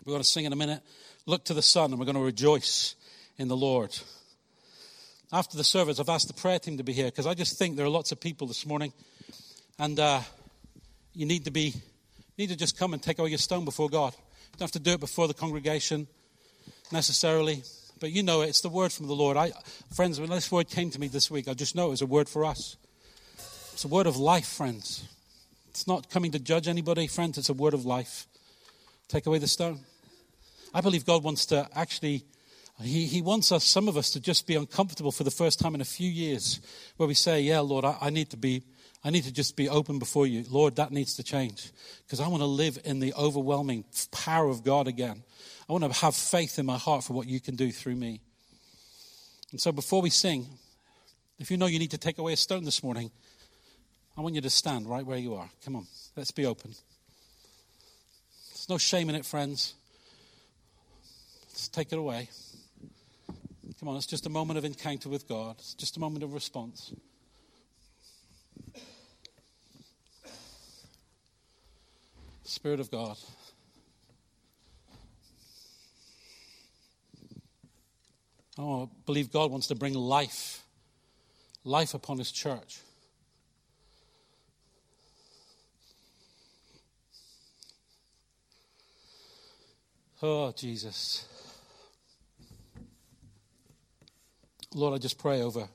We're 0.05 0.13
going 0.13 0.23
to 0.23 0.27
sing 0.27 0.45
in 0.45 0.53
a 0.53 0.55
minute 0.55 0.81
look 1.25 1.45
to 1.45 1.53
the 1.53 1.61
Son 1.61 1.91
and 1.91 1.99
we're 1.99 2.05
going 2.05 2.15
to 2.15 2.21
rejoice 2.21 2.95
in 3.37 3.47
the 3.47 3.57
Lord. 3.57 3.97
After 5.31 5.55
the 5.55 5.63
service, 5.63 5.99
I've 5.99 6.09
asked 6.09 6.27
the 6.27 6.33
prayer 6.33 6.59
team 6.59 6.77
to 6.77 6.83
be 6.83 6.93
here 6.93 7.05
because 7.05 7.25
I 7.25 7.33
just 7.33 7.57
think 7.57 7.77
there 7.77 7.85
are 7.85 7.89
lots 7.89 8.11
of 8.11 8.19
people 8.19 8.47
this 8.47 8.65
morning, 8.65 8.91
and 9.79 9.99
uh, 9.99 10.21
you 11.13 11.25
need 11.25 11.45
to 11.45 11.51
be, 11.51 11.73
need 12.37 12.49
to 12.49 12.57
just 12.57 12.77
come 12.77 12.93
and 12.93 13.01
take 13.01 13.19
away 13.19 13.29
your 13.29 13.37
stone 13.37 13.63
before 13.63 13.89
God. 13.89 14.13
You 14.13 14.57
don't 14.57 14.65
have 14.65 14.71
to 14.71 14.79
do 14.79 14.91
it 14.91 14.99
before 14.99 15.27
the 15.27 15.33
congregation 15.33 16.07
necessarily, 16.91 17.63
but 18.01 18.11
you 18.11 18.23
know 18.23 18.41
it. 18.41 18.49
It's 18.49 18.61
the 18.61 18.69
word 18.69 18.91
from 18.91 19.07
the 19.07 19.15
Lord. 19.15 19.37
I, 19.37 19.51
friends, 19.95 20.19
when 20.19 20.29
this 20.29 20.51
word 20.51 20.69
came 20.69 20.89
to 20.89 20.99
me 20.99 21.07
this 21.07 21.31
week, 21.31 21.47
I 21.47 21.53
just 21.53 21.75
know 21.75 21.87
it 21.87 21.91
was 21.91 22.01
a 22.01 22.05
word 22.05 22.27
for 22.27 22.43
us. 22.43 22.75
It's 23.71 23.85
a 23.85 23.87
word 23.87 24.07
of 24.07 24.17
life, 24.17 24.47
friends. 24.47 25.05
It's 25.69 25.87
not 25.87 26.09
coming 26.09 26.31
to 26.31 26.39
judge 26.39 26.67
anybody, 26.67 27.07
friends. 27.07 27.37
It's 27.37 27.47
a 27.47 27.53
word 27.53 27.73
of 27.73 27.85
life. 27.85 28.27
Take 29.07 29.25
away 29.25 29.37
the 29.37 29.47
stone. 29.47 29.79
I 30.73 30.81
believe 30.81 31.05
God 31.05 31.23
wants 31.23 31.45
to 31.47 31.67
actually, 31.75 32.23
he, 32.81 33.05
he 33.05 33.21
wants 33.21 33.51
us, 33.51 33.63
some 33.63 33.87
of 33.87 33.97
us, 33.97 34.11
to 34.11 34.19
just 34.19 34.47
be 34.47 34.55
uncomfortable 34.55 35.11
for 35.11 35.23
the 35.23 35.31
first 35.31 35.59
time 35.59 35.75
in 35.75 35.81
a 35.81 35.85
few 35.85 36.09
years, 36.09 36.61
where 36.97 37.07
we 37.07 37.13
say, 37.13 37.41
Yeah, 37.41 37.59
Lord, 37.59 37.85
I, 37.85 37.97
I 38.01 38.09
need 38.09 38.29
to 38.31 38.37
be, 38.37 38.63
I 39.03 39.09
need 39.09 39.25
to 39.25 39.33
just 39.33 39.55
be 39.55 39.67
open 39.67 39.99
before 39.99 40.27
you. 40.27 40.45
Lord, 40.49 40.77
that 40.77 40.91
needs 40.91 41.15
to 41.15 41.23
change. 41.23 41.71
Because 42.05 42.19
I 42.19 42.27
want 42.27 42.41
to 42.41 42.47
live 42.47 42.79
in 42.85 42.99
the 42.99 43.13
overwhelming 43.15 43.85
power 44.11 44.47
of 44.47 44.63
God 44.63 44.87
again. 44.87 45.23
I 45.67 45.73
want 45.73 45.83
to 45.83 45.99
have 46.01 46.15
faith 46.15 46.59
in 46.59 46.65
my 46.65 46.77
heart 46.77 47.03
for 47.03 47.13
what 47.13 47.27
you 47.27 47.39
can 47.39 47.55
do 47.55 47.71
through 47.71 47.95
me. 47.95 48.21
And 49.51 49.59
so 49.59 49.71
before 49.71 50.01
we 50.01 50.09
sing, 50.09 50.47
if 51.39 51.51
you 51.51 51.57
know 51.57 51.65
you 51.65 51.79
need 51.79 51.91
to 51.91 51.97
take 51.97 52.17
away 52.17 52.33
a 52.33 52.37
stone 52.37 52.63
this 52.63 52.83
morning, 52.83 53.11
I 54.17 54.21
want 54.21 54.35
you 54.35 54.41
to 54.41 54.49
stand 54.49 54.87
right 54.87 55.05
where 55.05 55.17
you 55.17 55.35
are. 55.35 55.49
Come 55.65 55.75
on, 55.75 55.87
let's 56.15 56.31
be 56.31 56.45
open. 56.45 56.73
There's 58.49 58.69
no 58.69 58.77
shame 58.77 59.09
in 59.09 59.15
it, 59.15 59.25
friends. 59.25 59.73
Take 61.71 61.91
it 61.93 61.99
away. 61.99 62.29
Come 63.79 63.89
on, 63.89 63.95
it's 63.95 64.05
just 64.05 64.25
a 64.25 64.29
moment 64.29 64.57
of 64.57 64.65
encounter 64.65 65.09
with 65.09 65.27
God, 65.27 65.55
it's 65.59 65.73
just 65.73 65.97
a 65.97 65.99
moment 65.99 66.23
of 66.23 66.33
response. 66.33 66.93
Spirit 72.43 72.79
of 72.79 72.91
God. 72.91 73.17
Oh, 78.57 78.83
I 78.83 78.87
believe 79.05 79.31
God 79.31 79.49
wants 79.49 79.67
to 79.67 79.75
bring 79.75 79.93
life, 79.93 80.63
life 81.63 81.93
upon 81.93 82.17
His 82.17 82.31
church. 82.31 82.81
Oh, 90.21 90.51
Jesus. 90.51 91.27
Lord, 94.73 94.93
I 94.93 94.99
just 94.99 95.17
pray 95.17 95.41
over, 95.41 95.67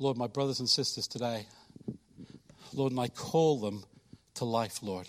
Lord, 0.00 0.16
my 0.16 0.26
brothers 0.26 0.58
and 0.58 0.68
sisters 0.68 1.06
today. 1.06 1.46
Lord, 2.72 2.90
and 2.90 3.00
I 3.00 3.06
call 3.06 3.60
them 3.60 3.84
to 4.34 4.44
life, 4.44 4.82
Lord. 4.82 5.08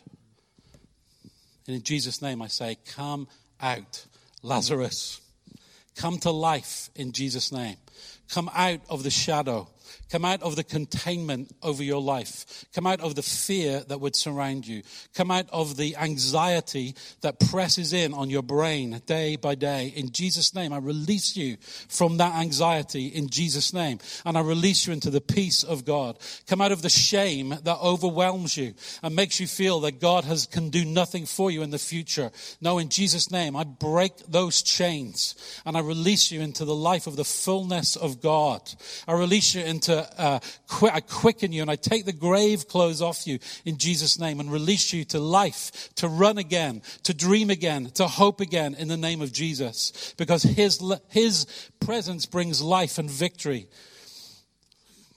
And 1.65 1.75
in 1.75 1.81
Jesus' 1.81 2.21
name 2.21 2.43
I 2.43 2.47
say, 2.47 2.77
Come 2.85 3.27
out, 3.59 4.05
Lazarus. 4.43 5.19
Come 5.95 6.19
to 6.19 6.31
life 6.31 6.91
in 6.95 7.11
Jesus' 7.11 7.51
name. 7.51 7.77
Come 8.29 8.51
out 8.53 8.81
of 8.87 9.01
the 9.01 9.09
shadow. 9.09 9.67
Come 10.11 10.25
out 10.25 10.41
of 10.41 10.55
the 10.55 10.63
containment 10.63 11.55
over 11.61 11.83
your 11.83 12.01
life. 12.01 12.65
Come 12.73 12.87
out 12.87 13.01
of 13.01 13.15
the 13.15 13.21
fear 13.21 13.83
that 13.87 13.99
would 13.99 14.15
surround 14.15 14.65
you. 14.67 14.83
Come 15.13 15.31
out 15.31 15.47
of 15.51 15.77
the 15.77 15.95
anxiety 15.97 16.95
that 17.21 17.39
presses 17.39 17.93
in 17.93 18.13
on 18.13 18.29
your 18.29 18.41
brain 18.41 19.01
day 19.05 19.35
by 19.35 19.55
day. 19.55 19.93
In 19.95 20.11
Jesus' 20.11 20.55
name, 20.55 20.73
I 20.73 20.77
release 20.77 21.35
you 21.35 21.57
from 21.87 22.17
that 22.17 22.35
anxiety 22.35 23.07
in 23.07 23.29
Jesus' 23.29 23.73
name. 23.73 23.99
And 24.25 24.37
I 24.37 24.41
release 24.41 24.87
you 24.87 24.93
into 24.93 25.09
the 25.09 25.21
peace 25.21 25.63
of 25.63 25.85
God. 25.85 26.17
Come 26.47 26.61
out 26.61 26.71
of 26.71 26.81
the 26.81 26.89
shame 26.89 27.49
that 27.63 27.77
overwhelms 27.79 28.57
you 28.57 28.73
and 29.03 29.15
makes 29.15 29.39
you 29.39 29.47
feel 29.47 29.79
that 29.81 29.99
God 29.99 30.23
has, 30.25 30.45
can 30.45 30.69
do 30.69 30.85
nothing 30.85 31.25
for 31.25 31.51
you 31.51 31.61
in 31.61 31.69
the 31.69 31.79
future. 31.79 32.31
No, 32.61 32.77
in 32.77 32.89
Jesus' 32.89 33.31
name, 33.31 33.55
I 33.55 33.63
break 33.63 34.17
those 34.27 34.61
chains 34.61 35.35
and 35.65 35.77
I 35.77 35.81
release 35.81 36.31
you 36.31 36.41
into 36.41 36.65
the 36.65 36.75
life 36.75 37.07
of 37.07 37.15
the 37.15 37.23
fullness 37.23 37.95
of 37.95 38.21
God. 38.21 38.61
I 39.07 39.13
release 39.13 39.55
you 39.55 39.61
into 39.61 39.76
uh, 40.17 40.39
qu- 40.67 40.89
I 40.91 41.01
quicken 41.01 41.51
you 41.51 41.61
and 41.61 41.71
I 41.71 41.75
take 41.75 42.05
the 42.05 42.13
grave 42.13 42.67
clothes 42.67 43.01
off 43.01 43.27
you 43.27 43.39
in 43.65 43.77
Jesus' 43.77 44.19
name 44.19 44.39
and 44.39 44.51
release 44.51 44.93
you 44.93 45.03
to 45.05 45.19
life, 45.19 45.89
to 45.95 46.07
run 46.07 46.37
again, 46.37 46.81
to 47.03 47.13
dream 47.13 47.49
again, 47.49 47.91
to 47.91 48.07
hope 48.07 48.41
again 48.41 48.75
in 48.75 48.87
the 48.87 48.97
name 48.97 49.21
of 49.21 49.31
Jesus. 49.31 50.13
Because 50.17 50.43
His, 50.43 50.81
His 51.09 51.45
presence 51.79 52.25
brings 52.25 52.61
life 52.61 52.97
and 52.97 53.09
victory. 53.09 53.67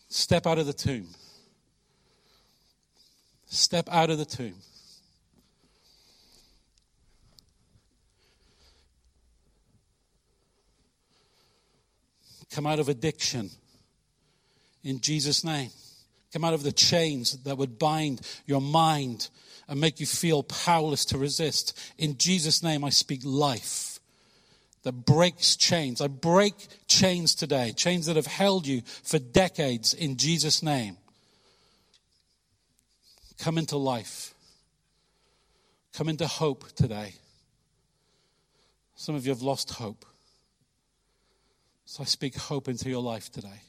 Step 0.08 0.46
out 0.46 0.58
of 0.58 0.66
the 0.66 0.72
tomb. 0.72 1.08
Step 3.46 3.88
out 3.90 4.10
of 4.10 4.18
the 4.18 4.24
tomb. 4.24 4.54
Come 12.50 12.66
out 12.66 12.80
of 12.80 12.88
addiction 12.88 13.50
in 14.82 15.00
Jesus' 15.00 15.44
name. 15.44 15.70
Come 16.32 16.44
out 16.44 16.54
of 16.54 16.62
the 16.62 16.72
chains 16.72 17.32
that 17.42 17.58
would 17.58 17.78
bind 17.78 18.20
your 18.46 18.60
mind 18.60 19.28
and 19.68 19.80
make 19.80 20.00
you 20.00 20.06
feel 20.06 20.42
powerless 20.42 21.04
to 21.06 21.18
resist. 21.18 21.78
In 21.98 22.18
Jesus' 22.18 22.62
name, 22.62 22.84
I 22.84 22.90
speak 22.90 23.20
life 23.24 24.00
that 24.82 24.92
breaks 24.92 25.56
chains. 25.56 26.00
I 26.00 26.06
break 26.06 26.54
chains 26.86 27.34
today, 27.34 27.72
chains 27.72 28.06
that 28.06 28.16
have 28.16 28.26
held 28.26 28.66
you 28.66 28.82
for 29.02 29.18
decades 29.18 29.92
in 29.94 30.16
Jesus' 30.16 30.62
name. 30.62 30.96
Come 33.38 33.58
into 33.58 33.76
life. 33.76 34.34
Come 35.94 36.08
into 36.08 36.26
hope 36.26 36.70
today. 36.72 37.14
Some 38.94 39.14
of 39.14 39.26
you 39.26 39.32
have 39.32 39.42
lost 39.42 39.70
hope. 39.70 40.04
So 41.86 42.02
I 42.02 42.06
speak 42.06 42.36
hope 42.36 42.68
into 42.68 42.88
your 42.88 43.02
life 43.02 43.32
today. 43.32 43.62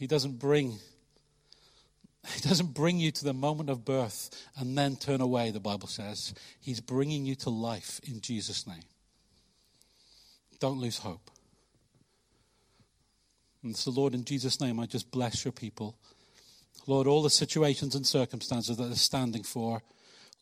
He 0.00 0.06
doesn't 0.06 0.38
bring 0.38 0.78
he 2.34 2.40
doesn't 2.40 2.72
bring 2.72 2.98
you 2.98 3.10
to 3.10 3.24
the 3.24 3.34
moment 3.34 3.68
of 3.68 3.84
birth 3.84 4.30
and 4.56 4.76
then 4.76 4.96
turn 4.96 5.20
away, 5.20 5.50
the 5.50 5.60
Bible 5.60 5.88
says. 5.88 6.32
He's 6.58 6.80
bringing 6.80 7.26
you 7.26 7.34
to 7.36 7.50
life 7.50 8.00
in 8.08 8.22
Jesus' 8.22 8.66
name. 8.66 8.82
Don't 10.58 10.80
lose 10.80 10.98
hope. 10.98 11.30
And 13.62 13.76
so, 13.76 13.90
Lord, 13.90 14.14
in 14.14 14.24
Jesus' 14.24 14.58
name, 14.58 14.80
I 14.80 14.86
just 14.86 15.10
bless 15.10 15.44
your 15.44 15.52
people. 15.52 15.96
Lord, 16.86 17.06
all 17.06 17.22
the 17.22 17.28
situations 17.28 17.94
and 17.94 18.06
circumstances 18.06 18.78
that 18.78 18.84
they're 18.84 18.94
standing 18.94 19.42
for, 19.42 19.82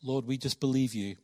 Lord, 0.05 0.25
we 0.25 0.39
just 0.39 0.61
believe 0.61 0.95
you. 0.95 1.17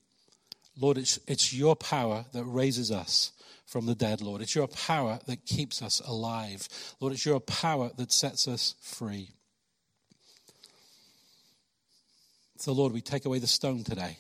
Lord, 0.77 0.99
it's, 0.99 1.21
it's 1.29 1.55
your 1.55 1.77
power 1.77 2.25
that 2.33 2.45
raises 2.45 2.91
us 2.91 3.31
from 3.67 3.87
the 3.87 3.95
dead, 3.95 4.21
Lord. 4.21 4.41
It's 4.41 4.55
your 4.55 4.69
power 4.69 5.19
that 5.27 5.47
keeps 5.47 5.83
us 5.83 6.01
alive. 6.01 6.69
Lord, 7.01 7.13
it's 7.13 7.27
your 7.27 7.41
power 7.41 7.91
that 7.97 8.13
sets 8.13 8.47
us 8.47 8.75
free. 8.81 9.31
So, 12.57 12.73
Lord, 12.73 12.93
we 12.93 13.01
take 13.01 13.25
away 13.25 13.39
the 13.39 13.47
stone 13.47 13.85
today. 13.85 14.19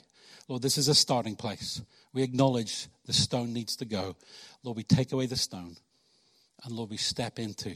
Lord, 0.48 0.62
this 0.62 0.76
is 0.76 0.88
a 0.88 0.94
starting 0.94 1.36
place. 1.36 1.80
We 2.12 2.22
acknowledge 2.22 2.88
the 3.06 3.12
stone 3.12 3.52
needs 3.52 3.76
to 3.76 3.84
go. 3.84 4.16
Lord, 4.62 4.76
we 4.76 4.82
take 4.82 5.12
away 5.12 5.26
the 5.26 5.36
stone. 5.36 5.76
And 6.64 6.74
Lord, 6.74 6.90
we 6.90 6.96
step 6.96 7.38
into, 7.38 7.74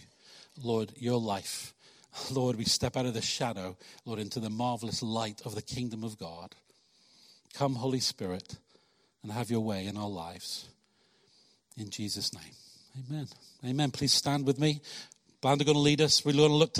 Lord, 0.63 0.93
your 0.97 1.21
life. 1.21 1.75
Lord, 2.31 2.57
we 2.57 2.65
step 2.65 2.97
out 2.97 3.07
of 3.07 3.15
the 3.15 3.23
shadow, 3.23 3.77
Lord, 4.05 4.19
into 4.19 4.41
the 4.41 4.51
marvelous 4.51 5.03
light 5.03 5.43
of 5.45 5.55
the 5.55 5.63
kingdom 5.63 6.05
of 6.05 6.19
God. 6.19 6.55
Come, 7.55 7.77
Holy 7.77 8.01
Spirit, 8.01 8.57
and 9.23 9.33
have 9.33 9.51
your 9.51 9.61
way 9.61 9.87
in 9.87 9.97
our 9.97 10.09
lives 10.09 10.69
in 11.81 11.91
Jesus' 11.91 12.33
name. 12.33 12.53
Amen. 13.09 13.29
Amen. 13.65 13.91
Please 13.91 14.13
stand 14.13 14.47
with 14.47 14.59
me. 14.59 14.81
Band 15.41 15.61
are 15.61 15.65
going 15.65 15.77
to 15.77 15.81
lead 15.81 16.01
us. 16.01 16.25
We're 16.25 16.33
going 16.33 16.49
to 16.49 16.55
look 16.55 16.75
to 16.75 16.77